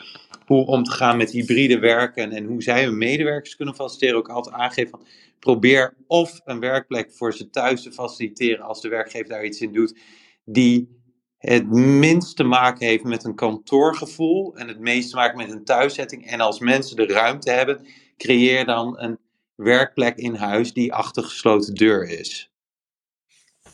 hoe 0.46 0.66
om 0.66 0.84
te 0.84 0.92
gaan 0.92 1.18
met 1.18 1.32
hybride 1.32 1.80
werken 1.80 2.32
en 2.32 2.46
hoe 2.46 2.63
zij 2.63 2.84
hun 2.84 2.98
medewerkers 2.98 3.56
kunnen 3.56 3.76
faciliteren, 3.76 4.18
ook 4.18 4.30
altijd 4.30 4.56
aangeven 4.56 4.89
van 4.89 5.06
probeer 5.43 5.93
of 6.08 6.41
een 6.45 6.60
werkplek 6.60 7.12
voor 7.12 7.34
ze 7.34 7.49
thuis 7.49 7.84
te 7.84 7.91
faciliteren 7.91 8.65
als 8.65 8.82
de 8.82 8.89
werkgever 8.89 9.29
daar 9.29 9.45
iets 9.45 9.62
in 9.62 9.73
doet, 9.73 9.99
die 10.45 11.01
het 11.38 11.69
minst 11.71 12.36
te 12.36 12.43
maken 12.43 12.88
heeft 12.88 13.03
met 13.03 13.23
een 13.23 13.36
kantoorgevoel 13.36 14.56
en 14.56 14.67
het 14.67 14.79
meest 14.79 15.10
te 15.10 15.15
maken 15.15 15.38
met 15.38 15.51
een 15.51 15.63
thuiszetting. 15.63 16.27
En 16.27 16.39
als 16.39 16.60
mensen 16.60 16.95
de 16.95 17.06
ruimte 17.06 17.51
hebben, 17.51 17.88
creëer 18.17 18.65
dan 18.65 18.99
een 18.99 19.19
werkplek 19.56 20.17
in 20.17 20.36
huis 20.36 20.73
die 20.73 20.93
achter 20.93 21.23
gesloten 21.23 21.73
deur 21.73 22.19
is. 22.19 22.51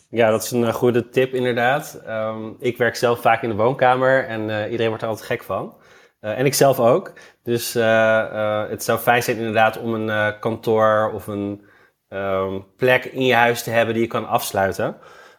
Ja, 0.09 0.29
dat 0.29 0.43
is 0.43 0.51
een 0.51 0.63
eh, 0.63 0.73
goede 0.73 1.09
tip 1.09 1.33
inderdaad. 1.33 2.01
Ehm, 2.05 2.51
ik 2.59 2.77
werk 2.77 2.95
zelf 2.95 3.21
vaak 3.21 3.43
in 3.43 3.49
de 3.49 3.55
woonkamer 3.55 4.25
en 4.25 4.49
uh, 4.49 4.63
iedereen 4.63 4.87
wordt 4.87 5.03
er 5.03 5.09
altijd 5.09 5.27
gek 5.27 5.43
van. 5.43 5.73
Uh, 6.21 6.39
en 6.39 6.45
ik 6.45 6.53
zelf 6.53 6.79
ook. 6.79 7.13
Dus 7.43 7.73
het 7.73 8.83
zou 8.83 8.99
fijn 8.99 9.23
zijn 9.23 9.37
inderdaad 9.37 9.77
om 9.77 9.93
een 9.93 10.39
kantoor 10.39 11.11
of 11.13 11.27
een 11.27 11.67
um, 12.09 12.65
plek 12.75 13.05
in 13.05 13.25
je 13.25 13.33
huis 13.33 13.63
te 13.63 13.69
hebben 13.69 13.93
die 13.93 14.03
je 14.03 14.09
kan 14.09 14.27
afsluiten. 14.27 14.97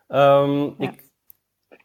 Um, 0.08 0.74
ja. 0.78 0.90
ik, 0.90 1.10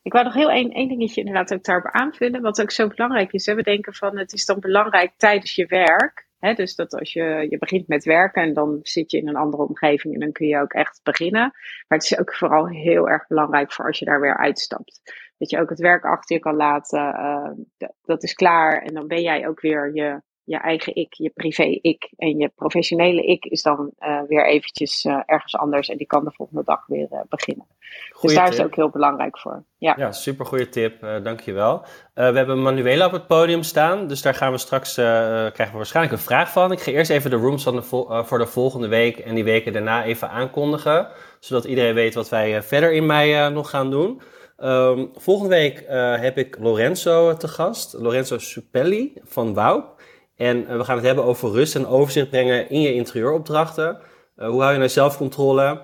ik 0.02 0.14
wou 0.14 0.26
nog 0.26 0.34
heel 0.34 0.50
één, 0.50 0.72
één 0.72 0.88
dingetje 0.88 1.20
inderdaad 1.22 1.54
ook 1.54 1.64
daarop 1.64 1.92
aanvullen. 1.92 2.42
Wat 2.42 2.62
ook 2.62 2.72
zo 2.72 2.88
belangrijk 2.88 3.34
is. 3.34 3.46
Hè? 3.46 3.56
We 3.56 3.64
denken 3.64 3.94
van 3.94 4.18
het 4.18 4.34
is 4.34 4.46
dan 4.46 4.60
belangrijk 4.60 5.14
tijdens 5.18 5.56
je 5.56 5.66
werk. 5.66 6.28
Hè? 6.40 6.54
Dus 6.54 6.76
dat 6.76 6.94
als 6.94 7.14
je, 7.14 7.48
je 7.50 7.58
begint 7.58 7.88
met 7.88 8.04
werken 8.04 8.44
en 8.44 8.54
dan 8.54 8.80
zit 8.82 9.12
je 9.12 9.18
in 9.18 9.28
een 9.28 9.36
andere 9.36 9.64
omgeving 9.64 10.14
en 10.14 10.20
dan 10.20 10.32
kun 10.32 10.48
je 10.48 10.62
ook 10.62 10.74
echt 10.74 11.00
beginnen. 11.04 11.52
Maar 11.88 11.98
het 11.98 12.04
is 12.04 12.20
ook 12.20 12.36
vooral 12.36 12.68
heel 12.68 13.10
erg 13.10 13.28
belangrijk 13.28 13.72
voor 13.72 13.86
als 13.86 14.00
je 14.00 14.06
daar 14.06 14.22
weer 14.22 14.38
uitstapt. 14.38 15.02
Dat 15.38 15.50
je 15.50 15.60
ook 15.60 15.70
het 15.70 15.80
werk 15.80 16.04
achter 16.04 16.36
je 16.36 16.42
kan 16.42 16.56
laten. 16.56 17.00
Uh, 17.00 17.90
dat 18.06 18.24
is 18.24 18.34
klaar 18.34 18.82
en 18.82 18.94
dan 18.94 19.08
ben 19.08 19.22
jij 19.22 19.48
ook 19.48 19.62
weer 19.62 19.96
je 19.96 20.22
je 20.46 20.58
eigen 20.58 20.96
ik, 20.96 21.14
je 21.14 21.30
privé 21.30 21.64
ik 21.82 22.10
en 22.18 22.38
je 22.38 22.52
professionele 22.56 23.26
ik 23.26 23.46
is 23.46 23.62
dan 23.62 23.92
uh, 24.00 24.22
weer 24.28 24.48
eventjes 24.48 25.06
uh, 25.06 25.22
ergens 25.26 25.56
anders 25.56 25.90
en 25.90 25.98
die 25.98 26.08
kan 26.08 26.24
de 26.24 26.32
volgende 26.32 26.64
dag 26.64 26.86
weer 26.88 27.08
beginnen. 27.30 27.66
Goeie 28.12 28.36
dus 28.36 28.36
daar 28.36 28.44
tip. 28.44 28.54
is 28.54 28.58
het 28.58 28.68
ook 28.68 28.76
heel 28.76 28.90
belangrijk 28.90 29.40
voor. 29.40 29.64
Ja, 29.78 29.94
ja 29.98 30.12
super 30.12 30.46
goede 30.46 30.70
tip, 30.70 31.00
dankjewel. 31.24 31.86
we 32.14 32.22
hebben 32.22 32.62
Manuela 32.62 33.06
op 33.06 33.12
het 33.12 33.28
podium 33.28 33.64
staan, 33.64 34.08
dus 34.08 34.22
daar 34.22 34.34
gaan 34.34 34.52
we 34.52 34.58
straks, 34.58 34.94
krijgen 34.94 35.72
we 35.72 35.78
waarschijnlijk 35.78 36.16
een 36.16 36.24
vraag 36.24 36.52
van. 36.52 36.72
Ik 36.72 36.80
ga 36.80 36.92
eerst 36.92 37.12
even 37.12 37.30
de 37.30 37.36
rooms 37.36 37.64
van 37.64 37.76
de 37.76 37.82
voor 38.26 38.38
de 38.38 38.48
volgende 38.48 38.88
week 38.88 39.18
en 39.18 39.36
die 39.36 39.44
weken 39.44 39.74
daarna 39.74 40.04
even 40.04 40.30
aankondigen, 40.30 41.08
zodat 41.40 41.66
iedereen 41.66 41.94
weet 41.94 42.14
wat 42.14 42.30
wij 42.30 42.64
verder 42.64 42.94
in 42.94 43.06
mei 43.06 43.50
nog 43.50 43.70
gaan 43.70 43.90
doen. 43.92 44.22
Um, 44.64 45.12
volgende 45.16 45.56
week 45.56 45.84
heb 46.22 46.38
ik 46.38 46.58
Lorenzo 46.60 47.38
te 47.38 47.48
gast, 47.48 47.94
Lorenzo 47.94 48.38
Supelli 48.38 49.14
van 49.24 49.54
Wouw. 49.54 49.96
En 50.36 50.68
eh, 50.68 50.78
we 50.78 50.84
gaan 50.84 50.96
het 50.96 51.06
hebben 51.06 51.24
over 51.24 51.52
rust 51.52 51.76
en 51.76 51.88
overzicht 51.88 52.30
brengen 52.30 52.70
in 52.70 52.82
je 52.82 52.94
interieuropdrachten. 52.94 53.98
Uh, 54.38 54.48
hoe 54.48 54.62
hou 54.62 54.72
je 54.72 54.78
nou 54.78 54.90
zelfcontrole 54.90 55.82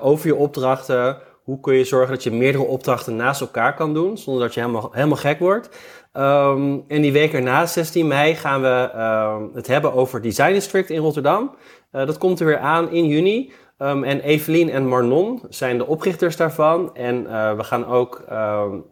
over 0.00 0.26
je 0.26 0.34
opdrachten? 0.34 1.18
Hoe 1.42 1.60
kun 1.60 1.74
je 1.74 1.84
zorgen 1.84 2.14
dat 2.14 2.22
je 2.22 2.30
meerdere 2.30 2.64
opdrachten 2.64 3.16
naast 3.16 3.40
elkaar 3.40 3.74
kan 3.74 3.94
doen, 3.94 4.18
zonder 4.18 4.42
dat 4.42 4.54
je 4.54 4.60
helemaal, 4.60 4.88
helemaal 4.92 5.16
gek 5.16 5.38
wordt? 5.38 5.68
Um, 6.12 6.84
en 6.88 7.02
die 7.02 7.12
week 7.12 7.32
erna, 7.32 7.66
16 7.66 8.06
mei, 8.06 8.34
gaan 8.34 8.62
we 8.62 8.90
uh, 8.94 9.36
het 9.54 9.66
hebben 9.66 9.92
over 9.92 10.20
Design 10.20 10.52
District 10.52 10.90
in 10.90 11.00
Rotterdam. 11.00 11.54
Dat 11.90 12.18
komt 12.18 12.40
er 12.40 12.46
weer 12.46 12.58
aan 12.58 12.90
in 12.90 13.06
juni. 13.06 13.52
Um, 13.78 14.04
en 14.04 14.20
Evelien 14.20 14.70
en 14.70 14.86
Marnon 14.86 15.42
zijn 15.48 15.78
de 15.78 15.86
oprichters 15.86 16.36
daarvan. 16.36 16.94
En 16.94 17.22
uh, 17.22 17.56
we 17.56 17.64
gaan 17.64 17.86
ook 17.86 18.24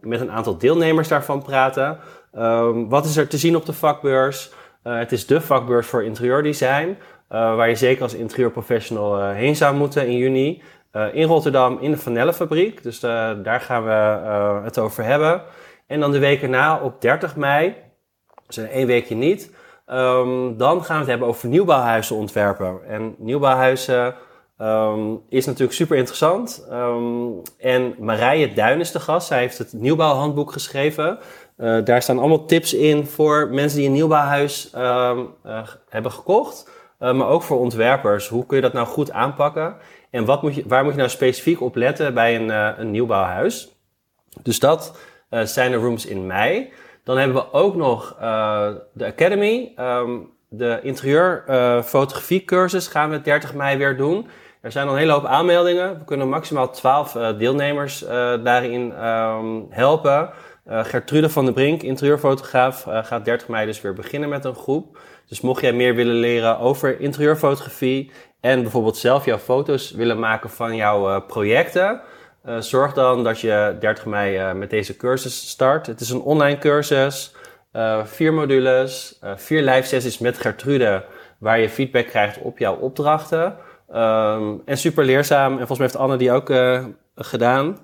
met 0.01 0.21
een 0.21 0.31
aantal 0.31 0.57
deelnemers 0.57 1.07
daarvan 1.07 1.43
praten. 1.43 1.99
wat 2.89 3.05
is 3.05 3.17
er 3.17 3.27
te 3.27 3.37
zien 3.37 3.55
op 3.55 3.65
de 3.65 3.73
vakbeurs? 3.73 4.51
Uh, 4.83 4.97
het 4.97 5.11
is 5.11 5.25
de 5.25 5.41
vakbeurs 5.41 5.87
voor 5.87 6.03
interieurdesign, 6.03 6.87
uh, 6.87 6.95
waar 7.29 7.69
je 7.69 7.75
zeker 7.75 8.03
als 8.03 8.13
interieurprofessional 8.13 9.29
heen 9.29 9.55
zou 9.55 9.75
moeten 9.75 10.07
in 10.07 10.17
juni. 10.17 10.61
in 11.13 11.27
Rotterdam 11.27 11.77
in 11.81 11.91
de 11.91 11.97
Vanellenfabriek, 11.97 12.83
dus 12.83 12.99
daar 12.99 13.61
gaan 13.61 13.83
we 13.83 13.91
het 14.63 14.79
over 14.79 15.03
hebben. 15.03 15.41
En 15.87 15.99
dan 15.99 16.11
de 16.11 16.19
week 16.19 16.41
erna 16.41 16.79
op 16.79 17.01
30 17.01 17.35
mei, 17.35 17.75
dus 18.47 18.57
één 18.57 18.87
weekje 18.87 19.15
niet, 19.15 19.51
dan 20.57 20.83
gaan 20.83 20.95
we 20.95 21.01
het 21.01 21.07
hebben 21.07 21.27
over 21.27 21.49
nieuwbouwhuizen 21.49 22.15
ontwerpen. 22.15 22.79
En 22.87 23.15
nieuwbouwhuizen 23.17 24.15
um, 24.61 25.21
is 25.29 25.45
natuurlijk 25.45 25.73
super 25.73 25.97
interessant. 25.97 26.67
Um, 26.71 27.41
en 27.57 27.95
Marije 27.99 28.53
Duin 28.53 28.79
is 28.79 28.91
de 28.91 28.99
gast, 28.99 29.27
zij 29.27 29.39
heeft 29.39 29.57
het 29.57 29.73
nieuwbouwhandboek 29.73 30.51
geschreven. 30.51 31.19
Uh, 31.57 31.77
daar 31.83 32.01
staan 32.01 32.19
allemaal 32.19 32.45
tips 32.45 32.73
in 32.73 33.05
voor 33.05 33.49
mensen 33.51 33.77
die 33.77 33.87
een 33.87 33.93
nieuwbouwhuis 33.93 34.71
uh, 34.75 35.17
hebben 35.89 36.11
gekocht. 36.11 36.69
Eh, 36.99 37.13
maar 37.13 37.27
ook 37.27 37.41
voor 37.41 37.59
ontwerpers. 37.59 38.27
Hoe 38.27 38.45
kun 38.45 38.55
je 38.55 38.63
dat 38.63 38.73
nou 38.73 38.87
goed 38.87 39.11
aanpakken? 39.11 39.75
En 40.09 40.25
wat 40.25 40.41
moet 40.41 40.55
je, 40.55 40.63
waar 40.67 40.83
moet 40.83 40.91
je 40.91 40.97
nou 40.97 41.09
specifiek 41.09 41.61
op 41.61 41.75
letten 41.75 42.13
bij 42.13 42.35
een, 42.35 42.49
een 42.79 42.91
nieuwbouwhuis? 42.91 43.75
Dus 44.41 44.59
dat 44.59 44.97
zijn 45.43 45.71
de 45.71 45.77
rooms 45.77 46.05
in 46.05 46.27
mei. 46.27 46.71
Dan 47.03 47.17
hebben 47.17 47.35
we 47.35 47.53
ook 47.53 47.75
nog 47.75 48.15
de 48.93 49.05
Academy. 49.05 49.73
Um, 49.79 50.33
de 50.49 50.79
interieurfotografie 50.81 52.45
cursus 52.45 52.87
gaan 52.87 53.09
we 53.09 53.21
30 53.21 53.53
mei 53.53 53.77
weer 53.77 53.97
doen. 53.97 54.27
Er 54.65 54.71
zijn 54.71 54.87
al 54.87 54.93
een 54.93 54.99
hele 54.99 55.11
hoop 55.11 55.25
aanmeldingen. 55.25 55.97
We 55.97 56.05
kunnen 56.05 56.29
maximaal 56.29 56.71
12 56.71 57.11
deelnemers 57.37 57.99
daarin 58.43 59.05
um, 59.05 59.65
helpen. 59.69 60.29
Uh, 60.67 60.83
Gertrude 60.83 61.29
van 61.29 61.45
der 61.45 61.53
Brink, 61.53 61.83
interieurfotograaf, 61.83 62.85
gaat 62.87 63.25
30 63.25 63.47
mei 63.47 63.65
dus 63.65 63.81
weer 63.81 63.93
beginnen 63.93 64.29
met 64.29 64.45
een 64.45 64.55
groep. 64.55 64.97
Dus 65.27 65.41
mocht 65.41 65.61
jij 65.61 65.73
meer 65.73 65.95
willen 65.95 66.15
leren 66.15 66.59
over 66.59 66.99
interieurfotografie 66.99 68.11
en 68.39 68.61
bijvoorbeeld 68.61 68.97
zelf 68.97 69.25
jouw 69.25 69.37
foto's 69.37 69.91
willen 69.91 70.19
maken 70.19 70.49
van 70.49 70.75
jouw 70.75 71.21
projecten, 71.21 72.01
zorg 72.59 72.93
dan 72.93 73.23
dat 73.23 73.39
je 73.39 73.75
30 73.79 74.05
mei 74.05 74.53
met 74.53 74.69
deze 74.69 74.97
cursus 74.97 75.49
start. 75.49 75.87
Het 75.87 76.01
is 76.01 76.09
een 76.09 76.21
online 76.21 76.57
cursus, 76.57 77.33
vier 78.03 78.33
modules, 78.33 79.19
vier 79.35 79.61
live 79.61 79.87
sessies 79.87 80.17
met 80.17 80.37
Gertrude, 80.37 81.03
waar 81.37 81.59
je 81.59 81.69
feedback 81.69 82.07
krijgt 82.07 82.37
op 82.37 82.57
jouw 82.57 82.75
opdrachten. 82.75 83.57
Um, 83.93 84.61
en 84.65 84.77
super 84.77 85.05
leerzaam. 85.05 85.51
En 85.51 85.67
volgens 85.67 85.79
mij 85.79 85.87
heeft 85.87 85.99
Anne 85.99 86.17
die 86.17 86.31
ook 86.31 86.53
gedaan. 87.15 87.77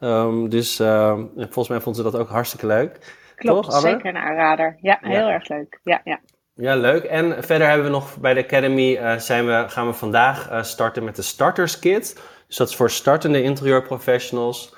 Um, 0.00 0.48
dus 0.48 0.80
uh, 0.80 1.18
volgens 1.36 1.68
mij 1.68 1.80
vonden 1.80 2.04
ze 2.04 2.10
dat 2.10 2.20
ook 2.20 2.28
hartstikke 2.28 2.66
leuk. 2.66 3.16
Klopt, 3.36 3.70
Toch, 3.70 3.80
zeker 3.80 4.06
een 4.06 4.16
aanrader. 4.16 4.78
Ja, 4.80 4.98
heel 5.00 5.28
erg 5.28 5.48
leuk. 5.48 5.80
Ja, 5.84 6.00
ja. 6.04 6.20
Ja, 6.54 6.76
leuk. 6.76 7.04
En 7.04 7.44
verder 7.44 7.68
hebben 7.68 7.86
we 7.86 7.92
nog 7.92 8.18
bij 8.18 8.34
de 8.34 8.44
Academy 8.44 8.92
uh, 8.92 9.16
zijn 9.16 9.46
we, 9.46 9.64
gaan 9.68 9.86
we 9.86 9.92
vandaag 9.92 10.50
uh, 10.50 10.62
starten 10.62 11.04
met 11.04 11.16
de 11.16 11.22
Starters 11.22 11.78
Kit. 11.78 12.22
Dus 12.46 12.56
dat 12.56 12.68
is 12.68 12.76
voor 12.76 12.90
startende 12.90 13.42
interieurprofessionals. 13.42 14.74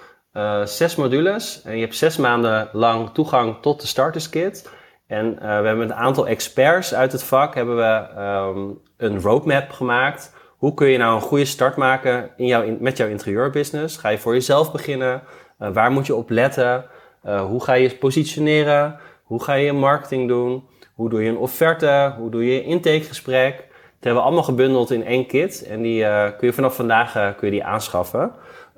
Zes 0.64 0.96
modules. 0.96 1.62
En 1.62 1.74
je 1.74 1.80
hebt 1.80 1.96
zes 1.96 2.16
maanden 2.16 2.68
lang 2.72 3.10
toegang 3.10 3.56
tot 3.60 3.80
de 3.80 3.86
Starters 3.86 4.28
Kit. 4.28 4.70
En 5.06 5.34
we 5.34 5.46
hebben 5.46 5.78
met 5.78 5.90
een 5.90 5.96
aantal 5.96 6.26
experts 6.26 6.94
uit 6.94 7.12
het 7.12 7.24
vak 7.24 7.54
hebben 7.54 7.76
we 7.76 8.20
um, 8.20 8.80
een 8.96 9.20
roadmap 9.20 9.70
gemaakt 9.70 10.36
hoe 10.58 10.74
kun 10.74 10.88
je 10.88 10.98
nou 10.98 11.14
een 11.14 11.20
goede 11.20 11.44
start 11.44 11.76
maken 11.76 12.30
in 12.36 12.46
jouw, 12.46 12.76
met 12.80 12.96
jouw 12.96 13.08
interieurbusiness? 13.08 13.96
Ga 13.96 14.08
je 14.08 14.18
voor 14.18 14.32
jezelf 14.32 14.72
beginnen? 14.72 15.22
Uh, 15.60 15.68
waar 15.72 15.90
moet 15.90 16.06
je 16.06 16.14
op 16.14 16.30
letten? 16.30 16.84
Uh, 17.24 17.44
hoe 17.44 17.64
ga 17.64 17.72
je 17.72 17.96
positioneren? 17.96 18.98
Hoe 19.22 19.42
ga 19.42 19.54
je 19.54 19.72
marketing 19.72 20.28
doen? 20.28 20.64
Hoe 20.94 21.08
doe 21.08 21.22
je 21.22 21.28
een 21.28 21.36
offerte? 21.36 22.14
Hoe 22.18 22.30
doe 22.30 22.46
je 22.46 22.60
een 22.60 22.64
intakegesprek? 22.64 23.56
Dat 23.56 23.66
hebben 24.00 24.22
we 24.22 24.26
allemaal 24.26 24.42
gebundeld 24.42 24.90
in 24.90 25.04
één 25.04 25.26
kit. 25.26 25.66
En 25.66 25.82
die 25.82 26.02
uh, 26.02 26.24
kun 26.38 26.46
je 26.48 26.52
vanaf 26.52 26.74
vandaag 26.74 27.12
kun 27.12 27.46
je 27.46 27.50
die 27.50 27.64
aanschaffen. 27.64 28.32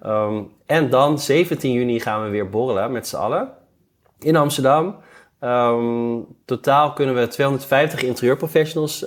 Um, 0.07 0.53
en 0.67 0.91
dan 0.91 1.19
17 1.19 1.73
juni 1.73 2.01
gaan 2.01 2.23
we 2.23 2.29
weer 2.29 2.49
borrelen 2.49 2.93
met 2.93 3.09
z'n 3.09 3.17
allen 3.17 3.49
in 4.19 4.37
Amsterdam. 4.37 4.97
Um, 5.41 6.27
totaal 6.45 6.93
kunnen 6.93 7.15
we 7.15 7.27
250 7.27 8.03
interieurprofessionals 8.03 9.05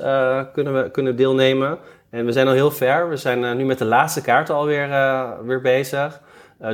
kunnen 0.53 0.73
we, 0.73 0.91
kunnen 0.91 1.15
deelnemen. 1.15 1.79
En 2.13 2.25
we 2.25 2.31
zijn 2.31 2.47
al 2.47 2.53
heel 2.53 2.71
ver. 2.71 3.09
We 3.09 3.17
zijn 3.17 3.43
uh, 3.43 3.53
nu 3.53 3.65
met 3.65 3.77
de 3.77 3.85
laatste 3.85 4.21
kaarten 4.21 4.55
alweer 4.55 4.89
uh, 4.89 5.31
weer 5.43 5.61
bezig. 5.61 6.21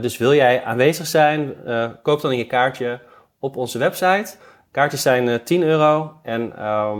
dus 0.01 0.17
wil 0.17 0.33
jij 0.33 0.63
aanwezig 0.63 1.07
zijn, 1.07 1.55
koop 2.01 2.21
dan 2.21 2.37
je 2.37 2.45
kaartje 2.45 2.99
op 3.39 3.55
onze 3.55 3.77
website. 3.77 4.35
Kaartjes 4.71 5.01
zijn 5.01 5.43
10 5.43 5.63
euro 5.63 6.13
en, 6.23 6.57
ehm, 6.57 6.99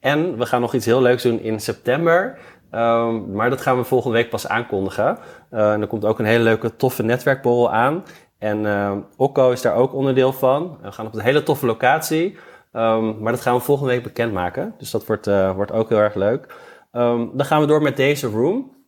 en 0.00 0.38
we 0.38 0.46
gaan 0.46 0.60
nog 0.60 0.74
iets 0.74 0.86
heel 0.86 1.02
leuks 1.02 1.22
doen 1.22 1.40
in 1.40 1.60
september. 1.60 2.38
Ehm, 2.70 3.32
maar 3.32 3.50
dat 3.50 3.60
gaan 3.60 3.76
we 3.76 3.84
volgende 3.84 4.16
week 4.16 4.30
pas 4.30 4.48
aankondigen. 4.48 5.18
en 5.50 5.80
er 5.80 5.86
komt 5.86 6.04
ook 6.04 6.18
een 6.18 6.24
hele 6.24 6.44
leuke, 6.44 6.76
toffe 6.76 7.02
netwerkborrel 7.02 7.72
aan. 7.72 8.04
En 8.38 8.58
uh, 8.58 8.92
Okko 9.16 9.50
is 9.50 9.62
daar 9.62 9.74
ook 9.74 9.94
onderdeel 9.94 10.32
van. 10.32 10.78
We 10.82 10.92
gaan 10.92 11.06
op 11.06 11.14
een 11.14 11.20
hele 11.20 11.42
toffe 11.42 11.66
locatie. 11.66 12.38
Um, 12.72 13.16
maar 13.20 13.32
dat 13.32 13.40
gaan 13.40 13.54
we 13.54 13.60
volgende 13.60 13.92
week 13.92 14.02
bekendmaken. 14.02 14.74
Dus 14.78 14.90
dat 14.90 15.06
wordt, 15.06 15.26
wordt 15.54 15.72
ook 15.72 15.88
heel 15.88 15.98
erg 15.98 16.14
leuk. 16.14 16.46
Um, 16.92 17.30
dan 17.36 17.46
gaan 17.46 17.60
we 17.60 17.66
door 17.66 17.82
met 17.82 17.96
deze 17.96 18.26
room. 18.26 18.78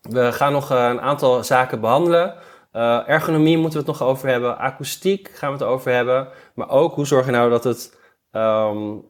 We 0.00 0.32
gaan 0.32 0.52
nog 0.52 0.72
uh, 0.72 0.88
een 0.88 1.00
aantal 1.00 1.44
zaken 1.44 1.80
behandelen. 1.80 2.34
Uh, 2.72 3.08
ergonomie 3.08 3.58
moeten 3.58 3.80
we 3.80 3.90
het 3.90 3.98
nog 3.98 4.08
over 4.08 4.28
hebben. 4.28 4.58
Akoestiek 4.58 5.30
gaan 5.34 5.52
we 5.52 5.58
het 5.58 5.66
over 5.66 5.92
hebben. 5.92 6.28
Maar 6.54 6.68
ook 6.68 6.94
hoe 6.94 7.06
zorg 7.06 7.26
je 7.26 7.32
nou 7.32 7.50
dat 7.50 7.64
het 7.64 7.98
um, 8.32 9.04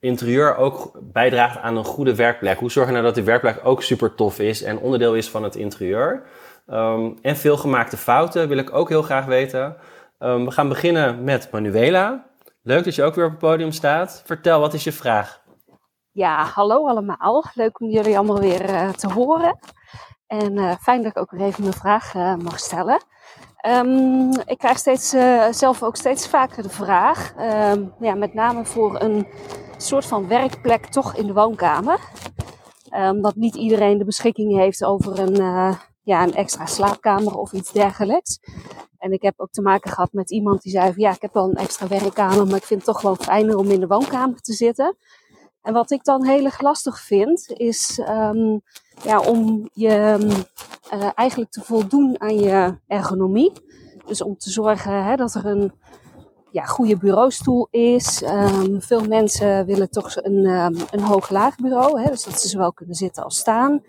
interieur 0.00 0.56
ook 0.56 0.98
bijdraagt 1.02 1.58
aan 1.58 1.76
een 1.76 1.84
goede 1.84 2.14
werkplek. 2.14 2.58
Hoe 2.58 2.70
zorg 2.70 2.86
je 2.86 2.92
nou 2.92 3.04
dat 3.04 3.14
die 3.14 3.24
werkplek 3.24 3.60
ook 3.62 3.82
super 3.82 4.14
tof 4.14 4.38
is 4.38 4.62
en 4.62 4.78
onderdeel 4.78 5.14
is 5.14 5.30
van 5.30 5.42
het 5.42 5.56
interieur. 5.56 6.22
Um, 6.66 7.18
en 7.22 7.36
veel 7.36 7.56
gemaakte 7.56 7.96
fouten 7.96 8.48
wil 8.48 8.58
ik 8.58 8.74
ook 8.74 8.88
heel 8.88 9.02
graag 9.02 9.24
weten. 9.24 9.76
We 10.18 10.50
gaan 10.50 10.68
beginnen 10.68 11.24
met 11.24 11.48
Manuela. 11.50 12.26
Leuk 12.62 12.84
dat 12.84 12.94
je 12.94 13.02
ook 13.02 13.14
weer 13.14 13.24
op 13.24 13.30
het 13.30 13.40
podium 13.40 13.72
staat. 13.72 14.22
Vertel, 14.24 14.60
wat 14.60 14.74
is 14.74 14.84
je 14.84 14.92
vraag? 14.92 15.44
Ja, 16.16 16.44
hallo 16.44 16.86
allemaal. 16.86 17.44
Leuk 17.54 17.80
om 17.80 17.88
jullie 17.88 18.16
allemaal 18.16 18.38
weer 18.38 18.70
uh, 18.70 18.88
te 18.88 19.12
horen. 19.12 19.58
En 20.26 20.56
uh, 20.56 20.72
fijn 20.80 21.02
dat 21.02 21.10
ik 21.10 21.18
ook 21.18 21.30
weer 21.30 21.40
even 21.40 21.62
mijn 21.62 21.74
vraag 21.74 22.14
uh, 22.14 22.34
mag 22.34 22.58
stellen. 22.58 23.04
Um, 23.66 24.32
ik 24.44 24.58
krijg 24.58 24.78
steeds, 24.78 25.08
zelf 25.58 25.82
ook 25.82 25.96
steeds 25.96 26.28
vaker 26.28 26.62
de 26.62 26.68
vraag, 26.68 27.34
ja, 28.00 28.14
met 28.14 28.34
name 28.34 28.64
voor 28.64 29.00
een 29.00 29.26
soort 29.76 30.06
van 30.06 30.28
werkplek 30.28 30.86
toch 30.86 31.16
in 31.16 31.26
de 31.26 31.32
woonkamer. 31.32 32.00
dat 33.20 33.34
niet 33.34 33.54
iedereen 33.54 33.98
de 33.98 34.04
beschikking 34.04 34.56
heeft 34.56 34.84
over 34.84 35.18
een 35.18 35.36
ja, 36.02 36.22
een 36.22 36.34
extra 36.34 36.66
slaapkamer 36.66 37.38
of 37.38 37.52
iets 37.52 37.72
dergelijks. 37.72 38.40
En 38.98 39.12
ik 39.12 39.22
heb 39.22 39.34
ook 39.36 39.50
te 39.50 39.62
maken 39.62 39.90
gehad 39.90 40.12
met 40.12 40.30
iemand 40.30 40.62
die 40.62 40.72
zei 40.72 40.92
van 40.92 41.02
ja, 41.02 41.10
ik 41.10 41.22
heb 41.22 41.34
wel 41.34 41.44
een 41.44 41.54
extra 41.54 41.86
werkkamer, 41.86 42.46
maar 42.46 42.56
ik 42.56 42.64
vind 42.64 42.86
het 42.86 42.94
toch 42.94 43.02
wel 43.02 43.14
fijner 43.14 43.56
om 43.56 43.70
in 43.70 43.80
de 43.80 43.86
woonkamer 43.86 44.40
te 44.40 44.52
zitten. 44.52 44.96
En 45.66 45.72
wat 45.72 45.90
ik 45.90 46.04
dan 46.04 46.24
heel 46.24 46.44
erg 46.44 46.60
lastig 46.60 47.00
vind, 47.00 47.48
is 47.48 48.00
um, 48.08 48.62
ja, 49.02 49.20
om 49.20 49.68
je 49.72 50.18
uh, 50.94 51.10
eigenlijk 51.14 51.50
te 51.50 51.60
voldoen 51.60 52.20
aan 52.20 52.38
je 52.38 52.78
ergonomie. 52.86 53.52
Dus 54.06 54.22
om 54.22 54.36
te 54.36 54.50
zorgen 54.50 55.04
hè, 55.04 55.16
dat 55.16 55.34
er 55.34 55.46
een 55.46 55.72
ja, 56.50 56.64
goede 56.64 56.96
bureaustoel 56.96 57.68
is. 57.70 58.22
Um, 58.22 58.82
veel 58.82 59.04
mensen 59.04 59.66
willen 59.66 59.90
toch 59.90 60.16
een, 60.16 60.44
een 60.90 61.00
hoog-laag 61.00 61.56
bureau, 61.56 62.00
hè, 62.00 62.10
dus 62.10 62.24
dat 62.24 62.40
ze 62.40 62.48
zowel 62.48 62.72
kunnen 62.72 62.94
zitten 62.94 63.24
als 63.24 63.38
staan 63.38 63.84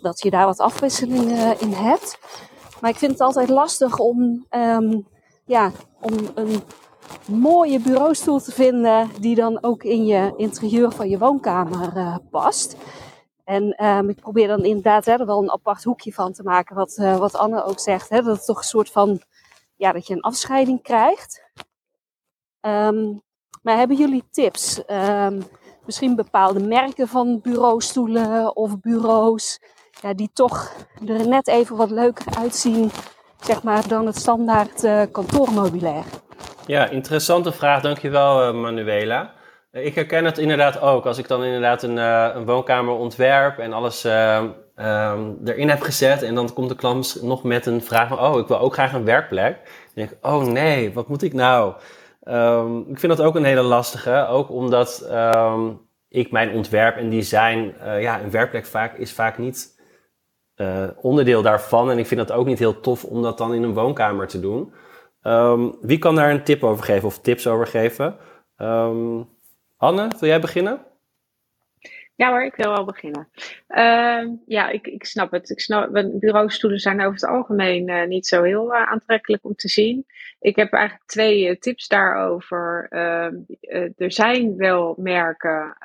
dat 0.00 0.20
je 0.22 0.30
daar 0.30 0.46
wat 0.46 0.60
afwisseling 0.60 1.30
uh, 1.30 1.60
in 1.60 1.72
hebt. 1.72 2.18
Maar 2.80 2.90
ik 2.90 2.96
vind 2.96 3.12
het 3.12 3.20
altijd 3.20 3.48
lastig 3.48 3.98
om, 3.98 4.46
ja, 5.44 5.72
om 6.00 6.14
een 6.34 6.62
mooie 7.26 7.80
bureaustoel 7.80 8.40
te 8.40 8.52
vinden 8.52 9.10
die 9.20 9.34
dan 9.34 9.62
ook 9.62 9.82
in 9.82 10.04
je 10.04 10.34
interieur 10.36 10.92
van 10.92 11.08
je 11.08 11.18
woonkamer 11.18 11.96
uh, 11.96 12.16
past. 12.30 12.76
En 13.44 13.84
um, 13.84 14.08
ik 14.08 14.20
probeer 14.20 14.48
dan 14.48 14.64
inderdaad 14.64 15.04
hè, 15.04 15.12
er 15.12 15.26
wel 15.26 15.42
een 15.42 15.50
apart 15.50 15.84
hoekje 15.84 16.12
van 16.12 16.32
te 16.32 16.42
maken, 16.42 16.76
wat, 16.76 16.96
uh, 17.00 17.16
wat 17.16 17.36
Anne 17.36 17.64
ook 17.64 17.80
zegt. 17.80 18.08
Hè, 18.08 18.22
dat 18.22 18.36
het 18.36 18.44
toch 18.44 18.58
een 18.58 18.64
soort 18.64 18.90
van, 18.90 19.20
ja, 19.76 19.92
dat 19.92 20.06
je 20.06 20.14
een 20.14 20.20
afscheiding 20.20 20.82
krijgt. 20.82 21.42
Um, 22.60 23.22
maar 23.62 23.76
hebben 23.76 23.96
jullie 23.96 24.24
tips? 24.30 24.82
Um, 24.86 25.42
misschien 25.84 26.16
bepaalde 26.16 26.60
merken 26.60 27.08
van 27.08 27.40
bureaustoelen 27.40 28.56
of 28.56 28.80
bureaus 28.80 29.60
ja, 30.00 30.14
die 30.14 30.30
toch 30.32 30.72
er 31.06 31.28
net 31.28 31.48
even 31.48 31.76
wat 31.76 31.90
leuker 31.90 32.36
uitzien 32.36 32.90
zeg 33.40 33.62
maar, 33.62 33.88
dan 33.88 34.06
het 34.06 34.16
standaard 34.16 34.84
uh? 34.84 35.02
Ja, 36.70 36.88
interessante 36.88 37.52
vraag. 37.52 37.82
Dankjewel, 37.82 38.48
uh, 38.48 38.60
Manuela. 38.60 39.32
Uh, 39.72 39.84
ik 39.84 39.94
herken 39.94 40.24
het 40.24 40.38
inderdaad 40.38 40.80
ook. 40.80 41.06
Als 41.06 41.18
ik 41.18 41.28
dan 41.28 41.44
inderdaad 41.44 41.82
een, 41.82 41.96
een 41.96 42.44
woonkamer 42.44 42.94
ontwerp 42.94 43.58
en 43.58 43.72
alles 43.72 44.04
um, 44.04 44.54
erin 45.44 45.68
heb 45.68 45.80
gezet... 45.80 46.22
en 46.22 46.34
dan 46.34 46.52
komt 46.52 46.68
de 46.68 46.74
klant 46.74 47.18
nog 47.22 47.42
met 47.42 47.66
een 47.66 47.82
vraag 47.82 48.08
van... 48.08 48.18
oh, 48.18 48.38
ik 48.38 48.46
wil 48.46 48.58
ook 48.58 48.72
graag 48.72 48.92
een 48.92 49.04
werkplek. 49.04 49.54
Dan 49.54 49.94
denk 49.94 50.10
ik, 50.10 50.16
oh 50.20 50.42
nee, 50.42 50.92
wat 50.92 51.08
moet 51.08 51.22
ik 51.22 51.32
nou? 51.32 51.74
Um, 52.24 52.80
ik 52.88 52.98
vind 52.98 53.16
dat 53.16 53.26
ook 53.26 53.34
een 53.34 53.44
hele 53.44 53.62
lastige. 53.62 54.26
Ook 54.26 54.50
omdat 54.50 55.10
ik 56.08 56.30
mijn 56.30 56.52
ontwerp 56.52 56.96
en 56.96 57.10
design... 57.10 57.74
ja, 57.84 58.20
een 58.20 58.30
werkplek 58.30 58.66
vaak, 58.66 58.96
is 58.96 59.12
vaak 59.12 59.38
niet 59.38 59.80
uh, 60.56 60.84
onderdeel 61.00 61.42
daarvan. 61.42 61.90
En 61.90 61.98
ik 61.98 62.06
vind 62.06 62.20
dat 62.20 62.36
ook 62.36 62.46
niet 62.46 62.58
heel 62.58 62.80
tof 62.80 63.04
om 63.04 63.22
dat 63.22 63.38
dan 63.38 63.54
in 63.54 63.62
een 63.62 63.74
woonkamer 63.74 64.26
te 64.26 64.40
doen. 64.40 64.72
Um, 65.22 65.76
wie 65.80 65.98
kan 65.98 66.14
daar 66.14 66.30
een 66.30 66.44
tip 66.44 66.64
over 66.64 66.84
geven 66.84 67.08
of 67.08 67.18
tips 67.18 67.46
over 67.46 67.66
geven? 67.66 68.16
Um, 68.58 69.28
Anne, 69.76 70.08
wil 70.20 70.28
jij 70.28 70.40
beginnen? 70.40 70.80
Ja 72.20 72.30
hoor, 72.30 72.44
ik 72.44 72.54
wil 72.56 72.72
wel 72.72 72.84
beginnen. 72.84 73.28
Uh, 73.68 74.28
ja, 74.46 74.68
ik, 74.68 74.86
ik 74.86 75.04
snap 75.04 75.30
het. 75.30 75.50
Ik 75.50 75.60
snap, 75.60 76.10
bureaustoelen 76.12 76.78
zijn 76.78 77.00
over 77.00 77.12
het 77.12 77.24
algemeen 77.24 77.88
uh, 77.88 78.06
niet 78.06 78.26
zo 78.26 78.42
heel 78.42 78.74
uh, 78.74 78.82
aantrekkelijk 78.82 79.44
om 79.44 79.54
te 79.54 79.68
zien. 79.68 80.06
Ik 80.40 80.56
heb 80.56 80.72
eigenlijk 80.72 81.08
twee 81.08 81.48
uh, 81.48 81.56
tips 81.56 81.88
daarover. 81.88 82.86
Ehm, 82.90 83.34
er 83.96 84.12
zijn 84.12 84.56
wel 84.56 84.94
merken, 84.98 85.76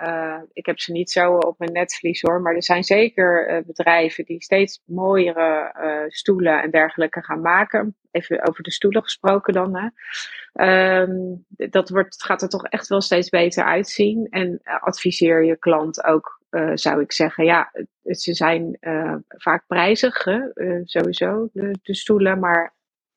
ik 0.53 0.65
heb 0.65 0.79
ze 0.79 0.91
niet 0.91 1.11
zo 1.11 1.37
op 1.37 1.59
mijn 1.59 1.71
netvlies 1.71 2.21
hoor, 2.21 2.41
maar 2.41 2.55
er 2.55 2.63
zijn 2.63 2.83
zeker 2.83 3.63
bedrijven 3.65 4.25
die 4.25 4.43
steeds 4.43 4.81
mooiere 4.85 5.73
stoelen 6.07 6.61
en 6.61 6.71
dergelijke 6.71 7.23
gaan 7.23 7.41
maken. 7.41 7.95
Even 8.11 8.47
over 8.47 8.63
de 8.63 8.71
stoelen 8.71 9.03
gesproken 9.03 9.53
dan. 9.53 9.75
Hè. 9.75 9.87
Um, 10.61 11.45
dat 11.55 11.89
wordt, 11.89 12.23
gaat 12.23 12.41
er 12.41 12.49
toch 12.49 12.65
echt 12.65 12.87
wel 12.87 13.01
steeds 13.01 13.29
beter 13.29 13.63
uitzien. 13.63 14.27
En 14.29 14.59
uh, 14.63 14.83
adviseer 14.83 15.45
je 15.45 15.57
klant 15.57 16.03
ook, 16.03 16.41
uh, 16.51 16.71
zou 16.73 17.01
ik 17.01 17.11
zeggen. 17.11 17.45
Ja, 17.45 17.71
ze 18.03 18.33
zijn 18.33 18.77
uh, 18.81 19.15
vaak 19.27 19.63
prijzig, 19.67 20.25
sowieso, 20.83 21.49
de, 21.53 21.77
de, 21.83 21.95
stoelen. 21.95 22.39
Maar 22.39 22.73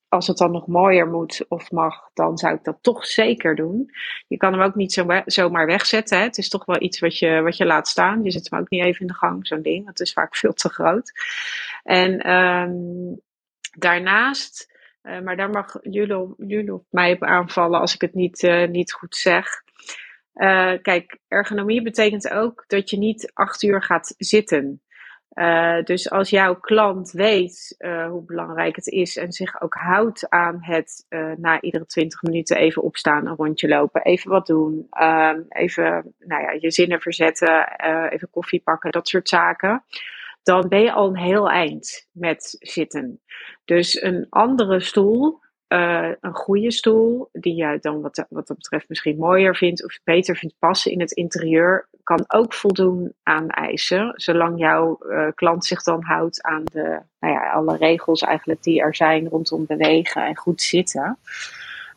als 0.09 0.26
het 0.26 0.36
dan 0.36 0.51
nog 0.51 0.66
mooier 0.66 1.09
moet 1.09 1.45
of 1.49 1.70
mag, 1.70 2.11
dan 2.14 2.39
zou 2.39 2.55
ik 2.55 2.64
dat 2.64 2.78
toch 2.80 3.07
zeker 3.07 3.55
doen. 3.55 3.91
Je 4.28 4.36
kan 4.36 4.53
hem 4.53 4.62
ook 4.62 4.74
niet 4.74 4.93
zo, 4.93 5.07
zomaar 5.24 5.66
wegzetten. 5.66 6.18
Hè. 6.18 6.24
Het 6.24 6.39
is 6.39 6.49
toch 6.49 6.64
wel 6.64 6.82
iets 6.82 7.01
wat 7.01 7.18
je, 7.18 7.41
wat 7.41 7.57
je 7.57 7.66
laat 7.66 7.89
staan. 7.89 8.22
Je 8.22 8.30
zet 8.30 8.51
hem 8.51 8.61
ook 8.61 8.70
niet 8.70 8.84
even 8.84 9.01
in 9.01 9.07
de 9.07 9.14
gang, 9.14 9.47
zo'n 9.47 9.62
ding. 9.62 9.86
Dat 9.86 10.01
is 10.01 10.12
vaak 10.12 10.36
veel 10.43 10.53
te 10.53 10.68
groot. 10.68 11.12
En 11.82 12.32
um, 12.32 13.20
daarnaast 13.78 14.76
uh, 15.09 15.20
maar 15.20 15.36
daar 15.36 15.50
mag 15.50 15.76
jullie, 15.82 16.34
jullie 16.36 16.74
op 16.74 16.84
mij 16.90 17.12
op 17.12 17.22
aanvallen 17.22 17.80
als 17.80 17.94
ik 17.94 18.00
het 18.00 18.14
niet, 18.14 18.42
uh, 18.42 18.68
niet 18.68 18.92
goed 18.92 19.16
zeg. 19.16 19.62
Uh, 20.34 20.72
kijk, 20.82 21.18
ergonomie 21.28 21.82
betekent 21.82 22.30
ook 22.30 22.64
dat 22.66 22.90
je 22.90 22.98
niet 22.98 23.30
acht 23.34 23.62
uur 23.62 23.82
gaat 23.82 24.14
zitten. 24.18 24.82
dus 25.84 26.11
als 26.11 26.30
jouw 26.30 26.61
klant 26.61 27.11
weet 27.11 27.76
hoe 28.09 28.24
belangrijk 28.24 28.76
het 28.76 28.86
is 28.86 29.16
en 29.16 29.32
zich 29.32 29.61
ook 29.61 29.74
houdt 29.74 30.28
aan 30.28 30.59
het 30.61 31.06
na 31.36 31.61
iedere 31.61 31.86
twintig 31.86 32.22
minuten 32.22 32.56
even 32.56 32.82
opstaan, 32.82 33.26
een 33.26 33.36
rondje 33.36 33.68
lopen, 33.68 34.02
even 34.02 34.30
wat 34.30 34.46
doen, 34.46 34.86
ehm, 34.90 35.40
even 35.48 36.14
nou 36.18 36.42
ja, 36.42 36.50
je 36.61 36.70
zinnen 36.70 37.00
verzetten, 37.00 37.80
even 38.11 38.30
koffie 38.30 38.61
pakken, 38.64 38.90
dat 38.90 39.09
soort 39.09 39.28
zaken 39.28 39.84
dan 40.49 40.68
ben 40.68 40.80
je 40.80 40.92
al 40.92 41.09
een 41.09 41.16
heel 41.16 41.51
eind 41.51 42.07
met 42.12 42.57
zitten. 42.59 43.20
Dus 43.64 44.03
een 44.03 44.26
andere 44.30 44.80
stoel, 44.80 45.40
uh, 45.68 46.11
een 46.20 46.34
goede 46.34 46.70
stoel, 46.70 47.28
die 47.32 47.55
jij 47.55 47.78
dan 47.78 48.01
wat, 48.01 48.26
wat 48.28 48.46
dat 48.46 48.57
betreft 48.57 48.88
misschien 48.88 49.18
mooier 49.18 49.57
vindt 49.57 49.84
of 49.84 49.99
beter 50.05 50.36
vindt 50.36 50.55
passen 50.59 50.92
in 50.92 51.01
het 51.01 51.12
interieur, 51.12 51.88
kan 52.03 52.24
ook 52.28 52.55
voldoen 52.55 53.12
aan 53.22 53.49
eisen, 53.49 54.12
zolang 54.14 54.59
jouw 54.59 54.99
uh, 55.01 55.28
klant 55.34 55.64
zich 55.64 55.82
dan 55.82 56.03
houdt 56.03 56.42
aan 56.42 56.64
de, 56.64 57.01
nou 57.20 57.34
ja, 57.34 57.51
alle 57.51 57.76
regels 57.76 58.22
eigenlijk 58.22 58.62
die 58.62 58.80
er 58.80 58.94
zijn 58.94 59.28
rondom 59.28 59.66
bewegen 59.66 60.24
en 60.24 60.36
goed 60.36 60.62
zitten. 60.62 61.18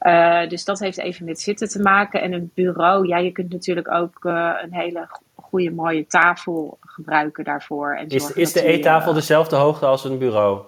Uh, 0.01 0.49
dus 0.49 0.65
dat 0.65 0.79
heeft 0.79 0.97
even 0.97 1.25
met 1.25 1.39
zitten 1.39 1.69
te 1.69 1.81
maken. 1.81 2.21
En 2.21 2.33
een 2.33 2.51
bureau, 2.53 3.07
ja, 3.07 3.17
je 3.17 3.31
kunt 3.31 3.51
natuurlijk 3.51 3.91
ook 3.91 4.23
een 4.63 4.73
hele 4.73 5.07
goede 5.35 5.71
mooie 5.71 6.07
tafel 6.07 6.77
gebruiken 6.79 7.43
daarvoor. 7.43 7.95
En 7.95 8.07
is 8.07 8.31
is 8.31 8.53
de 8.53 8.63
eettafel 8.63 9.09
uh, 9.09 9.15
dezelfde 9.15 9.55
hoogte 9.55 9.85
als 9.85 10.03
een 10.03 10.17
bureau? 10.17 10.61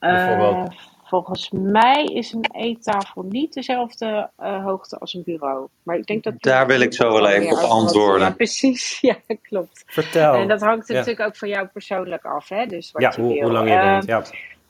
Uh, 0.00 0.64
volgens 1.04 1.50
mij 1.50 2.04
is 2.04 2.32
een 2.32 2.46
eettafel 2.52 3.22
niet 3.22 3.52
dezelfde 3.52 4.30
uh, 4.40 4.64
hoogte 4.64 4.98
als 4.98 5.14
een 5.14 5.22
bureau. 5.22 5.68
Maar 5.82 5.96
ik 5.96 6.06
denk 6.06 6.22
dat 6.22 6.34
Daar 6.38 6.66
wil 6.66 6.80
ik 6.80 6.94
zo 6.94 7.12
wel 7.12 7.28
even 7.28 7.56
op 7.56 7.70
antwoorden. 7.70 8.26
Ja, 8.26 8.34
precies. 8.34 8.98
Ja, 9.00 9.16
klopt. 9.42 9.82
Vertel. 9.86 10.34
En 10.34 10.48
dat 10.48 10.60
hangt 10.60 10.88
ja. 10.88 10.94
natuurlijk 10.94 11.26
ook 11.26 11.36
van 11.36 11.48
jou 11.48 11.66
persoonlijk 11.66 12.24
af. 12.24 12.48
Hè? 12.48 12.66
Dus 12.66 12.92
wat 12.92 13.02
ja, 13.02 13.12
je 13.16 13.22
hoe, 13.22 13.32
wil. 13.32 13.42
hoe 13.42 13.52
lang 13.52 13.68
je 13.68 13.78
bent. 13.78 14.06
Ja. 14.06 14.22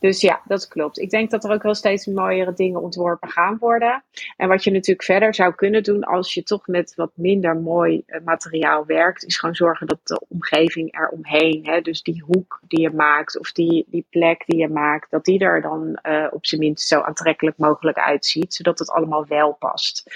Dus 0.04 0.20
ja, 0.20 0.42
dat 0.44 0.68
klopt. 0.68 0.98
Ik 0.98 1.10
denk 1.10 1.30
dat 1.30 1.44
er 1.44 1.50
ook 1.50 1.62
wel 1.62 1.74
steeds 1.74 2.06
mooiere 2.06 2.52
dingen 2.52 2.82
ontworpen 2.82 3.30
gaan 3.30 3.58
worden. 3.58 4.04
En 4.36 4.48
wat 4.48 4.64
je 4.64 4.70
natuurlijk 4.70 5.02
verder 5.02 5.34
zou 5.34 5.54
kunnen 5.54 5.82
doen 5.82 6.02
als 6.02 6.34
je 6.34 6.42
toch 6.42 6.66
met 6.66 6.94
wat 6.94 7.10
minder 7.14 7.56
mooi 7.56 8.02
eh, 8.06 8.20
materiaal 8.24 8.86
werkt, 8.86 9.24
is 9.24 9.38
gewoon 9.38 9.54
zorgen 9.54 9.86
dat 9.86 9.98
de 10.02 10.24
omgeving 10.28 10.98
eromheen, 10.98 11.66
hè, 11.66 11.80
dus 11.80 12.02
die 12.02 12.24
hoek 12.26 12.60
die 12.66 12.80
je 12.80 12.90
maakt 12.90 13.38
of 13.38 13.52
die, 13.52 13.86
die 13.88 14.06
plek 14.10 14.42
die 14.46 14.58
je 14.58 14.68
maakt, 14.68 15.10
dat 15.10 15.24
die 15.24 15.38
er 15.38 15.60
dan 15.60 15.98
uh, 16.02 16.26
op 16.30 16.46
zijn 16.46 16.60
minst 16.60 16.88
zo 16.88 17.00
aantrekkelijk 17.00 17.58
mogelijk 17.58 17.98
uitziet, 17.98 18.54
zodat 18.54 18.78
het 18.78 18.90
allemaal 18.90 19.26
wel 19.26 19.52
past. 19.52 20.10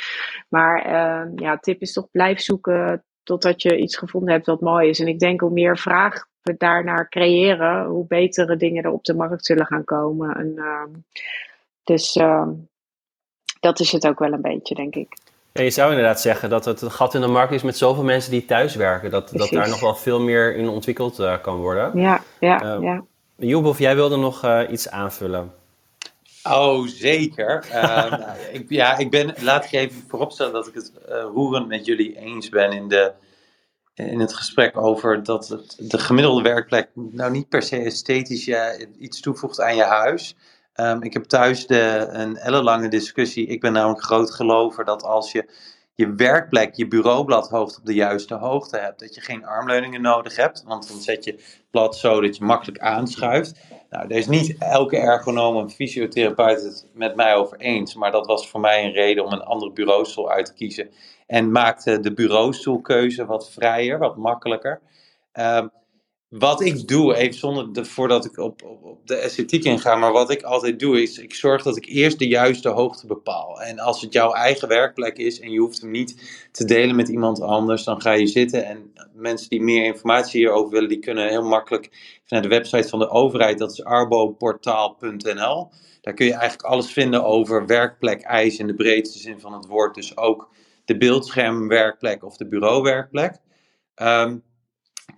Maar 0.48 0.86
uh, 0.86 1.32
ja, 1.36 1.58
tip 1.58 1.80
is 1.80 1.92
toch 1.92 2.10
blijf 2.10 2.40
zoeken 2.40 3.04
totdat 3.22 3.62
je 3.62 3.78
iets 3.78 3.96
gevonden 3.96 4.32
hebt 4.32 4.46
wat 4.46 4.60
mooi 4.60 4.88
is. 4.88 5.00
En 5.00 5.08
ik 5.08 5.18
denk 5.18 5.40
hoe 5.40 5.50
meer 5.50 5.78
vraag 5.78 6.26
we 6.48 6.54
daarnaar 6.58 7.08
creëren, 7.08 7.86
hoe 7.86 8.06
betere 8.06 8.56
dingen 8.56 8.84
er 8.84 8.90
op 8.90 9.04
de 9.04 9.14
markt 9.14 9.46
zullen 9.46 9.66
gaan 9.66 9.84
komen. 9.84 10.36
En, 10.36 10.52
uh, 10.56 10.82
dus 11.84 12.16
uh, 12.16 12.48
dat 13.60 13.80
is 13.80 13.92
het 13.92 14.06
ook 14.06 14.18
wel 14.18 14.32
een 14.32 14.42
beetje, 14.42 14.74
denk 14.74 14.94
ik. 14.94 15.16
Ja, 15.52 15.62
je 15.62 15.70
zou 15.70 15.90
inderdaad 15.90 16.20
zeggen 16.20 16.50
dat 16.50 16.64
het 16.64 16.80
een 16.80 16.90
gat 16.90 17.14
in 17.14 17.20
de 17.20 17.26
markt 17.26 17.52
is 17.52 17.62
met 17.62 17.76
zoveel 17.76 18.04
mensen 18.04 18.30
die 18.30 18.44
thuiswerken. 18.44 19.10
Dat, 19.10 19.30
dat 19.32 19.48
daar 19.48 19.68
nog 19.68 19.80
wel 19.80 19.94
veel 19.94 20.20
meer 20.20 20.56
in 20.56 20.68
ontwikkeld 20.68 21.20
uh, 21.20 21.34
kan 21.42 21.56
worden. 21.56 22.00
Ja, 22.00 22.22
ja, 22.40 22.78
ja. 22.80 23.04
Joebof, 23.36 23.78
jij 23.78 23.94
wilde 23.94 24.16
nog 24.16 24.44
uh, 24.44 24.60
iets 24.70 24.90
aanvullen. 24.90 25.52
Oh, 26.42 26.86
zeker. 26.86 27.64
uh, 27.72 28.10
nou, 28.10 28.38
ik, 28.52 28.64
ja, 28.68 28.98
ik 28.98 29.10
ben, 29.10 29.34
laat 29.40 29.64
ik 29.64 29.72
even 29.72 30.04
vooropstellen 30.08 30.52
dat 30.52 30.66
ik 30.66 30.74
het 30.74 30.92
uh, 31.08 31.22
roerend 31.34 31.68
met 31.68 31.86
jullie 31.86 32.18
eens 32.18 32.48
ben 32.48 32.72
in, 32.72 32.88
de, 32.88 33.12
in 33.98 34.20
het 34.20 34.34
gesprek 34.34 34.76
over 34.76 35.22
dat 35.22 35.58
de 35.78 35.98
gemiddelde 35.98 36.42
werkplek 36.42 36.90
nou 36.94 37.30
niet 37.30 37.48
per 37.48 37.62
se 37.62 37.76
esthetisch 37.76 38.44
ja, 38.44 38.76
iets 38.98 39.20
toevoegt 39.20 39.60
aan 39.60 39.76
je 39.76 39.82
huis. 39.82 40.36
Um, 40.74 41.02
ik 41.02 41.12
heb 41.12 41.24
thuis 41.24 41.66
de, 41.66 42.08
een 42.10 42.36
ellenlange 42.36 42.88
discussie. 42.88 43.46
Ik 43.46 43.60
ben 43.60 43.72
namelijk 43.72 44.02
groot 44.02 44.30
gelover 44.30 44.84
dat 44.84 45.02
als 45.02 45.32
je 45.32 45.48
je 45.98 46.14
werkplek, 46.14 46.74
je 46.74 46.88
bureaublad 46.88 47.52
op 47.52 47.70
de 47.82 47.94
juiste 47.94 48.34
hoogte 48.34 48.78
hebt, 48.78 49.00
dat 49.00 49.14
je 49.14 49.20
geen 49.20 49.46
armleuningen 49.46 50.00
nodig 50.00 50.36
hebt, 50.36 50.62
want 50.66 50.88
dan 50.88 51.00
zet 51.00 51.24
je 51.24 51.30
het 51.30 51.64
blad 51.70 51.96
zo 51.96 52.20
dat 52.20 52.36
je 52.36 52.44
makkelijk 52.44 52.78
aanschuift. 52.78 53.60
Nou, 53.90 54.08
daar 54.08 54.18
is 54.18 54.26
niet 54.26 54.56
elke 54.58 54.96
ergonoom 54.96 55.56
en 55.56 55.70
fysiotherapeut 55.70 56.62
het 56.62 56.86
met 56.92 57.16
mij 57.16 57.34
over 57.34 57.58
eens, 57.58 57.94
maar 57.94 58.10
dat 58.10 58.26
was 58.26 58.48
voor 58.48 58.60
mij 58.60 58.84
een 58.84 58.92
reden 58.92 59.24
om 59.24 59.32
een 59.32 59.42
andere 59.42 59.72
bureaustoel 59.72 60.30
uit 60.30 60.46
te 60.46 60.54
kiezen. 60.54 60.90
En 61.26 61.50
maakte 61.50 62.00
de 62.00 62.14
bureaustoelkeuze 62.14 63.26
wat 63.26 63.50
vrijer, 63.50 63.98
wat 63.98 64.16
makkelijker. 64.16 64.80
Um, 65.32 65.70
wat 66.28 66.60
ik 66.60 66.88
doe, 66.88 67.14
even 67.14 67.38
zonder 67.38 67.72
de, 67.72 67.84
voordat 67.84 68.24
ik 68.24 68.38
op, 68.38 68.62
op, 68.62 68.84
op, 68.84 69.06
de 69.06 69.14
esthetiek 69.14 69.64
inga, 69.64 69.96
maar 69.96 70.12
wat 70.12 70.30
ik 70.30 70.42
altijd 70.42 70.78
doe 70.78 71.02
is, 71.02 71.18
ik 71.18 71.34
zorg 71.34 71.62
dat 71.62 71.76
ik 71.76 71.86
eerst 71.86 72.18
de 72.18 72.28
juiste 72.28 72.68
hoogte 72.68 73.06
bepaal. 73.06 73.60
En 73.60 73.78
als 73.78 74.00
het 74.00 74.12
jouw 74.12 74.32
eigen 74.32 74.68
werkplek 74.68 75.18
is 75.18 75.40
en 75.40 75.50
je 75.50 75.58
hoeft 75.58 75.80
hem 75.80 75.90
niet 75.90 76.48
te 76.52 76.64
delen 76.64 76.96
met 76.96 77.08
iemand 77.08 77.40
anders, 77.40 77.84
dan 77.84 78.00
ga 78.00 78.12
je 78.12 78.26
zitten. 78.26 78.64
En 78.64 78.92
mensen 79.14 79.48
die 79.48 79.62
meer 79.62 79.84
informatie 79.84 80.40
hierover 80.40 80.70
willen, 80.70 80.88
die 80.88 80.98
kunnen 80.98 81.28
heel 81.28 81.44
makkelijk 81.44 81.90
naar 82.28 82.42
de 82.42 82.48
website 82.48 82.88
van 82.88 82.98
de 82.98 83.10
overheid, 83.10 83.58
dat 83.58 83.72
is 83.72 83.84
arboportaal.nl. 83.84 85.70
Daar 86.00 86.14
kun 86.14 86.26
je 86.26 86.32
eigenlijk 86.32 86.62
alles 86.62 86.92
vinden 86.92 87.24
over 87.24 87.66
werkplek 87.66 88.22
eisen 88.22 88.60
in 88.60 88.66
de 88.66 88.74
breedste 88.74 89.18
zin 89.18 89.40
van 89.40 89.52
het 89.52 89.66
woord. 89.66 89.94
Dus 89.94 90.16
ook 90.16 90.50
de 90.84 90.96
beeldschermwerkplek 90.96 92.24
of 92.24 92.36
de 92.36 92.48
bureauwerkplek. 92.48 93.36
Um, 94.02 94.46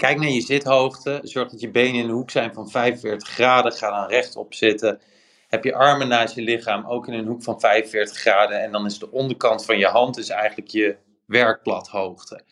Kijk 0.00 0.18
naar 0.18 0.30
je 0.30 0.40
zithoogte. 0.40 1.20
Zorg 1.22 1.50
dat 1.50 1.60
je 1.60 1.70
benen 1.70 2.00
in 2.00 2.06
de 2.06 2.12
hoek 2.12 2.30
zijn 2.30 2.52
van 2.52 2.70
45 2.70 3.28
graden. 3.28 3.72
Ga 3.72 3.90
dan 3.90 4.08
rechtop 4.08 4.54
zitten. 4.54 5.00
Heb 5.48 5.64
je 5.64 5.74
armen 5.74 6.08
naast 6.08 6.34
je 6.34 6.42
lichaam 6.42 6.86
ook 6.86 7.08
in 7.08 7.14
een 7.14 7.26
hoek 7.26 7.42
van 7.42 7.60
45 7.60 8.16
graden. 8.16 8.62
En 8.62 8.72
dan 8.72 8.86
is 8.86 8.98
de 8.98 9.10
onderkant 9.10 9.64
van 9.64 9.78
je 9.78 9.86
hand 9.86 10.18
is 10.18 10.28
eigenlijk 10.28 10.68
je 10.68 10.96
werkplathoogte. 11.26 12.42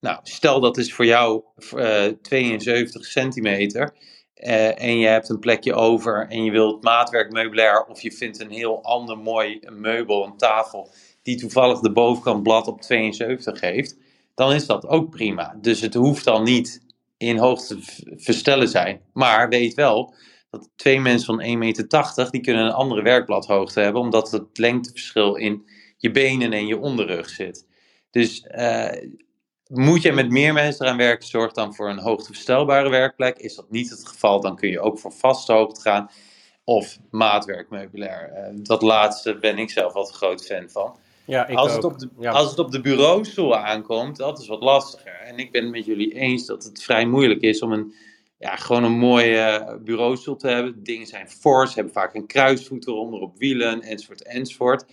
Nou, 0.00 0.18
stel 0.22 0.60
dat 0.60 0.76
is 0.76 0.94
voor 0.94 1.06
jou 1.06 1.42
uh, 1.74 2.04
72 2.22 3.04
centimeter. 3.04 3.94
Uh, 4.36 4.82
en 4.82 4.98
je 4.98 5.06
hebt 5.06 5.28
een 5.28 5.38
plekje 5.38 5.74
over 5.74 6.26
en 6.28 6.44
je 6.44 6.50
wilt 6.50 6.82
maatwerk 6.82 7.32
meubilair. 7.32 7.84
Of 7.84 8.00
je 8.00 8.12
vindt 8.12 8.40
een 8.40 8.50
heel 8.50 8.82
ander 8.82 9.18
mooi 9.18 9.60
meubel, 9.72 10.24
een 10.24 10.36
tafel. 10.36 10.90
Die 11.22 11.36
toevallig 11.36 11.80
de 11.80 11.92
bovenkant 11.92 12.42
blad 12.42 12.66
op 12.66 12.80
72 12.80 13.60
heeft. 13.60 13.96
Dan 14.34 14.52
is 14.52 14.66
dat 14.66 14.86
ook 14.86 15.10
prima. 15.10 15.56
Dus 15.60 15.80
het 15.80 15.94
hoeft 15.94 16.24
dan 16.24 16.42
niet 16.42 16.83
in 17.16 17.38
hoogte 17.38 17.78
verstellen 18.16 18.68
zijn. 18.68 19.00
Maar 19.12 19.48
weet 19.48 19.74
wel 19.74 20.14
dat 20.50 20.70
twee 20.76 21.00
mensen 21.00 21.26
van 21.26 21.44
1,80 21.44 21.58
meter, 21.58 22.30
die 22.30 22.40
kunnen 22.40 22.64
een 22.64 22.72
andere 22.72 23.02
werkbladhoogte 23.02 23.80
hebben, 23.80 24.02
omdat 24.02 24.30
het 24.30 24.58
lengteverschil 24.58 25.36
in 25.36 25.68
je 25.96 26.10
benen 26.10 26.52
en 26.52 26.66
je 26.66 26.78
onderrug 26.78 27.28
zit. 27.28 27.66
Dus 28.10 28.46
uh, 28.50 28.88
moet 29.66 30.02
je 30.02 30.12
met 30.12 30.30
meer 30.30 30.52
mensen 30.52 30.84
eraan 30.84 30.96
werken, 30.96 31.28
zorg 31.28 31.52
dan 31.52 31.74
voor 31.74 31.88
een 31.88 31.98
hoogteverstelbare 31.98 32.88
werkplek. 32.88 33.38
Is 33.38 33.54
dat 33.54 33.70
niet 33.70 33.90
het 33.90 34.08
geval, 34.08 34.40
dan 34.40 34.56
kun 34.56 34.70
je 34.70 34.80
ook 34.80 34.98
voor 34.98 35.12
vaste 35.12 35.52
hoogte 35.52 35.80
gaan. 35.80 36.10
Of 36.64 36.98
maatwerkmeubilair. 37.10 38.32
Uh, 38.32 38.64
dat 38.64 38.82
laatste 38.82 39.38
ben 39.38 39.58
ik 39.58 39.70
zelf 39.70 39.92
wat 39.92 40.08
een 40.08 40.14
groot 40.14 40.46
fan 40.46 40.70
van. 40.70 40.98
Ja, 41.26 41.46
ik 41.46 41.56
als, 41.56 41.70
ook. 41.70 41.76
Het 41.76 41.84
op 41.84 41.98
de, 41.98 42.08
ja. 42.18 42.30
als 42.30 42.50
het 42.50 42.58
op 42.58 42.70
de 42.70 42.80
bureaustoel 42.80 43.56
aankomt, 43.56 44.16
dat 44.16 44.38
is 44.38 44.46
wat 44.46 44.62
lastiger. 44.62 45.20
En 45.24 45.38
ik 45.38 45.52
ben 45.52 45.62
het 45.62 45.70
met 45.70 45.84
jullie 45.84 46.14
eens 46.14 46.46
dat 46.46 46.64
het 46.64 46.82
vrij 46.82 47.06
moeilijk 47.06 47.40
is 47.40 47.62
om 47.62 47.72
een, 47.72 47.94
ja, 48.38 48.56
gewoon 48.56 48.84
een 48.84 48.98
mooie 48.98 49.78
bureaustoel 49.84 50.36
te 50.36 50.48
hebben. 50.48 50.82
Dingen 50.82 51.06
zijn 51.06 51.28
fors, 51.28 51.74
hebben 51.74 51.92
vaak 51.92 52.14
een 52.14 52.26
kruisvoet 52.26 52.86
eronder 52.86 53.20
op 53.20 53.38
wielen, 53.38 53.82
enzovoort, 53.82 54.22
enzovoort. 54.22 54.84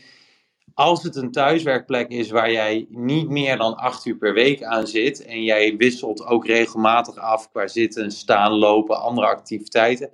Als 0.74 1.04
het 1.04 1.16
een 1.16 1.32
thuiswerkplek 1.32 2.10
is 2.10 2.30
waar 2.30 2.52
jij 2.52 2.86
niet 2.90 3.30
meer 3.30 3.58
dan 3.58 3.76
acht 3.76 4.06
uur 4.06 4.18
per 4.18 4.34
week 4.34 4.64
aan 4.64 4.88
zit 4.88 5.26
en 5.26 5.44
jij 5.44 5.76
wisselt 5.78 6.26
ook 6.26 6.46
regelmatig 6.46 7.16
af 7.16 7.52
qua 7.52 7.68
zitten, 7.68 8.12
staan, 8.12 8.52
lopen, 8.52 9.02
andere 9.02 9.28
activiteiten, 9.28 10.10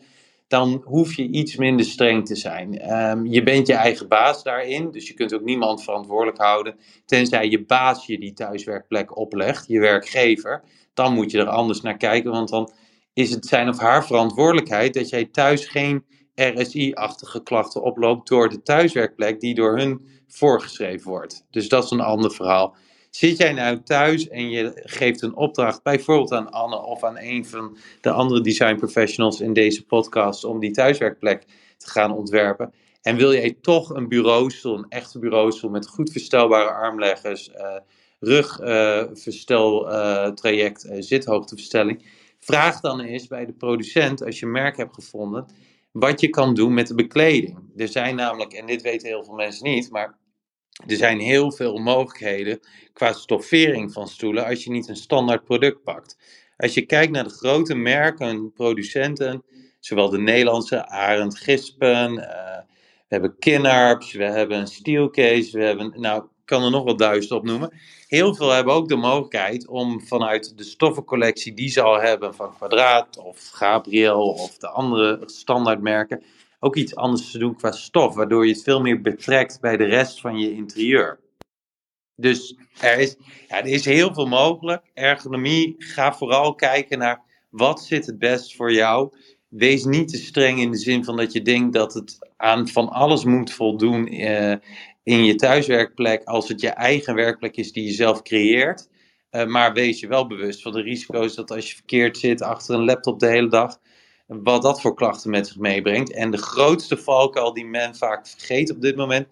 dan 0.47 0.81
hoef 0.85 1.15
je 1.15 1.29
iets 1.29 1.55
minder 1.55 1.85
streng 1.85 2.25
te 2.25 2.35
zijn. 2.35 2.93
Um, 2.93 3.25
je 3.25 3.43
bent 3.43 3.67
je 3.67 3.73
eigen 3.73 4.07
baas 4.07 4.43
daarin, 4.43 4.91
dus 4.91 5.07
je 5.07 5.13
kunt 5.13 5.33
ook 5.33 5.43
niemand 5.43 5.83
verantwoordelijk 5.83 6.37
houden, 6.37 6.75
tenzij 7.05 7.49
je 7.49 7.65
baas 7.65 8.05
je 8.05 8.19
die 8.19 8.33
thuiswerkplek 8.33 9.17
oplegt, 9.17 9.67
je 9.67 9.79
werkgever. 9.79 10.63
Dan 10.93 11.13
moet 11.13 11.31
je 11.31 11.39
er 11.39 11.47
anders 11.47 11.81
naar 11.81 11.97
kijken, 11.97 12.31
want 12.31 12.49
dan 12.49 12.71
is 13.13 13.29
het 13.29 13.45
zijn 13.45 13.69
of 13.69 13.79
haar 13.79 14.05
verantwoordelijkheid 14.05 14.93
dat 14.93 15.09
jij 15.09 15.25
thuis 15.25 15.65
geen 15.65 16.05
RSI-achtige 16.35 17.43
klachten 17.43 17.83
oploopt 17.83 18.27
door 18.29 18.49
de 18.49 18.61
thuiswerkplek 18.61 19.39
die 19.39 19.55
door 19.55 19.77
hun 19.77 20.07
voorgeschreven 20.27 21.09
wordt. 21.09 21.45
Dus 21.49 21.69
dat 21.69 21.83
is 21.83 21.91
een 21.91 22.01
ander 22.01 22.31
verhaal. 22.31 22.75
Zit 23.17 23.37
jij 23.37 23.53
nou 23.53 23.83
thuis 23.83 24.27
en 24.27 24.49
je 24.49 24.71
geeft 24.75 25.21
een 25.21 25.35
opdracht, 25.35 25.83
bijvoorbeeld 25.83 26.31
aan 26.31 26.51
Anne 26.51 26.83
of 26.83 27.03
aan 27.03 27.17
een 27.17 27.45
van 27.45 27.77
de 28.01 28.11
andere 28.11 28.41
design 28.41 28.75
professionals 28.75 29.41
in 29.41 29.53
deze 29.53 29.85
podcast, 29.85 30.43
om 30.43 30.59
die 30.59 30.71
thuiswerkplek 30.71 31.43
te 31.77 31.89
gaan 31.89 32.11
ontwerpen. 32.11 32.73
En 33.01 33.15
wil 33.15 33.33
jij 33.33 33.57
toch 33.61 33.89
een 33.89 34.07
bureaustoel, 34.07 34.77
een 34.77 34.85
echte 34.89 35.19
bureaustoel 35.19 35.69
met 35.69 35.87
goed 35.87 36.11
verstelbare 36.11 36.69
armleggers, 36.69 37.49
uh, 37.49 37.75
rugversteltraject, 38.19 40.85
uh, 40.85 40.95
uh, 40.95 41.01
zithoogteverstelling, 41.01 42.05
vraag 42.39 42.79
dan 42.79 42.99
eens 42.99 43.27
bij 43.27 43.45
de 43.45 43.53
producent, 43.53 44.25
als 44.25 44.39
je 44.39 44.45
merk 44.45 44.77
hebt 44.77 44.93
gevonden, 44.93 45.45
wat 45.91 46.21
je 46.21 46.29
kan 46.29 46.53
doen 46.53 46.73
met 46.73 46.87
de 46.87 46.95
bekleding. 46.95 47.57
Er 47.77 47.87
zijn 47.87 48.15
namelijk, 48.15 48.53
en 48.53 48.65
dit 48.65 48.81
weten 48.81 49.07
heel 49.07 49.23
veel 49.23 49.35
mensen 49.35 49.69
niet, 49.69 49.91
maar 49.91 50.17
er 50.85 50.95
zijn 50.95 51.19
heel 51.19 51.51
veel 51.51 51.77
mogelijkheden 51.77 52.59
qua 52.93 53.13
stoffering 53.13 53.93
van 53.93 54.07
stoelen 54.07 54.45
als 54.45 54.63
je 54.63 54.71
niet 54.71 54.87
een 54.87 54.95
standaard 54.95 55.43
product 55.43 55.83
pakt. 55.83 56.17
Als 56.57 56.73
je 56.73 56.85
kijkt 56.85 57.11
naar 57.11 57.23
de 57.23 57.29
grote 57.29 57.75
merken, 57.75 58.51
producenten, 58.53 59.43
zowel 59.79 60.09
de 60.09 60.19
Nederlandse 60.19 60.87
Arend 60.87 61.37
Gispen, 61.37 62.11
uh, 62.13 62.57
we 63.07 63.15
hebben 63.15 63.35
Kinnarps, 63.39 64.13
we 64.13 64.23
hebben 64.23 64.67
Steelcase, 64.67 65.57
we 65.57 65.63
hebben, 65.63 65.93
nou, 65.95 66.23
ik 66.23 66.29
kan 66.45 66.63
er 66.63 66.71
nog 66.71 66.83
wel 66.83 66.97
duizend 66.97 67.31
opnoemen. 67.31 67.73
Heel 68.07 68.35
veel 68.35 68.49
hebben 68.49 68.73
ook 68.73 68.87
de 68.87 68.95
mogelijkheid 68.95 69.67
om 69.67 70.01
vanuit 70.01 70.57
de 70.57 70.63
stoffencollectie 70.63 71.53
die 71.53 71.69
ze 71.69 71.81
al 71.81 72.01
hebben 72.01 72.35
van 72.35 72.55
Kwadraat 72.55 73.17
of 73.17 73.49
Gabriel 73.53 74.21
of 74.21 74.57
de 74.57 74.69
andere 74.69 75.21
standaardmerken, 75.25 76.23
ook 76.59 76.75
iets 76.75 76.95
anders 76.95 77.31
te 77.31 77.37
doen 77.37 77.55
qua 77.55 77.71
stof, 77.71 78.15
waardoor 78.15 78.47
je 78.47 78.53
het 78.53 78.63
veel 78.63 78.81
meer 78.81 79.01
betrekt 79.01 79.59
bij 79.61 79.77
de 79.77 79.85
rest 79.85 80.21
van 80.21 80.39
je 80.39 80.53
interieur. 80.53 81.19
Dus 82.15 82.57
er 82.79 82.99
is, 82.99 83.15
ja, 83.47 83.57
er 83.57 83.65
is 83.65 83.85
heel 83.85 84.13
veel 84.13 84.27
mogelijk. 84.27 84.83
Ergonomie, 84.93 85.75
ga 85.77 86.13
vooral 86.13 86.55
kijken 86.55 86.97
naar 86.97 87.21
wat 87.49 87.83
zit 87.83 88.05
het 88.05 88.19
best 88.19 88.55
voor 88.55 88.73
jou. 88.73 89.17
Wees 89.47 89.83
niet 89.83 90.07
te 90.07 90.17
streng 90.17 90.59
in 90.59 90.71
de 90.71 90.77
zin 90.77 91.03
van 91.03 91.17
dat 91.17 91.33
je 91.33 91.41
denkt 91.41 91.73
dat 91.73 91.93
het 91.93 92.31
aan 92.37 92.67
van 92.67 92.89
alles 92.89 93.23
moet 93.23 93.53
voldoen 93.53 94.13
uh, 94.13 94.55
in 95.03 95.25
je 95.25 95.35
thuiswerkplek 95.35 96.23
als 96.23 96.47
het 96.47 96.61
je 96.61 96.69
eigen 96.69 97.15
werkplek 97.15 97.57
is 97.57 97.71
die 97.71 97.83
je 97.83 97.91
zelf 97.91 98.21
creëert. 98.21 98.89
Uh, 99.31 99.45
maar 99.45 99.73
wees 99.73 99.99
je 99.99 100.07
wel 100.07 100.27
bewust 100.27 100.61
van 100.61 100.71
de 100.71 100.81
risico's 100.81 101.35
dat 101.35 101.51
als 101.51 101.69
je 101.69 101.75
verkeerd 101.75 102.17
zit 102.17 102.41
achter 102.41 102.75
een 102.75 102.85
laptop 102.85 103.19
de 103.19 103.27
hele 103.27 103.49
dag, 103.49 103.79
wat 104.27 104.61
dat 104.61 104.81
voor 104.81 104.95
klachten 104.95 105.29
met 105.29 105.47
zich 105.47 105.57
meebrengt. 105.57 106.13
En 106.13 106.31
de 106.31 106.37
grootste 106.37 106.97
valkuil 106.97 107.53
die 107.53 107.65
men 107.65 107.95
vaak 107.95 108.27
vergeet 108.27 108.71
op 108.71 108.81
dit 108.81 108.95
moment, 108.95 109.27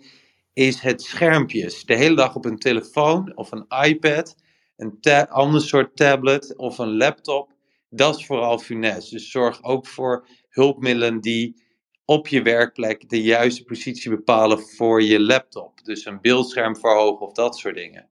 is 0.53 0.79
het 0.79 1.01
schermpjes. 1.01 1.85
De 1.85 1.95
hele 1.95 2.15
dag 2.15 2.35
op 2.35 2.45
een 2.45 2.59
telefoon 2.59 3.37
of 3.37 3.51
een 3.51 3.65
iPad, 3.83 4.35
een 4.77 4.99
ander 5.29 5.61
soort 5.61 5.95
tablet 5.95 6.57
of 6.57 6.77
een 6.77 6.97
laptop. 6.97 7.53
Dat 7.89 8.17
is 8.17 8.25
vooral 8.25 8.59
funest. 8.59 9.11
Dus 9.11 9.31
zorg 9.31 9.63
ook 9.63 9.87
voor 9.87 10.27
hulpmiddelen 10.49 11.21
die 11.21 11.63
op 12.05 12.27
je 12.27 12.41
werkplek 12.41 13.09
de 13.09 13.21
juiste 13.21 13.63
positie 13.63 14.09
bepalen 14.09 14.59
voor 14.59 15.03
je 15.03 15.19
laptop. 15.19 15.83
Dus 15.83 16.05
een 16.05 16.21
beeldscherm 16.21 16.77
verhogen 16.77 17.25
of 17.25 17.33
dat 17.33 17.57
soort 17.57 17.75
dingen. 17.75 18.09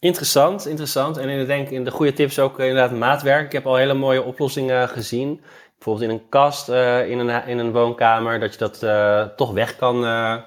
Interessant, 0.00 0.66
interessant. 0.66 1.16
En 1.16 1.28
ik 1.28 1.46
denk 1.46 1.68
in 1.68 1.84
de 1.84 1.90
goede 1.90 2.12
tips 2.12 2.38
ook 2.38 2.58
inderdaad 2.58 2.92
maatwerk. 2.92 3.46
Ik 3.46 3.52
heb 3.52 3.66
al 3.66 3.76
hele 3.76 3.94
mooie 3.94 4.22
oplossingen 4.22 4.88
gezien. 4.88 5.40
Bijvoorbeeld 5.74 6.10
in 6.10 6.16
een 6.16 6.28
kast 6.28 6.68
uh, 6.68 7.10
in, 7.10 7.18
een, 7.18 7.46
in 7.46 7.58
een 7.58 7.72
woonkamer, 7.72 8.40
dat 8.40 8.52
je 8.52 8.58
dat 8.58 8.82
uh, 8.82 9.22
toch 9.22 9.52
weg 9.52 9.76
kan 9.76 10.04
uh, 10.04 10.42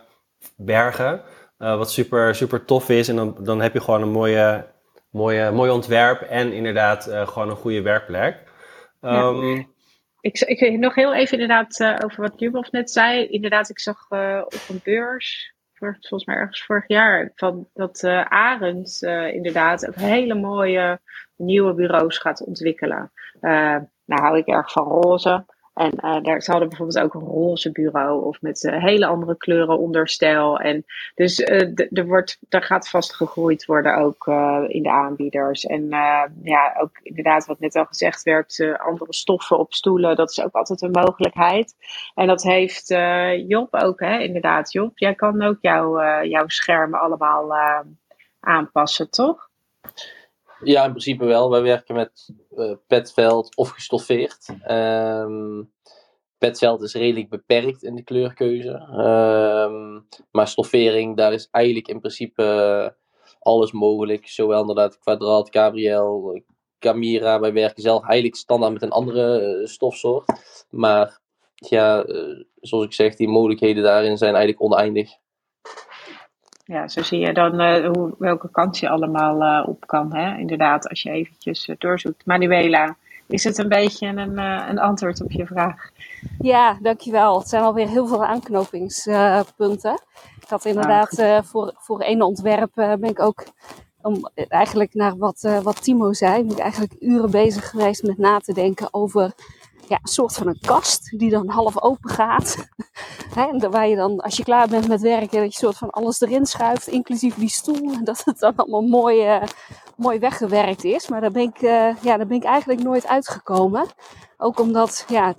bergen. 0.58 1.22
wat 1.58 1.92
super, 1.92 2.36
super 2.36 2.66
tof 2.66 2.90
is. 2.90 3.08
En 3.08 3.16
dan, 3.16 3.38
dan 3.40 3.62
heb 3.62 3.74
je 3.74 3.82
gewoon 3.82 4.02
een 4.02 4.12
mooie, 4.12 4.68
mooie, 5.10 5.52
mooi 5.52 5.72
ontwerp 5.72 6.22
en 6.22 6.54
inderdaad 6.54 7.04
gewoon 7.04 7.50
een 7.50 7.56
goede 7.56 7.82
werkplek. 7.82 8.44
Um, 9.02 9.70
ik, 10.22 10.40
ik 10.40 10.80
nog 10.80 10.96
heel 10.96 11.14
even 11.14 11.40
inderdaad 11.40 12.04
over 12.04 12.22
wat 12.22 12.40
Jubov 12.40 12.70
net 12.70 12.92
zei. 12.92 13.28
Inderdaad, 13.28 13.70
ik 13.70 13.80
zag 13.80 14.06
op 14.46 14.62
een 14.70 14.82
beurs 14.84 15.54
volgens 15.82 16.26
mij 16.26 16.36
ergens 16.36 16.64
vorig 16.64 16.88
jaar, 16.88 17.32
van 17.36 17.68
dat 17.74 18.04
uh, 18.04 18.26
Arend 18.26 19.02
uh, 19.02 19.34
inderdaad 19.34 19.88
ook 19.88 19.96
hele 19.96 20.34
mooie 20.34 21.00
nieuwe 21.36 21.74
bureaus 21.74 22.18
gaat 22.18 22.46
ontwikkelen. 22.46 23.12
Uh, 23.42 23.78
nou 24.06 24.22
hou 24.22 24.38
ik 24.38 24.48
erg 24.48 24.72
van 24.72 24.88
roze. 24.88 25.46
En 25.82 25.94
uh, 25.96 26.24
daar, 26.24 26.42
ze 26.42 26.52
hadden 26.52 26.70
bijvoorbeeld 26.70 27.00
ook 27.00 27.14
een 27.14 27.28
roze 27.28 27.72
bureau 27.72 28.26
of 28.26 28.42
met 28.42 28.64
uh, 28.64 28.84
hele 28.84 29.06
andere 29.06 29.38
kleuren 29.38 29.78
onderstel. 29.78 30.60
En 30.60 30.86
dus 31.16 31.40
uh, 31.40 31.98
er, 31.98 32.06
wordt, 32.06 32.38
er 32.50 32.64
gaat 32.64 32.90
vast 32.90 33.16
gegroeid 33.16 33.66
worden 33.66 33.98
ook 33.98 34.28
in 34.68 34.84
de 34.84 34.90
aanbieders. 34.90 35.66
En 35.66 35.88
ja, 36.44 36.76
ook 36.80 37.00
inderdaad 37.04 37.46
wat 37.46 37.60
net 37.60 37.76
al 37.76 37.86
gezegd 37.86 38.24
werd, 38.24 38.76
andere 38.78 39.14
stoffen 39.14 39.60
op 39.60 39.74
stoelen, 39.74 40.16
dat 40.16 40.30
is 40.30 40.42
ook 40.42 40.54
altijd 40.54 40.82
een 40.82 40.92
mogelijkheid. 40.92 41.76
En 42.16 42.28
dat 42.28 42.44
heeft 42.44 42.88
Job 43.48 43.74
ook, 43.74 44.00
hè, 44.00 44.20
inderdaad. 44.20 44.72
Job, 44.72 44.98
jij 44.98 45.16
kan 45.16 45.42
ook 45.42 45.58
jouw, 45.62 46.24
jouw 46.24 46.48
schermen 46.48 47.00
allemaal 47.00 47.54
aanpassen, 48.40 49.10
toch? 49.10 49.50
Ja, 50.64 50.84
in 50.84 50.90
principe 50.90 51.26
wel. 51.26 51.50
Wij 51.50 51.62
werken 51.62 51.96
met 51.96 52.30
uh, 52.52 52.76
petveld 52.88 53.56
of 53.56 53.70
gestoffeerd. 53.70 54.50
Um, 54.70 55.72
petveld 56.38 56.82
is 56.82 56.94
redelijk 56.94 57.30
beperkt 57.30 57.84
in 57.84 57.96
de 57.96 58.04
kleurkeuze. 58.04 58.70
Um, 58.70 60.08
maar 60.32 60.48
stoffering, 60.48 61.18
daar 61.18 61.34
is 61.34 61.48
eigenlijk 61.52 61.88
in 61.88 62.00
principe 62.00 62.44
uh, 62.44 62.90
alles 63.40 63.72
mogelijk. 63.72 64.28
Zowel 64.28 64.62
inderdaad 64.62 65.00
kwadraat, 65.00 65.50
Gabriel, 65.52 66.42
Camira. 66.80 67.40
Wij 67.40 67.54
werken 67.54 67.82
zelf 67.82 68.04
eigenlijk 68.04 68.36
standaard 68.36 68.74
met 68.74 68.82
een 68.82 68.92
andere 68.92 69.42
uh, 69.42 69.66
stofsoort. 69.68 70.26
Maar 70.70 71.20
ja, 71.56 72.06
zoals 72.56 72.86
ik 72.86 72.94
zeg, 72.94 73.16
die 73.16 73.28
mogelijkheden 73.28 73.84
daarin 73.84 74.18
zijn 74.18 74.36
eigenlijk 74.36 74.64
oneindig 74.64 75.12
ja, 76.72 76.88
zo 76.88 77.02
zie 77.02 77.20
je 77.20 77.34
dan 77.34 77.62
uh, 77.62 77.88
hoe, 77.88 78.16
welke 78.18 78.50
kant 78.52 78.78
je 78.78 78.90
allemaal 78.90 79.42
uh, 79.42 79.68
op 79.68 79.88
kan. 79.88 80.16
Hè? 80.16 80.38
Inderdaad, 80.38 80.90
als 80.90 81.02
je 81.02 81.10
eventjes 81.10 81.68
uh, 81.68 81.76
doorzoekt. 81.80 82.26
Manuela, 82.26 82.96
is 83.28 83.44
het 83.44 83.58
een 83.58 83.68
beetje 83.68 84.08
een, 84.08 84.38
een 84.38 84.80
antwoord 84.80 85.24
op 85.24 85.32
je 85.32 85.46
vraag? 85.46 85.90
Ja, 86.40 86.78
dankjewel. 86.82 87.40
Het 87.40 87.50
zijn 87.50 87.64
alweer 87.64 87.88
heel 87.88 88.08
veel 88.08 88.26
aanknopingspunten. 88.26 90.02
ik 90.42 90.50
had 90.50 90.66
inderdaad 90.66 91.20
ah, 91.20 91.44
voor, 91.44 91.74
voor 91.78 92.00
één 92.00 92.22
ontwerp 92.22 92.72
ben 92.74 93.04
ik 93.04 93.20
ook 93.20 93.44
om, 94.02 94.30
eigenlijk 94.36 94.94
naar 94.94 95.18
wat, 95.18 95.60
wat 95.64 95.84
Timo 95.84 96.14
zei, 96.14 96.44
ben 96.44 96.52
ik 96.52 96.60
eigenlijk 96.60 96.96
uren 97.00 97.32
bezig 97.32 97.70
geweest 97.70 98.04
met 98.04 98.18
na 98.18 98.40
te 98.40 98.54
denken 98.54 98.88
over 98.92 99.34
ja, 99.92 100.00
een 100.02 100.08
soort 100.08 100.34
van 100.34 100.48
een 100.48 100.60
kast 100.60 101.18
die 101.18 101.30
dan 101.30 101.50
half 101.50 101.82
open 101.82 102.10
gaat. 102.10 102.58
waar 103.70 103.88
je 103.88 103.96
dan, 103.96 104.20
als 104.20 104.38
je 104.38 104.44
klaar 104.44 104.68
bent 104.68 104.88
met 104.88 105.02
werken, 105.02 105.42
dat 105.42 105.54
je 105.54 105.60
soort 105.60 105.78
van 105.78 105.90
alles 105.90 106.22
erin 106.22 106.46
schuift, 106.46 106.88
inclusief 106.88 107.36
die 107.36 107.50
stoel. 107.50 107.94
En 107.94 108.04
dat 108.12 108.22
het 108.26 108.40
dan 108.40 108.56
allemaal 108.56 108.82
mooi, 108.82 109.36
uh, 109.36 109.44
mooi 109.96 110.20
weggewerkt 110.20 110.84
is. 110.84 111.08
Maar 111.08 111.22
daar 111.22 111.32
ben, 111.32 111.42
ik, 111.42 111.62
uh, 111.62 111.96
ja, 112.02 112.18
daar 112.18 112.28
ben 112.28 112.38
ik 112.38 112.44
eigenlijk 112.44 112.84
nooit 112.84 113.08
uitgekomen. 113.08 113.86
Ook 114.38 114.60
omdat 114.60 115.06
ja, 115.08 115.34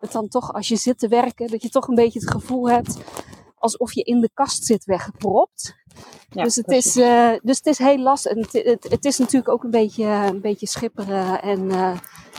het 0.00 0.12
dan 0.12 0.28
toch, 0.28 0.52
als 0.52 0.68
je 0.68 0.76
zit 0.76 0.98
te 0.98 1.08
werken, 1.08 1.50
dat 1.50 1.62
je 1.62 1.68
toch 1.68 1.88
een 1.88 1.94
beetje 1.94 2.20
het 2.20 2.30
gevoel 2.30 2.68
hebt 2.70 2.98
alsof 3.58 3.92
je 3.92 4.02
in 4.02 4.20
de 4.20 4.30
kast 4.34 4.64
zit 4.64 4.84
weggepropt. 4.84 5.74
Ja, 6.28 6.42
dus, 6.42 6.56
het 6.56 6.68
is, 6.68 6.96
uh, 6.96 7.32
dus 7.42 7.56
het 7.56 7.66
is 7.66 7.78
heel 7.78 7.98
lastig. 7.98 8.32
En 8.32 8.38
het, 8.38 8.52
het, 8.52 8.86
het, 8.90 9.04
is 9.04 9.18
natuurlijk 9.18 9.48
ook 9.48 9.64
een 9.64 9.70
beetje, 9.70 10.04
een 10.04 10.40
beetje 10.40 10.66
schipperen 10.66 11.42
en 11.42 11.70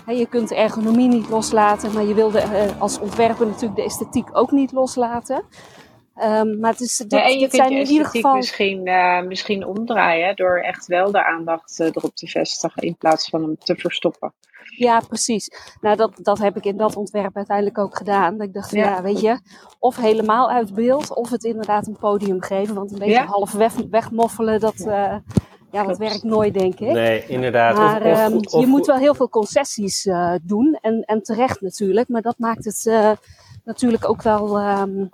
je 0.05 0.25
kunt 0.25 0.49
de 0.49 0.55
ergonomie 0.55 1.07
niet 1.07 1.29
loslaten, 1.29 1.93
maar 1.93 2.03
je 2.03 2.13
wilde 2.13 2.43
uh, 2.43 2.81
als 2.81 2.99
ontwerper 2.99 3.45
natuurlijk 3.45 3.75
de 3.75 3.83
esthetiek 3.83 4.29
ook 4.31 4.51
niet 4.51 4.71
loslaten. 4.71 5.43
Um, 6.23 6.59
maar 6.59 6.71
het 6.71 6.79
is, 6.79 6.97
dit, 6.97 7.11
ja, 7.11 7.23
en 7.23 7.39
je 7.39 7.47
kunt 7.47 7.69
je 7.69 7.79
in 7.79 7.87
ieder 7.87 8.07
geval 8.07 8.35
misschien, 8.35 8.87
uh, 8.87 9.21
misschien 9.21 9.65
omdraaien 9.65 10.35
door 10.35 10.57
echt 10.59 10.85
wel 10.85 11.11
de 11.11 11.25
aandacht 11.25 11.79
uh, 11.79 11.87
erop 11.87 12.15
te 12.15 12.27
vestigen 12.27 12.81
in 12.81 12.95
plaats 12.97 13.29
van 13.29 13.41
hem 13.41 13.57
te 13.57 13.75
verstoppen. 13.75 14.33
Ja, 14.77 14.99
precies. 15.07 15.49
Nou, 15.81 15.95
dat, 15.95 16.11
dat 16.21 16.37
heb 16.37 16.57
ik 16.57 16.65
in 16.65 16.77
dat 16.77 16.95
ontwerp 16.95 17.35
uiteindelijk 17.35 17.77
ook 17.77 17.97
gedaan. 17.97 18.37
Dat 18.37 18.47
ik 18.47 18.53
dacht, 18.53 18.71
ja. 18.71 18.83
ja 18.83 19.01
weet 19.01 19.21
je, 19.21 19.39
of 19.79 19.95
helemaal 19.95 20.49
uit 20.49 20.73
beeld, 20.73 21.15
of 21.15 21.29
het 21.29 21.43
inderdaad 21.43 21.87
een 21.87 21.97
podium 21.99 22.41
geven. 22.41 22.75
Want 22.75 22.91
een 22.91 22.99
beetje 22.99 23.13
ja. 23.13 23.25
half 23.25 23.51
weg, 23.51 23.73
wegmoffelen, 23.89 24.59
dat, 24.59 24.79
uh, 24.79 25.15
ja, 25.73 25.83
dat 25.83 25.97
werkt 25.97 26.23
nooit, 26.23 26.53
denk 26.53 26.79
ik. 26.79 26.91
Nee, 26.91 27.25
inderdaad. 27.27 27.77
Maar 27.77 28.01
of, 28.01 28.11
of, 28.11 28.31
um, 28.31 28.37
of, 28.37 28.59
je 28.59 28.67
moet 28.67 28.85
wel 28.85 28.97
heel 28.97 29.15
veel 29.15 29.29
concessies 29.29 30.05
uh, 30.05 30.33
doen. 30.41 30.77
En, 30.81 31.03
en 31.05 31.23
terecht 31.23 31.61
natuurlijk. 31.61 32.07
Maar 32.07 32.21
dat 32.21 32.35
maakt 32.37 32.65
het 32.65 32.85
uh, 32.85 33.11
natuurlijk 33.63 34.09
ook 34.09 34.21
wel... 34.21 34.59
Um, 34.59 35.11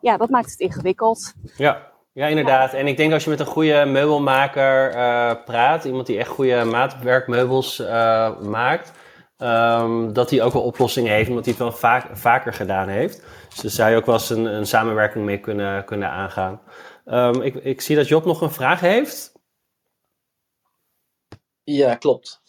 ja, 0.00 0.16
dat 0.16 0.28
maakt 0.28 0.50
het 0.50 0.60
ingewikkeld. 0.60 1.32
Ja, 1.56 1.92
ja, 2.12 2.26
inderdaad. 2.26 2.72
En 2.72 2.86
ik 2.86 2.96
denk 2.96 3.12
als 3.12 3.24
je 3.24 3.30
met 3.30 3.40
een 3.40 3.46
goede 3.46 3.84
meubelmaker 3.84 4.94
uh, 4.94 5.32
praat, 5.44 5.84
iemand 5.84 6.06
die 6.06 6.18
echt 6.18 6.28
goede 6.28 6.64
maatwerkmeubels 6.64 7.80
uh, 7.80 8.40
maakt, 8.40 8.92
um, 9.38 10.12
dat 10.12 10.30
hij 10.30 10.42
ook 10.42 10.52
wel 10.52 10.62
oplossingen 10.62 11.12
heeft, 11.12 11.28
omdat 11.28 11.44
hij 11.44 11.54
het 11.54 11.62
wel 11.62 11.72
vaak, 11.72 12.06
vaker 12.12 12.52
gedaan 12.52 12.88
heeft. 12.88 13.22
Dus 13.48 13.60
daar 13.60 13.70
zou 13.70 13.90
je 13.90 13.96
ook 13.96 14.06
wel 14.06 14.14
eens 14.14 14.30
een, 14.30 14.44
een 14.44 14.66
samenwerking 14.66 15.24
mee 15.24 15.38
kunnen, 15.38 15.84
kunnen 15.84 16.08
aangaan. 16.08 16.60
Um, 17.06 17.42
ik, 17.42 17.54
ik 17.54 17.80
zie 17.80 17.96
dat 17.96 18.08
Job 18.08 18.24
nog 18.24 18.40
een 18.40 18.50
vraag 18.50 18.80
heeft. 18.80 19.32
Ja, 21.64 21.94
klopt. 21.94 22.40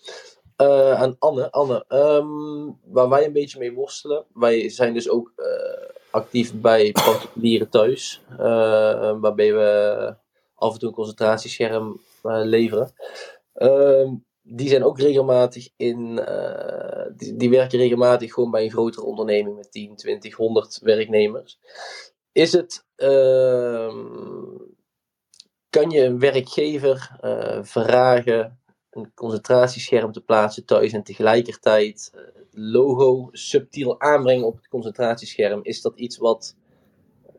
Uh, 0.61 1.01
aan 1.01 1.15
Anne. 1.19 1.51
Anne, 1.51 1.85
um, 1.89 2.79
waar 2.83 3.09
wij 3.09 3.25
een 3.25 3.33
beetje 3.33 3.59
mee 3.59 3.73
worstelen. 3.73 4.25
Wij 4.33 4.69
zijn 4.69 4.93
dus 4.93 5.09
ook 5.09 5.33
uh, 5.37 5.45
actief 6.11 6.53
bij 6.53 6.91
particulieren 6.91 7.69
thuis. 7.69 8.21
Uh, 8.31 8.37
waarbij 9.19 9.53
we 9.53 10.15
af 10.55 10.73
en 10.73 10.79
toe 10.79 10.89
een 10.89 10.95
concentratiescherm 10.95 11.99
leveren. 12.23 12.93
Ehm, 13.53 14.13
die 14.41 14.69
zijn 14.69 14.83
ook 14.83 14.99
regelmatig 14.99 15.69
in. 15.75 16.15
Die, 17.15 17.35
die, 17.35 17.49
werken 17.49 17.79
regelmatig 17.79 18.33
gewoon 18.33 18.51
bij 18.51 18.63
een 18.63 18.71
grotere 18.71 19.05
onderneming 19.05 19.55
met 19.55 19.71
10, 19.71 19.95
20, 19.95 20.35
100 20.35 20.79
werknemers. 20.81 21.59
Is 22.31 22.53
het. 22.53 22.85
Ehm, 22.95 24.05
kan 25.69 25.89
je 25.89 26.03
een 26.03 26.19
werkgever 26.19 27.17
vragen 27.61 28.59
een 28.95 29.11
concentratiescherm 29.13 30.11
te 30.11 30.21
plaatsen 30.21 30.65
thuis 30.65 30.93
en 30.93 31.03
tegelijkertijd 31.03 32.11
uh, 32.15 32.21
logo 32.51 33.29
subtiel 33.31 34.01
aanbrengen 34.01 34.45
op 34.45 34.55
het 34.55 34.67
concentratiescherm, 34.67 35.59
is 35.63 35.81
dat 35.81 35.99
iets 35.99 36.17
wat 36.17 36.55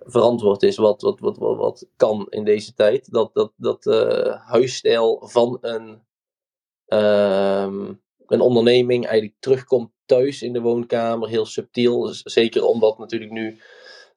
verantwoord 0.07 0.63
is, 0.63 0.77
wat, 0.77 1.03
wat, 1.03 1.19
wat, 1.21 1.37
wat, 1.39 1.87
kan 1.97 2.27
in 2.29 2.45
deze 2.45 2.75
tijd? 2.75 3.13
Dat, 3.13 3.35
dat, 3.35 3.53
dat 3.57 3.87
uh, 3.87 4.49
huisstijl 4.49 5.23
van 5.27 5.59
een, 5.61 6.03
uh, 6.87 7.89
een 8.27 8.41
onderneming 8.41 9.05
eigenlijk 9.07 9.41
terugkomt 9.41 9.91
thuis 10.05 10.43
in 10.43 10.53
de 10.53 10.61
woonkamer, 10.61 11.29
heel 11.29 11.47
subtiel. 11.47 12.09
Zeker 12.13 12.65
omdat 12.65 12.99
natuurlijk 12.99 13.33
nu 13.33 13.59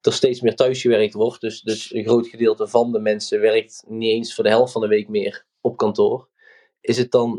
er 0.01 0.13
steeds 0.13 0.41
meer 0.41 0.55
thuisgewerkt 0.55 1.13
wordt. 1.13 1.41
Dus, 1.41 1.61
dus 1.61 1.93
een 1.93 2.05
groot 2.05 2.27
gedeelte 2.27 2.67
van 2.67 2.91
de 2.91 2.99
mensen 2.99 3.39
werkt 3.39 3.83
niet 3.87 4.11
eens 4.11 4.35
voor 4.35 4.43
de 4.43 4.49
helft 4.49 4.71
van 4.71 4.81
de 4.81 4.87
week 4.87 5.07
meer 5.07 5.45
op 5.61 5.77
kantoor 5.77 6.27
is 6.81 6.97
het 6.97 7.11
dan, 7.11 7.37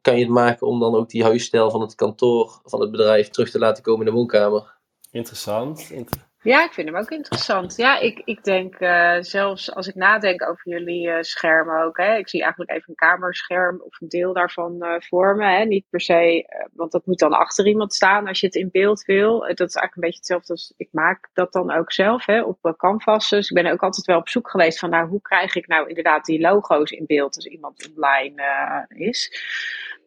kan 0.00 0.14
je 0.14 0.24
het 0.24 0.32
maken 0.32 0.66
om 0.66 0.80
dan 0.80 0.94
ook 0.94 1.10
die 1.10 1.22
huisstijl 1.22 1.70
van 1.70 1.80
het 1.80 1.94
kantoor 1.94 2.60
van 2.64 2.80
het 2.80 2.90
bedrijf 2.90 3.28
terug 3.28 3.50
te 3.50 3.58
laten 3.58 3.82
komen 3.82 4.06
in 4.06 4.12
de 4.12 4.18
woonkamer? 4.18 4.74
Interessant. 5.10 6.25
Ja, 6.46 6.64
ik 6.64 6.72
vind 6.72 6.88
hem 6.88 6.96
ook 6.96 7.10
interessant. 7.10 7.76
Ja, 7.76 7.98
ik, 7.98 8.22
ik 8.24 8.44
denk 8.44 8.80
uh, 8.80 9.16
zelfs 9.20 9.74
als 9.74 9.86
ik 9.86 9.94
nadenk 9.94 10.48
over 10.48 10.70
jullie 10.70 11.08
uh, 11.08 11.16
schermen 11.20 11.84
ook. 11.84 11.96
Hè, 11.96 12.16
ik 12.16 12.28
zie 12.28 12.40
eigenlijk 12.40 12.70
even 12.70 12.84
een 12.88 12.94
kamerscherm 12.94 13.82
of 13.82 14.00
een 14.00 14.08
deel 14.08 14.32
daarvan 14.32 14.76
uh, 14.84 14.94
voor 14.98 15.36
me. 15.36 15.44
Hè, 15.44 15.64
niet 15.64 15.84
per 15.90 16.00
se, 16.00 16.46
want 16.72 16.92
dat 16.92 17.06
moet 17.06 17.18
dan 17.18 17.32
achter 17.32 17.66
iemand 17.66 17.94
staan 17.94 18.26
als 18.26 18.40
je 18.40 18.46
het 18.46 18.54
in 18.54 18.68
beeld 18.72 19.04
wil. 19.04 19.38
dat 19.38 19.48
is 19.48 19.58
eigenlijk 19.58 19.94
een 19.94 20.00
beetje 20.00 20.18
hetzelfde 20.18 20.52
als 20.52 20.74
ik 20.76 20.88
maak 20.92 21.30
dat 21.32 21.52
dan 21.52 21.72
ook 21.72 21.92
zelf 21.92 22.26
hè, 22.26 22.42
op 22.42 22.74
canvas. 22.76 23.28
Dus 23.28 23.50
ik 23.50 23.62
ben 23.62 23.72
ook 23.72 23.82
altijd 23.82 24.06
wel 24.06 24.18
op 24.18 24.28
zoek 24.28 24.50
geweest 24.50 24.78
van 24.78 24.90
nou, 24.90 25.08
hoe 25.08 25.22
krijg 25.22 25.54
ik 25.54 25.66
nou 25.66 25.88
inderdaad 25.88 26.24
die 26.24 26.40
logo's 26.40 26.90
in 26.90 27.06
beeld 27.06 27.36
als 27.36 27.46
iemand 27.46 27.90
online 27.94 28.86
is. 28.88 29.30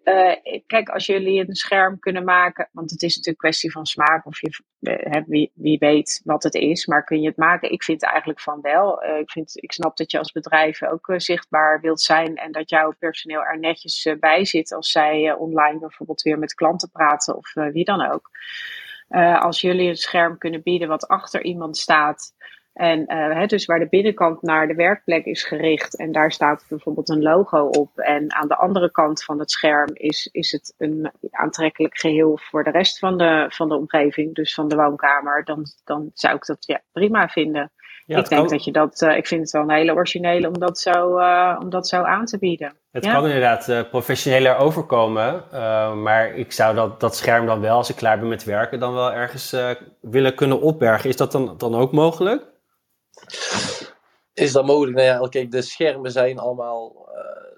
Uh, 0.04 0.62
kijk, 0.68 0.90
als 0.90 1.06
jullie 1.06 1.48
een 1.48 1.56
scherm 1.56 2.00
kunnen 2.00 2.24
maken, 2.24 2.70
want 2.72 2.92
het 2.92 3.02
is 3.02 3.16
natuurlijk 3.16 3.44
kwestie 3.44 3.72
van 3.72 3.86
smaak 3.86 4.26
of 4.26 4.42
je, 4.42 4.62
uh, 4.80 5.22
wie, 5.28 5.52
wie 5.56 5.78
weet 5.78 6.22
wat 6.24 6.44
het 6.44 6.54
is, 6.54 6.86
maar 6.86 7.04
kun 7.04 7.22
je 7.22 7.28
het 7.28 7.38
maken? 7.38 7.72
Ik 7.72 7.84
vind 7.84 8.04
eigenlijk 8.04 8.40
van 8.40 8.62
wel. 8.62 9.04
Uh, 9.04 9.18
ik, 9.18 9.32
vind, 9.32 9.52
ik 9.64 9.72
snap 9.72 9.98
dat 9.98 10.12
je 10.12 10.18
als 10.18 10.32
bedrijf 10.32 10.84
ook 10.84 11.14
zichtbaar 11.18 11.82
wilt 11.82 12.02
zijn 12.02 12.36
en 12.36 12.52
dat 12.52 12.70
jouw 12.70 12.94
personeel 13.00 13.44
er 13.44 13.60
netjes 13.60 14.16
bij 14.20 14.46
zit 14.46 14.74
als 14.74 14.92
zij 14.92 15.34
online 15.34 15.80
bijvoorbeeld 15.80 16.22
weer 16.22 16.40
met 16.40 16.54
klanten 16.54 16.90
praten 16.92 17.36
of 17.36 17.54
wie 17.54 17.86
dan 17.86 18.12
ook. 18.12 18.30
als 19.40 19.62
jullie 19.62 19.90
een 19.90 19.96
scherm 19.96 20.38
kunnen 20.38 20.64
bieden 20.64 20.88
wat 20.88 21.08
achter 21.08 21.44
iemand 21.44 21.78
staat, 21.78 22.34
en 22.80 23.06
uh, 23.08 23.48
dus 23.48 23.66
waar 23.66 23.80
de 23.80 23.88
binnenkant 23.90 24.42
naar 24.42 24.68
de 24.68 24.74
werkplek 24.74 25.26
is 25.26 25.44
gericht 25.44 25.98
en 25.98 26.12
daar 26.12 26.32
staat 26.32 26.66
bijvoorbeeld 26.70 27.10
een 27.10 27.22
logo 27.22 27.66
op. 27.66 27.98
En 27.98 28.34
aan 28.34 28.48
de 28.48 28.56
andere 28.56 28.92
kant 28.92 29.24
van 29.24 29.40
het 29.40 29.52
scherm 29.52 29.90
is, 29.94 30.30
is 30.32 30.52
het 30.52 30.74
een 30.78 31.12
aantrekkelijk 31.32 31.98
geheel 31.98 32.40
voor 32.42 32.64
de 32.64 32.70
rest 32.70 33.00
van 33.00 33.18
de, 33.18 33.46
van 33.50 33.70
de 33.70 33.76
omgeving, 33.76 34.36
dus 34.36 34.54
van 34.54 34.68
de 34.68 34.76
woonkamer. 34.76 35.46
Dan, 35.46 35.66
dan 35.84 36.12
zou 36.14 36.36
ik 36.36 36.46
dat 36.46 36.66
ja, 36.66 36.82
prima 36.92 37.28
vinden. 37.28 37.72
ik 38.06 38.30
denk 38.30 38.50
dat 38.50 38.64
je 38.64 38.72
dat, 38.72 39.02
uh, 39.02 39.18
ik 39.18 39.28
vind 39.28 39.42
het 39.42 39.52
wel 39.52 39.62
een 39.62 39.72
hele 39.72 39.94
originele 39.94 40.48
om 40.48 40.60
dat 40.60 40.80
zo, 40.80 41.18
uh, 41.18 41.60
om 41.62 41.70
dat 41.70 41.88
zo 41.88 42.02
aan 42.02 42.26
te 42.26 42.38
bieden. 42.38 42.74
Het 42.92 43.08
kan 43.08 43.26
inderdaad 43.26 43.90
professioneler 43.90 44.58
overkomen, 44.58 45.44
maar 46.02 46.36
ik 46.36 46.52
zou 46.52 46.76
dat, 46.76 47.00
dat 47.00 47.16
scherm 47.16 47.46
dan 47.46 47.62
wel, 47.62 47.76
als 47.76 47.90
ik 47.90 47.96
klaar 47.96 48.20
ben 48.20 48.28
met 48.28 48.44
werken, 48.44 48.80
dan 48.80 48.94
wel 48.94 49.14
ergens 49.14 49.56
willen 50.02 50.36
kunnen 50.36 50.62
opbergen. 50.62 51.10
Is 51.10 51.18
dat 51.18 51.32
dan, 51.32 51.56
dan 51.58 51.76
ook 51.76 51.92
mogelijk? 51.92 52.58
Is 54.34 54.52
dat 54.52 54.66
mogelijk? 54.66 54.98
Nou 54.98 55.08
ja, 55.08 55.28
kijk, 55.28 55.52
de 55.52 55.62
schermen 55.62 56.12
zijn 56.12 56.40
allemaal 56.40 57.10
uh, 57.16 57.58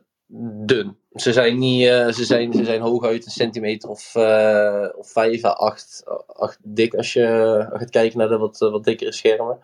dun. 0.66 0.97
Ze 1.14 1.34
zijn, 1.34 1.57
niet, 1.57 1.88
uh, 1.88 2.12
ze, 2.12 2.26
zijn, 2.26 2.53
ze 2.53 2.66
zijn 2.66 2.82
hooguit 2.82 3.26
een 3.26 3.32
centimeter 3.32 3.89
of, 3.89 4.16
uh, 4.16 4.88
of 4.95 5.12
5 5.12 5.43
à 5.43 5.49
8, 5.49 6.03
8 6.28 6.57
dik 6.62 6.93
als 6.93 7.14
je 7.14 7.68
gaat 7.74 7.89
kijken 7.89 8.18
naar 8.18 8.28
de 8.28 8.38
wat, 8.38 8.57
wat 8.57 8.84
dikkere 8.84 9.12
schermen. 9.12 9.59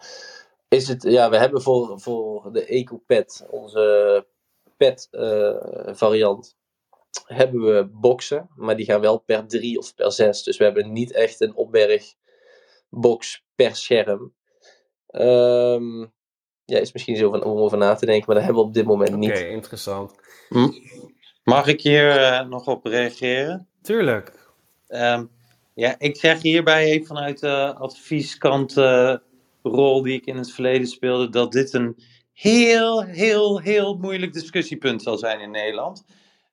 Is 0.68 0.88
het, 0.88 1.04
ja, 1.04 1.30
we 1.30 1.38
hebben 1.38 1.62
voor, 1.62 2.00
voor 2.00 2.50
de 2.52 2.66
EcoPad, 2.66 3.45
onze 3.50 4.26
pet 4.78 5.08
variant, 5.91 6.56
hebben 7.26 7.62
we 7.62 7.89
boxen, 7.91 8.50
maar 8.56 8.76
die 8.76 8.86
gaan 8.86 9.02
wel 9.02 9.18
per 9.18 9.48
3 9.48 9.78
of 9.78 9.95
per 9.95 10.12
6. 10.12 10.43
Dus 10.43 10.58
we 10.58 10.64
hebben 10.64 10.91
niet 10.91 11.12
echt 11.12 11.41
een 11.41 11.56
opberg 11.56 12.14
box 12.89 13.43
per 13.56 13.76
scherm. 13.76 14.34
Um, 15.20 16.11
ja, 16.65 16.80
is 16.80 16.93
misschien 16.93 17.15
zo 17.15 17.30
van, 17.30 17.43
om 17.43 17.57
over 17.57 17.78
na 17.78 17.95
te 17.95 18.05
denken, 18.05 18.26
maar 18.26 18.36
dat 18.36 18.43
hebben 18.43 18.63
we 18.63 18.68
op 18.68 18.74
dit 18.74 18.86
moment 18.86 19.15
niet. 19.15 19.30
Oké, 19.30 19.45
interessant. 19.45 20.15
Hm? 20.49 20.70
Mag 21.43 21.68
ik 21.68 21.82
hier 21.82 22.20
uh, 22.20 22.47
nog 22.47 22.68
op 22.68 22.86
reageren? 22.86 23.68
Tuurlijk. 23.82 24.34
Um, 24.88 25.30
ja, 25.74 25.95
ik 25.97 26.18
zeg 26.18 26.41
hierbij 26.41 26.86
even 26.86 27.07
vanuit 27.07 27.39
de 27.39 27.76
advieskant 27.76 28.78
uh, 28.78 29.15
rol 29.63 30.01
die 30.01 30.13
ik 30.13 30.26
in 30.26 30.38
het 30.38 30.51
verleden 30.51 30.88
speelde, 30.88 31.30
dat 31.30 31.51
dit 31.51 31.74
een 31.74 31.97
heel, 32.34 33.03
heel, 33.03 33.59
heel 33.59 33.97
moeilijk 33.97 34.34
discussiepunt 34.34 35.01
zal 35.01 35.18
zijn 35.18 35.39
in 35.39 35.51
Nederland. 35.51 36.05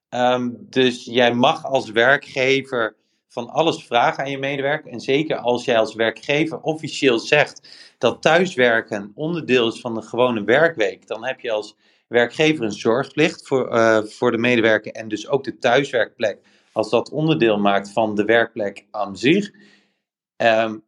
Um, 0.09 0.57
dus 0.69 1.05
jij 1.05 1.33
mag 1.33 1.65
als 1.65 1.91
werkgever 1.91 2.95
van 3.35 3.49
alles 3.49 3.83
vragen 3.83 4.23
aan 4.23 4.29
je 4.29 4.37
medewerker. 4.37 4.91
En 4.91 4.99
zeker 4.99 5.37
als 5.37 5.65
jij 5.65 5.77
als 5.77 5.95
werkgever 5.95 6.59
officieel 6.61 7.19
zegt 7.19 7.69
dat 7.97 8.21
thuiswerken 8.21 9.11
onderdeel 9.15 9.67
is 9.67 9.79
van 9.79 9.95
de 9.95 10.01
gewone 10.01 10.43
werkweek, 10.43 11.07
dan 11.07 11.25
heb 11.25 11.39
je 11.39 11.51
als 11.51 11.75
werkgever 12.07 12.65
een 12.65 12.71
zorgplicht 12.71 13.47
voor, 13.47 13.73
uh, 13.73 14.03
voor 14.03 14.31
de 14.31 14.37
medewerker 14.37 14.91
en 14.91 15.07
dus 15.07 15.27
ook 15.27 15.43
de 15.43 15.57
thuiswerkplek, 15.57 16.39
als 16.71 16.89
dat 16.89 17.09
onderdeel 17.09 17.59
maakt 17.59 17.91
van 17.91 18.15
de 18.15 18.25
werkplek 18.25 18.85
aan 18.91 19.17
zich. 19.17 19.51
Um, 20.37 20.83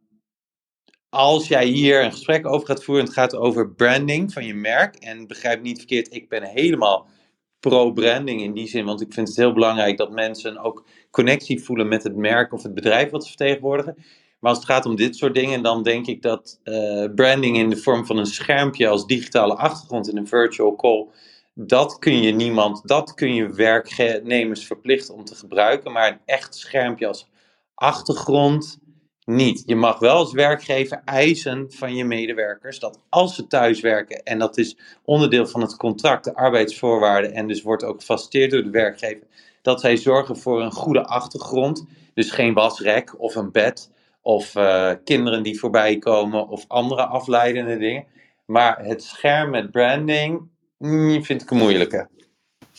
als 1.10 1.48
jij 1.48 1.66
hier 1.66 2.04
een 2.04 2.12
gesprek 2.12 2.48
over 2.48 2.68
gaat 2.68 2.84
voeren, 2.84 3.06
het 3.06 3.14
gaat 3.14 3.36
over 3.36 3.70
branding 3.70 4.34
van 4.34 4.46
je 4.46 4.54
merk. 4.54 4.96
En 4.96 5.28
begrijp 5.28 5.62
niet 5.62 5.78
verkeerd, 5.78 6.14
ik 6.14 6.30
ben 6.30 6.44
helemaal 6.44 7.08
pro-branding 7.60 8.42
in 8.42 8.54
die 8.54 8.68
zin, 8.68 8.86
want 8.86 9.02
ik 9.02 9.14
vind 9.14 9.28
het 9.28 9.38
heel 9.38 9.54
belangrijk 9.54 9.98
dat 9.98 10.12
mensen 10.12 10.58
ook 10.58 10.86
connectie 11.12 11.64
voelen 11.64 11.88
met 11.88 12.04
het 12.04 12.16
merk 12.16 12.54
of 12.54 12.64
het 12.64 12.74
bedrijf 12.74 13.10
wat 13.10 13.24
ze 13.24 13.30
vertegenwoordigen. 13.30 13.96
Maar 14.40 14.50
als 14.50 14.60
het 14.60 14.68
gaat 14.68 14.86
om 14.86 14.96
dit 14.96 15.16
soort 15.16 15.34
dingen, 15.34 15.64
dan 15.64 15.84
denk 15.84 16.08
ik 16.08 16.22
dat 16.22 16.60
uh, 16.64 17.06
branding 17.16 17.58
in 17.58 17.70
de 17.70 17.78
vorm 17.78 18.06
van 18.06 18.18
een 18.18 18.26
schermpje 18.26 18.88
als 18.88 19.06
digitale 19.06 19.56
achtergrond 19.56 20.10
in 20.10 20.18
een 20.18 20.28
virtual 20.28 20.76
call, 20.76 21.08
dat 21.54 22.00
kun 22.00 22.22
je 22.22 22.32
niemand, 22.32 22.88
dat 22.88 23.14
kun 23.14 23.34
je 23.34 23.54
werknemers 23.54 24.66
verplichten 24.66 25.14
om 25.14 25.26
te 25.26 25.36
gebruiken. 25.36 25.92
Maar 25.92 26.12
een 26.12 26.20
echt 26.26 26.56
schermpje 26.56 27.08
als 27.08 27.30
achtergrond 27.74 28.80
niet. 29.28 29.64
Je 29.66 29.76
mag 29.76 30.00
wel 30.00 30.16
als 30.16 30.34
werkgever 30.34 31.02
eisen 31.06 31.66
van 31.70 31.96
je 31.96 32.06
medewerkers 32.06 32.80
dat 32.80 33.00
als 33.10 33.36
ze 33.36 33.48
thuiswerken, 33.48 34.24
en 34.24 34.40
dat 34.40 34.58
is 34.58 34.78
onderdeel 35.06 35.48
van 35.48 35.62
het 35.62 35.76
contract, 35.76 36.24
de 36.24 36.36
arbeidsvoorwaarden, 36.36 37.34
en 37.34 37.48
dus 37.48 37.62
wordt 37.62 37.84
ook 37.84 38.00
gefaciliteerd 38.00 38.52
door 38.52 38.64
de 38.64 38.70
werkgever, 38.70 39.28
dat 39.62 39.82
zij 39.82 39.98
zorgen 39.98 40.38
voor 40.38 40.62
een 40.62 40.72
goede 40.72 41.06
achtergrond. 41.06 41.86
Dus 42.14 42.32
geen 42.32 42.54
wasrek 42.54 43.20
of 43.20 43.36
een 43.36 43.52
bed 43.52 43.92
of 44.22 44.56
uh, 44.56 44.92
kinderen 45.04 45.44
die 45.44 45.60
voorbij 45.60 45.98
komen 45.98 46.48
of 46.48 46.66
andere 46.68 47.06
afleidende 47.06 47.78
dingen. 47.78 48.06
Maar 48.46 48.80
het 48.86 49.04
scherm 49.04 49.50
met 49.50 49.72
branding 49.72 50.50
mm, 50.78 51.24
vind 51.24 51.42
ik 51.42 51.52
een 51.52 51.58
moeilijke. 51.58 52.08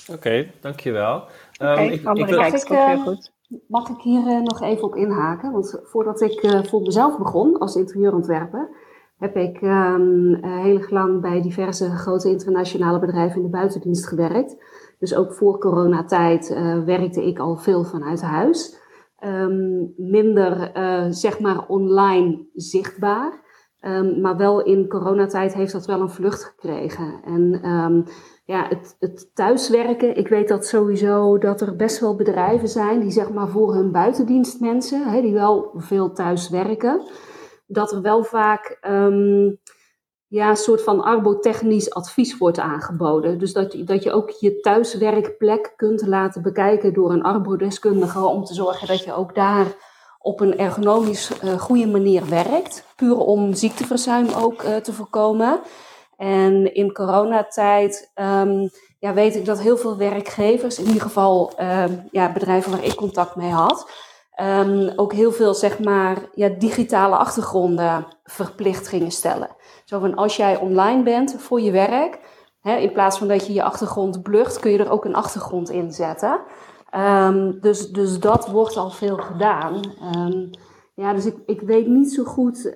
Oké, 0.00 0.12
okay, 0.12 0.52
dankjewel. 0.60 1.24
Okay, 1.60 1.86
um, 1.86 1.92
ik, 1.92 2.00
ik, 2.00 2.26
wil... 2.26 2.38
mag, 2.38 2.52
ik, 2.52 2.68
uh, 2.68 3.02
goed. 3.02 3.32
Mag 3.68 3.88
ik 3.88 4.00
hier 4.00 4.26
uh, 4.26 4.40
nog 4.40 4.62
even 4.62 4.84
op 4.84 4.94
inhaken? 4.94 5.52
Want 5.52 5.80
voordat 5.82 6.20
ik 6.20 6.42
uh, 6.42 6.62
voor 6.62 6.80
mezelf 6.80 7.18
begon 7.18 7.58
als 7.58 7.76
interieurontwerper, 7.76 8.68
heb 9.18 9.36
ik 9.36 9.62
um, 9.62 10.38
heel 10.44 10.80
lang 10.88 11.20
bij 11.20 11.42
diverse 11.42 11.90
grote 11.90 12.30
internationale 12.30 12.98
bedrijven 12.98 13.36
in 13.36 13.42
de 13.42 13.48
buitendienst 13.48 14.06
gewerkt. 14.06 14.56
Dus 14.98 15.14
ook 15.14 15.32
voor 15.32 15.58
coronatijd 15.58 16.48
werkte 16.84 17.26
ik 17.26 17.38
al 17.38 17.56
veel 17.56 17.84
vanuit 17.84 18.22
huis. 18.22 18.80
Um, 19.24 19.92
minder, 19.96 20.70
zeg 21.14 21.40
maar, 21.40 21.66
online 21.68 22.46
zichtbaar. 22.54 23.46
Um, 23.80 24.20
maar 24.20 24.36
wel 24.36 24.62
in 24.62 24.88
coronatijd 24.88 25.54
heeft 25.54 25.72
dat 25.72 25.86
wel 25.86 26.00
een 26.00 26.10
vlucht 26.10 26.44
gekregen. 26.44 27.20
En 27.24 27.60
ja, 28.48 28.68
het, 28.68 28.96
het 28.98 29.30
thuiswerken, 29.34 30.16
ik 30.16 30.28
weet 30.28 30.48
dat 30.48 30.66
sowieso 30.66 31.38
dat 31.38 31.60
er 31.60 31.76
best 31.76 32.00
wel 32.00 32.16
bedrijven 32.16 32.68
zijn 32.68 33.00
die 33.00 33.10
zeg 33.10 33.30
maar 33.30 33.48
voor 33.48 33.74
hun 33.74 33.92
buitendienstmensen, 33.92 35.08
hè, 35.08 35.20
die 35.20 35.32
wel 35.32 35.70
veel 35.76 36.12
thuis 36.12 36.48
werken, 36.48 37.02
dat 37.66 37.92
er 37.92 38.02
wel 38.02 38.24
vaak 38.24 38.78
ja, 40.26 40.50
een 40.50 40.56
soort 40.56 40.82
van 40.82 41.02
arbotechnisch 41.02 41.90
advies 41.90 42.38
wordt 42.38 42.58
aangeboden. 42.58 43.38
Dus 43.38 43.52
dat, 43.52 43.76
dat 43.84 44.02
je 44.02 44.12
ook 44.12 44.30
je 44.30 44.60
thuiswerkplek 44.60 45.72
kunt 45.76 46.06
laten 46.06 46.42
bekijken 46.42 46.92
door 46.92 47.12
een 47.12 47.22
arbodeskundige 47.22 48.26
om 48.26 48.44
te 48.44 48.54
zorgen 48.54 48.88
dat 48.88 49.04
je 49.04 49.14
ook 49.14 49.34
daar 49.34 49.66
op 50.18 50.40
een 50.40 50.58
ergonomisch 50.58 51.30
uh, 51.44 51.50
goede 51.52 51.86
manier 51.86 52.28
werkt. 52.28 52.84
Puur 52.96 53.16
om 53.16 53.54
ziekteverzuim 53.54 54.28
ook 54.28 54.62
uh, 54.62 54.76
te 54.76 54.92
voorkomen. 54.92 55.60
En 56.18 56.74
in 56.74 56.92
coronatijd 56.92 58.12
um, 58.14 58.70
ja, 58.98 59.14
weet 59.14 59.36
ik 59.36 59.44
dat 59.44 59.60
heel 59.60 59.76
veel 59.76 59.96
werkgevers, 59.96 60.78
in 60.78 60.86
ieder 60.86 61.02
geval 61.02 61.52
um, 61.60 62.08
ja, 62.10 62.32
bedrijven 62.32 62.70
waar 62.70 62.84
ik 62.84 62.94
contact 62.94 63.36
mee 63.36 63.50
had, 63.50 63.90
um, 64.40 64.92
ook 64.96 65.12
heel 65.12 65.32
veel 65.32 65.54
zeg 65.54 65.78
maar, 65.78 66.16
ja, 66.34 66.48
digitale 66.48 67.16
achtergronden 67.16 68.06
verplicht 68.24 68.88
gingen 68.88 69.10
stellen. 69.10 69.48
Zo 69.84 69.98
van 69.98 70.14
als 70.14 70.36
jij 70.36 70.56
online 70.56 71.02
bent 71.02 71.34
voor 71.38 71.60
je 71.60 71.70
werk, 71.70 72.18
hè, 72.60 72.76
in 72.76 72.92
plaats 72.92 73.18
van 73.18 73.28
dat 73.28 73.46
je 73.46 73.52
je 73.52 73.62
achtergrond 73.62 74.22
blucht, 74.22 74.58
kun 74.58 74.70
je 74.70 74.78
er 74.78 74.90
ook 74.90 75.04
een 75.04 75.14
achtergrond 75.14 75.70
in 75.70 75.92
zetten. 75.92 76.40
Dus, 77.60 77.90
dus 77.90 78.20
dat 78.20 78.48
wordt 78.48 78.76
al 78.76 78.90
veel 78.90 79.16
gedaan. 79.16 79.80
Ja, 80.94 81.12
dus 81.12 81.26
ik, 81.26 81.36
ik 81.46 81.60
weet 81.60 81.86
niet 81.86 82.12
zo 82.12 82.24
goed, 82.24 82.72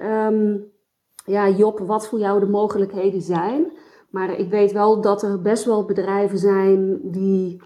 ja, 1.24 1.48
Job, 1.48 1.78
wat 1.78 2.08
voor 2.08 2.18
jou 2.18 2.40
de 2.40 2.46
mogelijkheden 2.46 3.22
zijn. 3.22 3.72
Maar 4.10 4.38
ik 4.38 4.50
weet 4.50 4.72
wel 4.72 5.00
dat 5.00 5.22
er 5.22 5.42
best 5.42 5.64
wel 5.64 5.84
bedrijven 5.84 6.38
zijn 6.38 7.00
die 7.10 7.62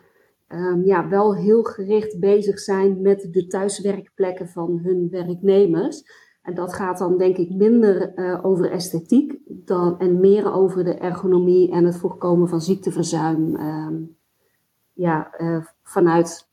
ja, 0.85 1.09
wel 1.09 1.35
heel 1.35 1.63
gericht 1.63 2.21
bezig 2.21 2.59
zijn 2.59 3.01
met 3.01 3.29
de 3.31 3.47
thuiswerkplekken 3.47 4.49
van 4.49 4.81
hun 4.83 5.09
werknemers. 5.11 6.03
En 6.43 6.55
dat 6.55 6.75
gaat 6.75 6.99
dan 6.99 7.19
denk 7.19 7.37
ik 7.37 7.55
minder 7.55 8.13
over 8.43 8.71
esthetiek 8.71 9.39
dan, 9.47 9.99
en 9.99 10.21
meer 10.21 10.53
over 10.53 10.85
de 10.85 10.95
ergonomie 10.95 11.71
en 11.73 11.85
het 11.85 11.97
voorkomen 11.97 12.49
van 12.49 12.61
ziekteverzuim. 12.61 13.57
Ehm, 13.57 13.95
ja, 14.93 15.31
vanuit 15.83 16.49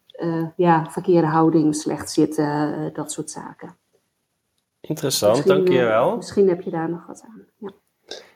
ja, 0.55 0.85
verkeerde 0.89 1.27
houding, 1.27 1.75
slecht 1.75 2.11
zitten, 2.11 2.89
dat 2.93 3.11
soort 3.11 3.29
zaken. 3.29 3.75
Interessant, 4.87 5.47
dank 5.47 5.67
je 5.67 5.83
wel. 5.83 6.15
misschien 6.15 6.47
heb 6.47 6.61
je 6.61 6.69
daar 6.69 6.89
nog 6.89 7.07
wat 7.07 7.23
aan. 7.27 7.47
Ja. 7.57 7.71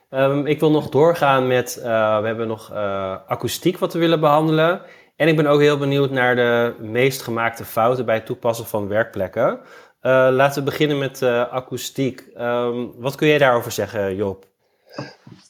Ehm, 0.08 0.46
ik 0.46 0.60
wil 0.60 0.70
nog 0.70 0.88
doorgaan 0.88 1.46
met, 1.46 1.76
uh, 1.78 2.20
we 2.20 2.26
hebben 2.26 2.48
nog 2.48 2.70
uh, 2.72 3.16
akoestiek 3.26 3.78
wat 3.78 3.92
we 3.92 3.98
willen 3.98 4.20
behandelen. 4.20 4.82
En 5.16 5.28
ik 5.28 5.36
ben 5.36 5.46
ook 5.46 5.60
heel 5.60 5.78
benieuwd 5.78 6.10
naar 6.10 6.36
de 6.36 6.74
meest 6.80 7.22
gemaakte 7.22 7.64
fouten 7.64 8.04
bij 8.04 8.14
het 8.14 8.26
toepassen 8.26 8.66
van 8.66 8.88
werkplekken. 8.88 9.60
Uh, 10.02 10.28
laten 10.30 10.64
we 10.64 10.70
beginnen 10.70 10.98
met 10.98 11.22
akoestiek. 11.22 12.30
Um, 12.38 12.92
wat 13.00 13.14
kun 13.14 13.28
jij 13.28 13.38
daarover 13.38 13.72
zeggen, 13.72 14.16
Job? 14.16 14.46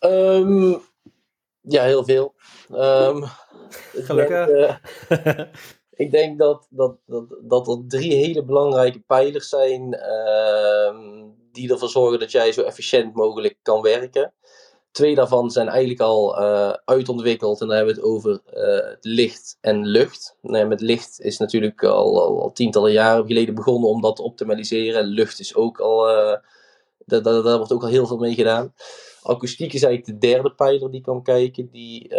Um, 0.01 0.81
ja, 1.61 1.83
heel 1.83 2.05
veel. 2.05 2.35
Gelukkig. 4.09 4.81
ik 5.99 6.11
denk 6.11 6.39
dat, 6.39 6.67
dat, 6.71 6.97
dat, 7.07 7.25
dat 7.43 7.69
er 7.69 7.85
drie 7.89 8.15
hele 8.15 8.45
belangrijke 8.45 9.01
pijlers 9.07 9.49
zijn 9.49 9.97
die 11.53 11.73
ervoor 11.73 11.89
zorgen 11.89 12.19
dat 12.19 12.31
jij 12.31 12.53
zo 12.53 12.63
efficiënt 12.63 13.15
mogelijk 13.15 13.57
kan 13.63 13.83
werken. 13.83 14.33
Twee 14.91 15.15
daarvan 15.15 15.51
zijn 15.51 15.69
eigenlijk 15.69 16.01
al 16.01 16.41
uh, 16.41 16.73
uitontwikkeld 16.85 17.61
en 17.61 17.67
dan 17.67 17.77
hebben 17.77 17.95
we 17.95 18.01
het 18.01 18.11
over 18.11 18.41
uh, 18.55 18.95
licht 19.01 19.59
en 19.61 19.87
lucht. 19.87 20.37
Nee, 20.43 20.65
met 20.65 20.81
licht 20.81 21.21
is 21.21 21.39
natuurlijk 21.39 21.85
al, 21.85 22.41
al, 22.41 22.53
tientallen 22.53 22.93
jaren 22.93 23.27
geleden 23.27 23.55
begonnen 23.55 23.89
om 23.89 24.01
dat 24.01 24.17
te 24.17 24.23
optimaliseren. 24.23 25.05
Lucht 25.05 25.41
is 25.41 25.55
ook 25.55 25.81
al, 25.81 26.05
daar, 26.99 27.23
daar, 27.23 27.43
daar, 27.43 27.57
wordt 27.57 27.73
ook 27.73 27.83
al 27.83 27.89
heel 27.89 28.07
veel 28.07 28.17
mee 28.17 28.35
gedaan. 28.35 28.75
Akoestiek 29.23 29.73
is 29.73 29.83
eigenlijk 29.83 30.21
de 30.21 30.27
derde 30.29 30.55
pijler 30.55 30.91
die 30.91 31.01
kan 31.01 31.23
kijken, 31.23 31.69
die 31.71 32.15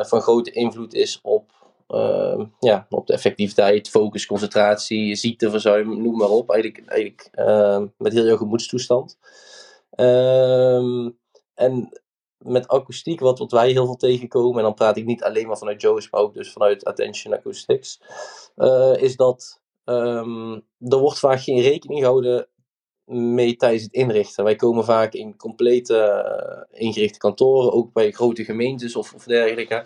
van 0.00 0.20
grote 0.20 0.50
invloed 0.50 0.94
is 0.94 1.18
op, 1.22 1.50
ja, 2.60 2.86
op 2.88 3.06
de 3.06 3.12
effectiviteit, 3.12 3.88
focus, 3.88 4.26
concentratie, 4.26 5.14
ziekteverzuim, 5.14 6.02
noem 6.02 6.16
maar 6.16 6.30
op. 6.30 6.50
Eigenlijk, 6.50 6.88
eigenlijk 6.88 7.30
met 7.98 8.12
heel 8.12 8.26
jouw 8.26 8.36
gemoedstoestand. 8.36 9.18
Ehm, 9.90 11.10
en 11.54 11.92
met 12.38 12.68
akoestiek, 12.68 13.20
wat, 13.20 13.38
wat 13.38 13.50
wij 13.50 13.70
heel 13.70 13.84
veel 13.84 13.96
tegenkomen, 13.96 14.58
en 14.58 14.62
dan 14.62 14.74
praat 14.74 14.96
ik 14.96 15.04
niet 15.04 15.22
alleen 15.22 15.46
maar 15.46 15.58
vanuit 15.58 15.80
Joe's, 15.80 16.10
maar 16.10 16.20
ook 16.20 16.34
dus 16.34 16.52
vanuit 16.52 16.84
Attention 16.84 17.34
Acoustics, 17.34 18.00
uh, 18.56 18.96
is 18.96 19.16
dat 19.16 19.60
um, 19.84 20.54
er 20.78 20.98
wordt 20.98 21.18
vaak 21.18 21.40
geen 21.40 21.60
rekening 21.60 22.00
gehouden 22.00 22.48
mee 23.06 23.56
tijdens 23.56 23.82
het 23.82 23.92
inrichten. 23.92 24.44
Wij 24.44 24.56
komen 24.56 24.84
vaak 24.84 25.12
in 25.12 25.36
complete 25.36 25.94
uh, 26.72 26.80
ingerichte 26.80 27.18
kantoren, 27.18 27.72
ook 27.72 27.92
bij 27.92 28.10
grote 28.10 28.44
gemeentes 28.44 28.96
of, 28.96 29.14
of 29.14 29.24
dergelijke. 29.24 29.84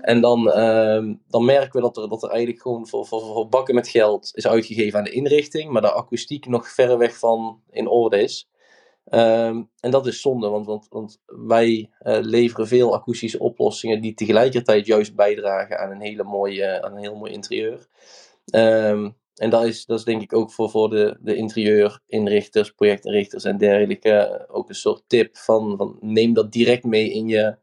En 0.00 0.20
dan, 0.20 0.48
uh, 0.48 1.14
dan 1.28 1.44
merken 1.44 1.72
we 1.72 1.80
dat 1.80 1.96
er, 1.96 2.08
dat 2.08 2.22
er 2.22 2.30
eigenlijk 2.30 2.62
gewoon 2.62 2.86
voor, 2.86 3.06
voor, 3.06 3.48
bakken 3.48 3.74
met 3.74 3.88
geld 3.88 4.30
is 4.34 4.46
uitgegeven 4.46 4.98
aan 4.98 5.04
de 5.04 5.10
inrichting, 5.10 5.70
maar 5.70 5.82
de 5.82 5.92
akoestiek 5.92 6.46
nog 6.46 6.68
verreweg 6.68 7.18
van 7.18 7.60
in 7.70 7.88
orde 7.88 8.22
is. 8.22 8.48
Um, 9.10 9.70
en 9.80 9.90
dat 9.90 10.06
is 10.06 10.20
zonde, 10.20 10.48
want, 10.48 10.66
want, 10.66 10.86
want 10.90 11.20
wij 11.26 11.90
uh, 12.02 12.18
leveren 12.20 12.68
veel 12.68 12.94
akoestische 12.94 13.38
oplossingen 13.38 14.00
die 14.00 14.14
tegelijkertijd 14.14 14.86
juist 14.86 15.14
bijdragen 15.14 15.78
aan 15.78 15.90
een, 15.90 16.00
hele 16.00 16.24
mooie, 16.24 16.82
aan 16.82 16.92
een 16.92 17.02
heel 17.02 17.16
mooi 17.16 17.32
interieur. 17.32 17.86
Um, 18.54 19.16
en 19.34 19.50
dat 19.50 19.64
is, 19.64 19.86
dat 19.86 19.98
is 19.98 20.04
denk 20.04 20.22
ik 20.22 20.32
ook 20.32 20.52
voor, 20.52 20.70
voor 20.70 20.90
de, 20.90 21.16
de 21.20 21.36
interieurinrichters, 21.36 22.70
projectinrichters 22.70 23.44
en 23.44 23.58
dergelijke 23.58 24.46
ook 24.50 24.68
een 24.68 24.74
soort 24.74 25.02
tip 25.06 25.36
van, 25.36 25.76
van 25.76 25.96
neem 26.00 26.32
dat 26.32 26.52
direct 26.52 26.84
mee 26.84 27.12
in 27.12 27.28
je 27.28 27.56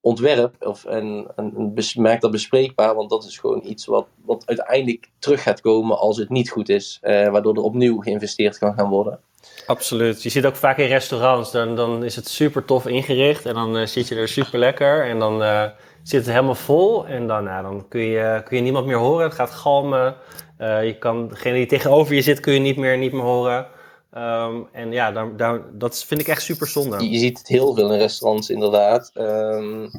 ontwerp 0.00 0.66
of, 0.66 0.84
en, 0.84 1.32
en, 1.36 1.74
maak 1.96 2.20
dat 2.20 2.30
bespreekbaar, 2.30 2.94
want 2.94 3.10
dat 3.10 3.24
is 3.24 3.38
gewoon 3.38 3.62
iets 3.64 3.86
wat, 3.86 4.06
wat 4.24 4.42
uiteindelijk 4.46 5.10
terug 5.18 5.42
gaat 5.42 5.60
komen 5.60 5.98
als 5.98 6.16
het 6.16 6.28
niet 6.28 6.50
goed 6.50 6.68
is, 6.68 6.98
uh, 7.02 7.28
waardoor 7.28 7.54
er 7.54 7.62
opnieuw 7.62 8.00
geïnvesteerd 8.00 8.58
kan 8.58 8.74
gaan 8.74 8.88
worden. 8.88 9.20
Absoluut. 9.66 10.22
Je 10.22 10.28
zit 10.28 10.46
ook 10.46 10.56
vaak 10.56 10.78
in 10.78 10.86
restaurants, 10.86 11.50
dan, 11.50 11.76
dan 11.76 12.04
is 12.04 12.16
het 12.16 12.28
super 12.28 12.64
tof 12.64 12.86
ingericht 12.86 13.46
en 13.46 13.54
dan 13.54 13.76
uh, 13.76 13.86
zit 13.86 14.08
je 14.08 14.14
er 14.14 14.28
super 14.28 14.58
lekker 14.58 15.04
en 15.08 15.18
dan 15.18 15.42
uh, 15.42 15.64
zit 16.02 16.20
het 16.20 16.34
helemaal 16.34 16.54
vol 16.54 17.06
en 17.06 17.26
dan, 17.26 17.44
nou, 17.44 17.62
dan 17.62 17.88
kun, 17.88 18.00
je, 18.00 18.42
kun 18.44 18.56
je 18.56 18.62
niemand 18.62 18.86
meer 18.86 18.96
horen. 18.96 19.24
Het 19.24 19.34
gaat 19.34 19.50
galmen. 19.50 20.16
Uh, 20.60 20.86
je 20.86 20.98
kan, 20.98 21.28
degene 21.28 21.54
die 21.54 21.66
tegenover 21.66 22.14
je 22.14 22.22
zit 22.22 22.40
kun 22.40 22.52
je 22.52 22.60
niet 22.60 22.76
meer, 22.76 22.98
niet 22.98 23.12
meer 23.12 23.22
horen. 23.22 23.66
Um, 24.14 24.68
en 24.72 24.92
ja, 24.92 25.32
daar, 25.36 25.78
dat 25.78 26.04
vind 26.04 26.20
ik 26.20 26.28
echt 26.28 26.42
super 26.42 26.66
zonde. 26.66 27.10
Je, 27.10 27.18
ziet 27.18 27.38
het 27.38 27.48
heel 27.48 27.74
veel 27.74 27.92
in 27.92 27.98
restaurants 27.98 28.50
inderdaad. 28.50 29.10
Um, 29.14 29.90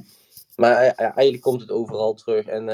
maar 0.55 0.75
eigenlijk 0.75 1.41
komt 1.41 1.61
het 1.61 1.71
overal 1.71 2.13
terug. 2.13 2.45
En 2.45 2.65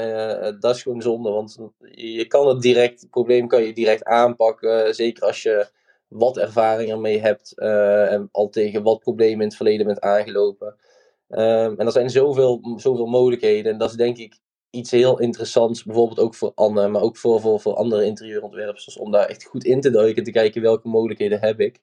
dat 0.60 0.74
is 0.74 0.82
gewoon 0.82 1.02
zonde, 1.02 1.30
want 1.30 1.58
je 1.90 2.26
kan 2.26 2.48
het 2.48 2.62
direct, 2.62 3.00
het 3.00 3.10
probleem 3.10 3.46
kan 3.46 3.62
je 3.62 3.72
direct 3.72 4.04
aanpakken. 4.04 4.94
Zeker 4.94 5.26
als 5.26 5.42
je 5.42 5.68
wat 6.08 6.36
ervaring 6.36 6.90
ermee 6.90 7.20
hebt 7.20 7.52
uh, 7.56 8.12
en 8.12 8.28
al 8.32 8.48
tegen 8.48 8.82
wat 8.82 9.00
problemen 9.00 9.40
in 9.40 9.46
het 9.46 9.56
verleden 9.56 9.86
bent 9.86 10.00
aangelopen. 10.00 10.76
Um, 11.28 11.78
en 11.78 11.86
er 11.86 11.92
zijn 11.92 12.10
zoveel, 12.10 12.74
zoveel 12.76 13.06
mogelijkheden. 13.06 13.72
En 13.72 13.78
dat 13.78 13.90
is 13.90 13.96
denk 13.96 14.18
ik 14.18 14.38
iets 14.70 14.90
heel 14.90 15.18
interessants, 15.18 15.84
bijvoorbeeld 15.84 16.18
ook 16.18 16.34
voor 16.34 16.52
Anne, 16.54 16.88
maar 16.88 17.02
ook 17.02 17.16
voor, 17.16 17.40
voor, 17.40 17.60
voor 17.60 17.74
andere 17.74 18.04
interieurontwerpers, 18.04 18.98
om 18.98 19.10
daar 19.10 19.26
echt 19.26 19.44
goed 19.44 19.64
in 19.64 19.80
te 19.80 19.90
duiken, 19.90 20.24
te 20.24 20.30
kijken 20.30 20.62
welke 20.62 20.88
mogelijkheden 20.88 21.40
heb 21.40 21.60
ik. 21.60 21.80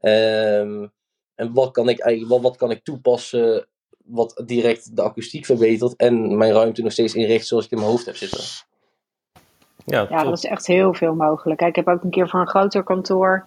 Um, 0.00 0.92
en 1.34 1.52
wat 1.52 1.70
kan 1.70 1.88
ik 1.88 1.98
eigenlijk, 1.98 2.32
wat, 2.32 2.42
wat 2.42 2.56
kan 2.56 2.70
ik 2.70 2.84
toepassen 2.84 3.66
wat 4.06 4.42
direct 4.46 4.96
de 4.96 5.02
akoestiek 5.02 5.44
verbetert 5.44 5.96
en 5.96 6.36
mijn 6.36 6.52
ruimte 6.52 6.82
nog 6.82 6.92
steeds 6.92 7.14
inricht 7.14 7.46
zoals 7.46 7.64
ik 7.64 7.70
in 7.70 7.78
mijn 7.78 7.90
hoofd 7.90 8.06
heb 8.06 8.16
zitten. 8.16 8.40
Ja, 9.84 10.06
ja 10.10 10.24
dat 10.24 10.36
is 10.36 10.44
echt 10.44 10.66
heel 10.66 10.94
veel 10.94 11.14
mogelijk. 11.14 11.60
ik 11.60 11.76
heb 11.76 11.88
ook 11.88 12.02
een 12.02 12.10
keer 12.10 12.28
voor 12.28 12.40
een 12.40 12.48
groter 12.48 12.82
kantoor 12.82 13.46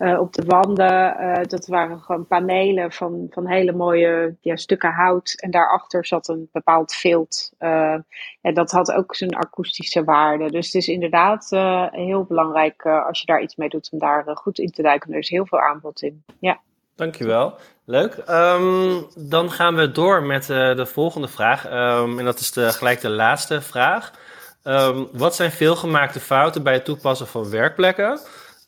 uh, 0.00 0.20
op 0.20 0.32
de 0.32 0.44
wanden, 0.46 1.16
uh, 1.20 1.40
dat 1.42 1.66
waren 1.66 2.00
gewoon 2.00 2.26
panelen 2.26 2.92
van, 2.92 3.26
van 3.30 3.46
hele 3.46 3.72
mooie 3.72 4.36
ja, 4.40 4.56
stukken 4.56 4.90
hout. 4.90 5.34
En 5.36 5.50
daarachter 5.50 6.06
zat 6.06 6.28
een 6.28 6.48
bepaald 6.52 6.92
vilt. 6.92 7.52
Uh, 7.58 7.96
en 8.40 8.54
dat 8.54 8.70
had 8.70 8.92
ook 8.92 9.14
zijn 9.14 9.34
akoestische 9.34 10.04
waarde. 10.04 10.50
Dus 10.50 10.66
het 10.66 10.74
is 10.74 10.88
inderdaad 10.88 11.48
heel 11.90 12.24
belangrijk 12.24 12.86
als 12.86 13.20
je 13.20 13.26
daar 13.26 13.40
iets 13.40 13.56
mee 13.56 13.68
doet 13.68 13.88
om 13.92 13.98
daar 13.98 14.24
goed 14.34 14.58
in 14.58 14.70
te 14.70 14.82
duiken. 14.82 15.12
Er 15.12 15.18
is 15.18 15.28
heel 15.28 15.46
veel 15.46 15.60
aanbod 15.60 16.02
in. 16.02 16.24
Ja. 16.40 16.60
Dankjewel. 16.96 17.54
Leuk. 17.84 18.16
Um, 18.28 19.06
dan 19.14 19.50
gaan 19.50 19.74
we 19.74 19.90
door 19.90 20.22
met 20.22 20.46
de 20.46 20.86
volgende 20.86 21.28
vraag. 21.28 21.66
Um, 21.66 22.18
en 22.18 22.24
dat 22.24 22.38
is 22.38 22.52
de, 22.52 22.72
gelijk 22.72 23.00
de 23.00 23.08
laatste 23.08 23.60
vraag. 23.60 24.12
Um, 24.64 25.08
wat 25.12 25.34
zijn 25.34 25.50
veelgemaakte 25.50 26.20
fouten 26.20 26.62
bij 26.62 26.72
het 26.72 26.84
toepassen 26.84 27.26
van 27.26 27.50
werkplekken? 27.50 28.20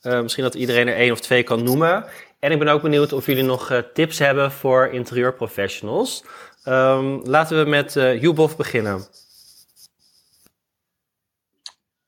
Uh, 0.02 0.20
misschien 0.20 0.44
dat 0.44 0.54
iedereen 0.54 0.88
er 0.88 0.96
één 0.96 1.12
of 1.12 1.20
twee 1.20 1.42
kan 1.42 1.62
noemen. 1.62 2.04
En 2.38 2.52
ik 2.52 2.58
ben 2.58 2.68
ook 2.68 2.82
benieuwd 2.82 3.12
of 3.12 3.26
jullie 3.26 3.42
nog 3.42 3.70
uh, 3.70 3.78
tips 3.78 4.18
hebben 4.18 4.52
voor 4.52 4.86
interieurprofessionals. 4.86 6.24
Um, 6.68 7.20
laten 7.24 7.64
we 7.64 7.70
met 7.70 7.96
uh, 7.96 8.56
beginnen. 8.56 9.06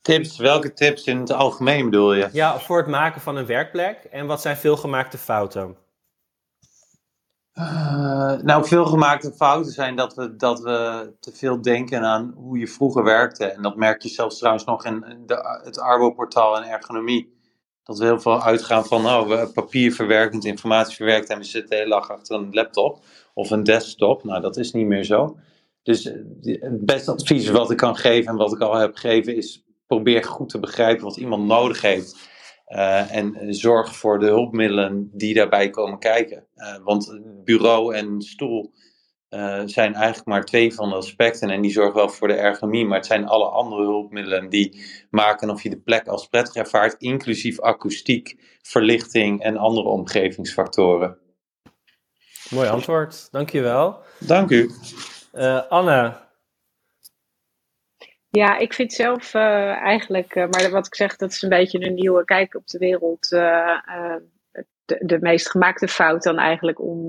Tips, 0.00 0.36
welke 0.36 0.72
tips 0.72 1.04
in 1.04 1.18
het 1.18 1.32
algemeen 1.32 1.84
bedoel 1.84 2.14
je? 2.14 2.28
Ja, 2.32 2.58
voor 2.58 2.76
het 2.76 2.86
maken 2.86 3.20
van 3.20 3.36
een 3.36 3.46
werkplek. 3.46 4.04
En 4.04 4.26
wat 4.26 4.40
zijn 4.40 4.56
veelgemaakte 4.56 5.18
fouten? 5.18 5.76
Uh, 7.54 8.32
nou, 8.32 8.66
veel 8.66 8.84
gemaakte 8.84 9.32
fouten 9.32 9.72
zijn 9.72 9.96
dat 9.96 10.14
we, 10.14 10.36
dat 10.36 10.60
we 10.60 11.12
te 11.20 11.32
veel 11.32 11.62
denken 11.62 12.04
aan 12.04 12.32
hoe 12.36 12.58
je 12.58 12.68
vroeger 12.68 13.04
werkte. 13.04 13.44
En 13.44 13.62
dat 13.62 13.76
merk 13.76 14.02
je 14.02 14.08
zelfs 14.08 14.38
trouwens 14.38 14.64
nog 14.64 14.84
in 14.84 15.22
de, 15.26 15.60
het 15.64 15.78
Arbo-portaal 15.78 16.56
en 16.56 16.70
ergonomie. 16.70 17.33
Dat 17.84 17.98
we 17.98 18.04
heel 18.04 18.20
veel 18.20 18.42
uitgaan 18.42 18.86
van 18.86 19.06
oh, 19.06 19.28
we 19.28 19.50
papierverwerkend, 19.54 20.44
informatieverwerkt 20.44 21.28
en 21.28 21.38
we 21.38 21.44
zitten 21.44 21.70
de 21.70 21.76
hele 21.76 21.94
achter 21.94 22.36
een 22.36 22.48
laptop 22.50 23.04
of 23.34 23.50
een 23.50 23.64
desktop. 23.64 24.24
Nou, 24.24 24.40
dat 24.40 24.56
is 24.56 24.72
niet 24.72 24.86
meer 24.86 25.04
zo. 25.04 25.36
Dus 25.82 26.04
eh, 26.04 26.14
het 26.60 26.84
beste 26.84 27.10
advies 27.10 27.48
wat 27.48 27.70
ik 27.70 27.76
kan 27.76 27.96
geven 27.96 28.30
en 28.30 28.36
wat 28.36 28.52
ik 28.52 28.60
al 28.60 28.74
heb 28.74 28.94
gegeven 28.96 29.36
is 29.36 29.64
probeer 29.86 30.24
goed 30.24 30.48
te 30.48 30.60
begrijpen 30.60 31.04
wat 31.04 31.16
iemand 31.16 31.46
nodig 31.46 31.80
heeft. 31.80 32.32
Uh, 32.68 33.14
en 33.14 33.54
zorg 33.54 33.96
voor 33.96 34.18
de 34.18 34.26
hulpmiddelen 34.26 35.10
die 35.12 35.34
daarbij 35.34 35.70
komen 35.70 35.98
kijken. 35.98 36.46
Uh, 36.56 36.76
want 36.84 37.20
bureau 37.44 37.94
en 37.94 38.22
stoel 38.22 38.72
uh, 39.34 39.62
zijn 39.64 39.94
eigenlijk 39.94 40.26
maar 40.26 40.44
twee 40.44 40.74
van 40.74 40.88
de 40.88 40.94
aspecten. 40.94 41.50
En 41.50 41.60
die 41.60 41.70
zorgen 41.70 41.94
wel 41.94 42.08
voor 42.08 42.28
de 42.28 42.34
ergonomie. 42.34 42.86
Maar 42.86 42.96
het 42.96 43.06
zijn 43.06 43.26
alle 43.26 43.48
andere 43.48 43.82
hulpmiddelen 43.82 44.48
die 44.48 44.84
maken 45.10 45.50
of 45.50 45.62
je 45.62 45.70
de 45.70 45.80
plek 45.80 46.06
als 46.06 46.26
prettig 46.26 46.54
ervaart. 46.54 46.94
Inclusief 46.98 47.60
akoestiek, 47.60 48.58
verlichting 48.62 49.42
en 49.42 49.56
andere 49.56 49.88
omgevingsfactoren. 49.88 51.18
Mooi 52.50 52.68
antwoord, 52.68 53.28
dankjewel. 53.30 53.98
Dank 54.18 54.50
u. 54.50 54.70
Anne, 55.68 56.22
ja, 58.34 58.58
ik 58.58 58.72
vind 58.72 58.92
zelf 58.92 59.34
uh, 59.34 59.42
eigenlijk, 59.70 60.34
uh, 60.34 60.46
maar 60.48 60.70
wat 60.70 60.86
ik 60.86 60.94
zeg, 60.94 61.16
dat 61.16 61.30
is 61.30 61.42
een 61.42 61.48
beetje 61.48 61.86
een 61.86 61.94
nieuwe 61.94 62.24
kijk 62.24 62.54
op 62.54 62.66
de 62.66 62.78
wereld. 62.78 63.28
De, 64.84 65.00
de 65.04 65.18
meest 65.20 65.50
gemaakte 65.50 65.88
fout 65.88 66.22
dan 66.22 66.38
eigenlijk 66.38 66.80
om, 66.80 67.04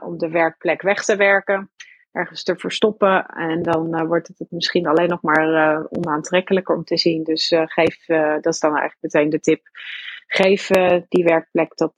om 0.00 0.18
de 0.18 0.28
werkplek 0.30 0.82
weg 0.82 1.04
te 1.04 1.16
werken 1.16 1.70
ergens 2.12 2.42
te 2.42 2.56
verstoppen. 2.56 3.26
En 3.26 3.62
dan 3.62 3.98
uh, 3.98 4.06
wordt 4.06 4.28
het 4.28 4.50
misschien 4.50 4.86
alleen 4.86 5.08
nog 5.08 5.22
maar 5.22 5.48
uh, 5.48 5.84
onaantrekkelijker 5.88 6.76
om 6.76 6.84
te 6.84 6.98
zien. 6.98 7.22
Dus 7.22 7.52
geef, 7.64 8.06
dat 8.40 8.46
is 8.46 8.60
dan 8.60 8.76
eigenlijk 8.76 8.98
meteen 9.00 9.30
de 9.30 9.40
tip. 9.40 9.60
Geef 10.26 10.66
die 11.08 11.24
werkplek 11.24 11.76
dat, 11.76 11.94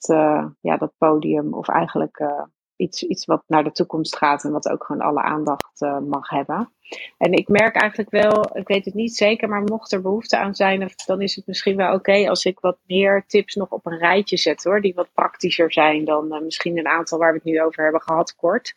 ja, 0.60 0.76
dat 0.76 0.92
podium. 0.98 1.54
Of 1.54 1.68
eigenlijk 1.68 2.24
iets, 2.76 3.02
iets 3.02 3.24
wat 3.24 3.42
naar 3.46 3.64
de 3.64 3.72
toekomst 3.72 4.16
gaat 4.16 4.44
en 4.44 4.52
wat 4.52 4.68
ook 4.68 4.84
gewoon 4.84 5.02
alle 5.02 5.22
aandacht 5.22 5.80
mag 6.08 6.28
hebben. 6.28 6.72
En 7.18 7.32
ik 7.32 7.48
merk 7.48 7.76
eigenlijk 7.76 8.10
wel, 8.10 8.56
ik 8.56 8.68
weet 8.68 8.84
het 8.84 8.94
niet 8.94 9.16
zeker, 9.16 9.48
maar 9.48 9.62
mocht 9.62 9.92
er 9.92 10.02
behoefte 10.02 10.36
aan 10.36 10.54
zijn, 10.54 10.92
dan 11.06 11.20
is 11.20 11.36
het 11.36 11.46
misschien 11.46 11.76
wel 11.76 11.94
oké 11.94 12.28
als 12.28 12.44
ik 12.44 12.60
wat 12.60 12.78
meer 12.86 13.24
tips 13.26 13.54
nog 13.54 13.70
op 13.70 13.86
een 13.86 13.98
rijtje 13.98 14.36
zet 14.36 14.64
hoor, 14.64 14.80
die 14.80 14.94
wat 14.94 15.12
praktischer 15.14 15.72
zijn 15.72 16.04
dan 16.04 16.34
uh, 16.34 16.40
misschien 16.40 16.78
een 16.78 16.88
aantal 16.88 17.18
waar 17.18 17.30
we 17.32 17.36
het 17.36 17.44
nu 17.44 17.62
over 17.62 17.82
hebben 17.82 18.02
gehad 18.02 18.34
kort. 18.34 18.74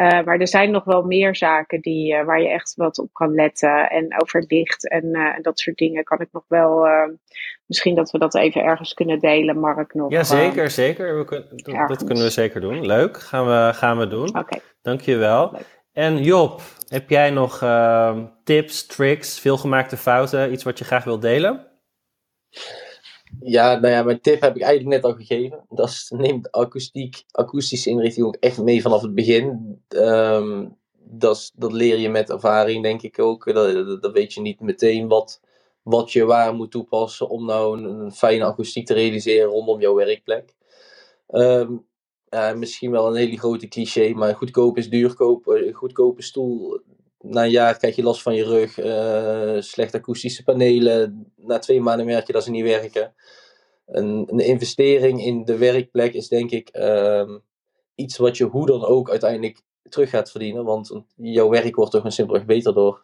Uh, 0.00 0.22
maar 0.24 0.38
er 0.38 0.48
zijn 0.48 0.70
nog 0.70 0.84
wel 0.84 1.02
meer 1.02 1.36
zaken 1.36 1.80
die, 1.80 2.14
uh, 2.14 2.24
waar 2.24 2.40
je 2.40 2.48
echt 2.48 2.74
wat 2.76 2.98
op 2.98 3.12
kan 3.12 3.34
letten 3.34 3.90
en 3.90 4.20
over 4.22 4.44
licht 4.48 4.88
en, 4.88 5.38
dat 5.42 5.58
soort 5.58 5.76
dingen 5.76 6.04
kan 6.04 6.20
ik 6.20 6.28
nog 6.32 6.44
wel, 6.48 6.86
misschien 7.66 7.94
dat 7.94 8.10
we 8.10 8.18
dat 8.18 8.34
even 8.34 8.62
ergens 8.62 8.94
kunnen 8.94 9.18
delen, 9.18 9.58
Mark 9.58 9.94
nog. 9.94 10.10
Ja, 10.10 10.22
zeker, 10.22 10.70
zeker. 10.70 11.18
We 11.18 11.24
kun, 11.24 11.44
dat, 11.50 11.88
dat, 11.88 12.04
kunnen 12.04 12.24
we 12.24 12.30
zeker 12.30 12.60
doen. 12.60 12.86
Leuk, 12.86 13.16
gaan 13.16 13.46
we, 13.46 13.74
gaan 13.74 13.98
we 13.98 14.08
doen. 14.08 14.28
Oké. 14.28 14.38
Okay. 14.38 14.60
Dankjewel. 14.82 15.50
Leuk. 15.52 15.79
En 15.92 16.22
Job, 16.22 16.60
heb 16.88 17.10
jij 17.10 17.30
nog 17.30 17.62
uh, 17.62 18.24
tips, 18.44 18.86
tricks, 18.86 19.38
veelgemaakte 19.38 19.96
fouten, 19.96 20.52
iets 20.52 20.64
wat 20.64 20.78
je 20.78 20.84
graag 20.84 21.04
wilt 21.04 21.22
delen? 21.22 21.66
Ja, 23.40 23.78
nou 23.78 23.94
ja, 23.94 24.02
mijn 24.02 24.20
tip 24.20 24.40
heb 24.40 24.56
ik 24.56 24.62
eigenlijk 24.62 24.94
net 24.94 25.12
al 25.12 25.18
gegeven. 25.18 25.64
Dat 25.68 25.88
is, 25.88 26.12
neem 26.16 26.42
de 26.42 26.52
akoestiek, 26.52 27.24
akoestische 27.30 27.90
inrichting 27.90 28.36
echt 28.40 28.58
mee 28.58 28.82
vanaf 28.82 29.02
het 29.02 29.14
begin. 29.14 29.78
Um, 29.88 30.78
dat, 30.94 31.52
dat 31.54 31.72
leer 31.72 31.98
je 31.98 32.08
met 32.08 32.30
ervaring, 32.30 32.82
denk 32.82 33.02
ik 33.02 33.18
ook. 33.18 33.54
Dat, 33.54 34.02
dat 34.02 34.12
weet 34.12 34.32
je 34.32 34.40
niet 34.40 34.60
meteen 34.60 35.08
wat, 35.08 35.40
wat 35.82 36.12
je 36.12 36.24
waar 36.24 36.54
moet 36.54 36.70
toepassen 36.70 37.28
om 37.28 37.46
nou 37.46 37.82
een, 37.82 38.12
fijne 38.12 38.44
akoestiek 38.44 38.86
te 38.86 38.94
realiseren 38.94 39.50
rondom 39.50 39.80
jouw 39.80 39.94
werkplek. 39.94 40.54
Um, 41.28 41.86
uh, 42.30 42.52
misschien 42.52 42.90
wel 42.90 43.06
een 43.06 43.14
hele 43.14 43.38
grote 43.38 43.68
cliché, 43.68 44.12
maar 44.12 44.34
goedkoop 44.34 44.76
is 44.76 44.90
duurkoop. 44.90 45.48
Eh, 45.48 45.74
goedkope 45.74 46.22
stoel, 46.22 46.80
na 47.18 47.44
een 47.44 47.50
jaar 47.50 47.76
krijg 47.76 47.96
je 47.96 48.02
last 48.02 48.22
van 48.22 48.34
je 48.34 48.44
rug. 48.44 48.78
Uh, 48.78 49.60
slechte 49.60 49.96
akoestische 49.96 50.44
panelen. 50.44 51.32
Na 51.36 51.58
twee 51.58 51.80
maanden 51.80 52.06
merk 52.06 52.26
je 52.26 52.32
dat 52.32 52.44
ze 52.44 52.50
niet 52.50 52.64
werken. 52.64 53.14
Een, 53.86 54.28
een 54.30 54.38
investering 54.38 55.24
in 55.24 55.44
de 55.44 55.58
werkplek 55.58 56.14
is 56.14 56.28
denk 56.28 56.50
ik 56.50 56.76
uh, 56.76 57.36
iets 57.94 58.16
wat 58.16 58.36
je 58.36 58.44
hoe 58.44 58.66
dan 58.66 58.84
ook 58.84 59.10
uiteindelijk 59.10 59.62
terug 59.88 60.10
gaat 60.10 60.30
verdienen. 60.30 60.64
Want 60.64 61.02
jouw 61.16 61.48
werk 61.48 61.74
wordt 61.74 61.92
toch 61.92 62.04
een 62.04 62.12
simpelweg 62.12 62.44
beter 62.44 62.74
door. 62.74 63.02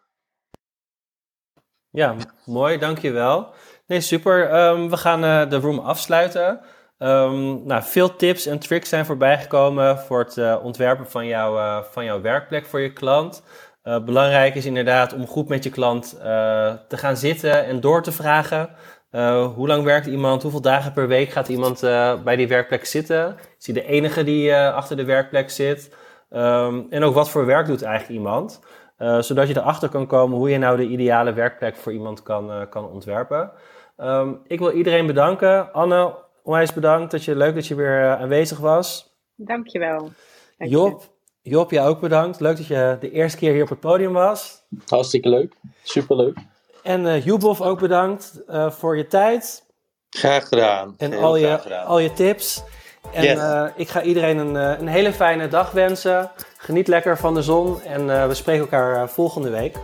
Ja, 1.90 2.16
mooi, 2.44 2.78
dankjewel. 2.78 3.48
Nee, 3.86 4.00
super. 4.00 4.66
Um, 4.68 4.90
we 4.90 4.96
gaan 4.96 5.48
de 5.48 5.56
room 5.56 5.78
afsluiten. 5.78 6.60
Um, 6.98 7.66
nou, 7.66 7.82
veel 7.82 8.16
tips 8.16 8.46
en 8.46 8.58
tricks 8.58 8.88
zijn 8.88 9.06
voorbijgekomen 9.06 9.98
voor 9.98 10.18
het 10.18 10.36
uh, 10.36 10.56
ontwerpen 10.62 11.10
van, 11.10 11.26
jou, 11.26 11.58
uh, 11.58 11.82
van 11.82 12.04
jouw 12.04 12.20
werkplek 12.20 12.66
voor 12.66 12.80
je 12.80 12.92
klant. 12.92 13.42
Uh, 13.84 14.04
belangrijk 14.04 14.54
is 14.54 14.64
inderdaad 14.64 15.12
om 15.12 15.26
goed 15.26 15.48
met 15.48 15.64
je 15.64 15.70
klant 15.70 16.10
te 16.88 16.96
gaan 16.96 17.16
zitten 17.16 17.64
en 17.64 17.80
door 17.80 18.02
te 18.02 18.12
vragen. 18.12 18.70
hoe 19.54 19.66
lang 19.66 19.84
werkt 19.84 20.06
iemand? 20.06 20.42
Hoeveel 20.42 20.60
dagen 20.60 20.92
per 20.92 21.08
week 21.08 21.30
gaat 21.30 21.48
iemand 21.48 21.80
bij 22.24 22.36
die 22.36 22.48
werkplek 22.48 22.84
zitten? 22.84 23.36
Is 23.58 23.66
hij 23.66 23.74
de 23.74 23.86
enige 23.86 24.24
die 24.24 24.54
achter 24.54 24.96
de 24.96 25.04
werkplek 25.04 25.50
zit? 25.50 25.94
Um, 26.30 26.86
en 26.90 27.04
ook 27.04 27.14
wat 27.14 27.30
voor 27.30 27.46
werk 27.46 27.66
doet 27.66 27.82
eigenlijk 27.82 28.18
iemand? 28.18 28.60
zodat 29.18 29.48
je 29.48 29.56
erachter 29.56 29.88
kan 29.88 30.06
komen 30.06 30.38
hoe 30.38 30.50
je 30.50 30.58
nou 30.58 30.76
de 30.76 30.86
ideale 30.86 31.32
werkplek 31.32 31.76
voor 31.76 31.92
iemand 31.92 32.22
kan, 32.22 32.68
kan 32.68 32.88
ontwerpen. 32.88 33.50
Um, 33.96 34.40
ik 34.46 34.58
wil 34.58 34.70
iedereen 34.70 35.06
bedanken. 35.06 35.72
Anne, 35.72 36.14
onwijs 36.46 36.72
bedankt. 36.72 37.10
Dat 37.10 37.24
je, 37.24 37.36
leuk 37.36 37.54
dat 37.54 37.66
je 37.66 37.74
weer 37.74 38.00
uh, 38.00 38.20
aanwezig 38.20 38.58
was. 38.58 39.14
Dankjewel. 39.34 40.10
Dank 40.58 40.70
Job, 40.70 41.04
Job, 41.42 41.70
jij 41.70 41.86
ook 41.86 42.00
bedankt. 42.00 42.40
Leuk 42.40 42.56
dat 42.56 42.66
je 42.66 42.96
de 43.00 43.10
eerste 43.10 43.38
keer 43.38 43.52
hier 43.52 43.62
op 43.62 43.68
het 43.68 43.80
podium 43.80 44.12
was. 44.12 44.62
Hartstikke 44.86 45.28
leuk. 45.28 45.54
Superleuk. 45.82 46.38
En 46.82 47.04
uh, 47.04 47.24
Jubov 47.24 47.60
ook 47.60 47.80
bedankt 47.80 48.42
uh, 48.48 48.70
voor 48.70 48.96
je 48.96 49.06
tijd. 49.06 49.64
Graag 50.10 50.48
gedaan. 50.48 50.94
En 50.98 51.14
al 51.14 51.36
je, 51.36 51.58
gedaan. 51.58 51.86
al 51.86 51.98
je 51.98 52.12
tips. 52.12 52.62
En 53.12 53.22
yes. 53.22 53.36
uh, 53.36 53.66
ik 53.76 53.88
ga 53.88 54.02
iedereen 54.02 54.38
een, 54.38 54.54
een 54.54 54.88
hele 54.88 55.12
fijne 55.12 55.48
dag 55.48 55.70
wensen. 55.70 56.30
Geniet 56.56 56.88
lekker 56.88 57.18
van 57.18 57.34
de 57.34 57.42
zon 57.42 57.82
en 57.82 58.28
we 58.28 58.34
spreken 58.34 58.62
elkaar 58.62 59.08
volgende 59.08 59.50
week. 59.50 59.76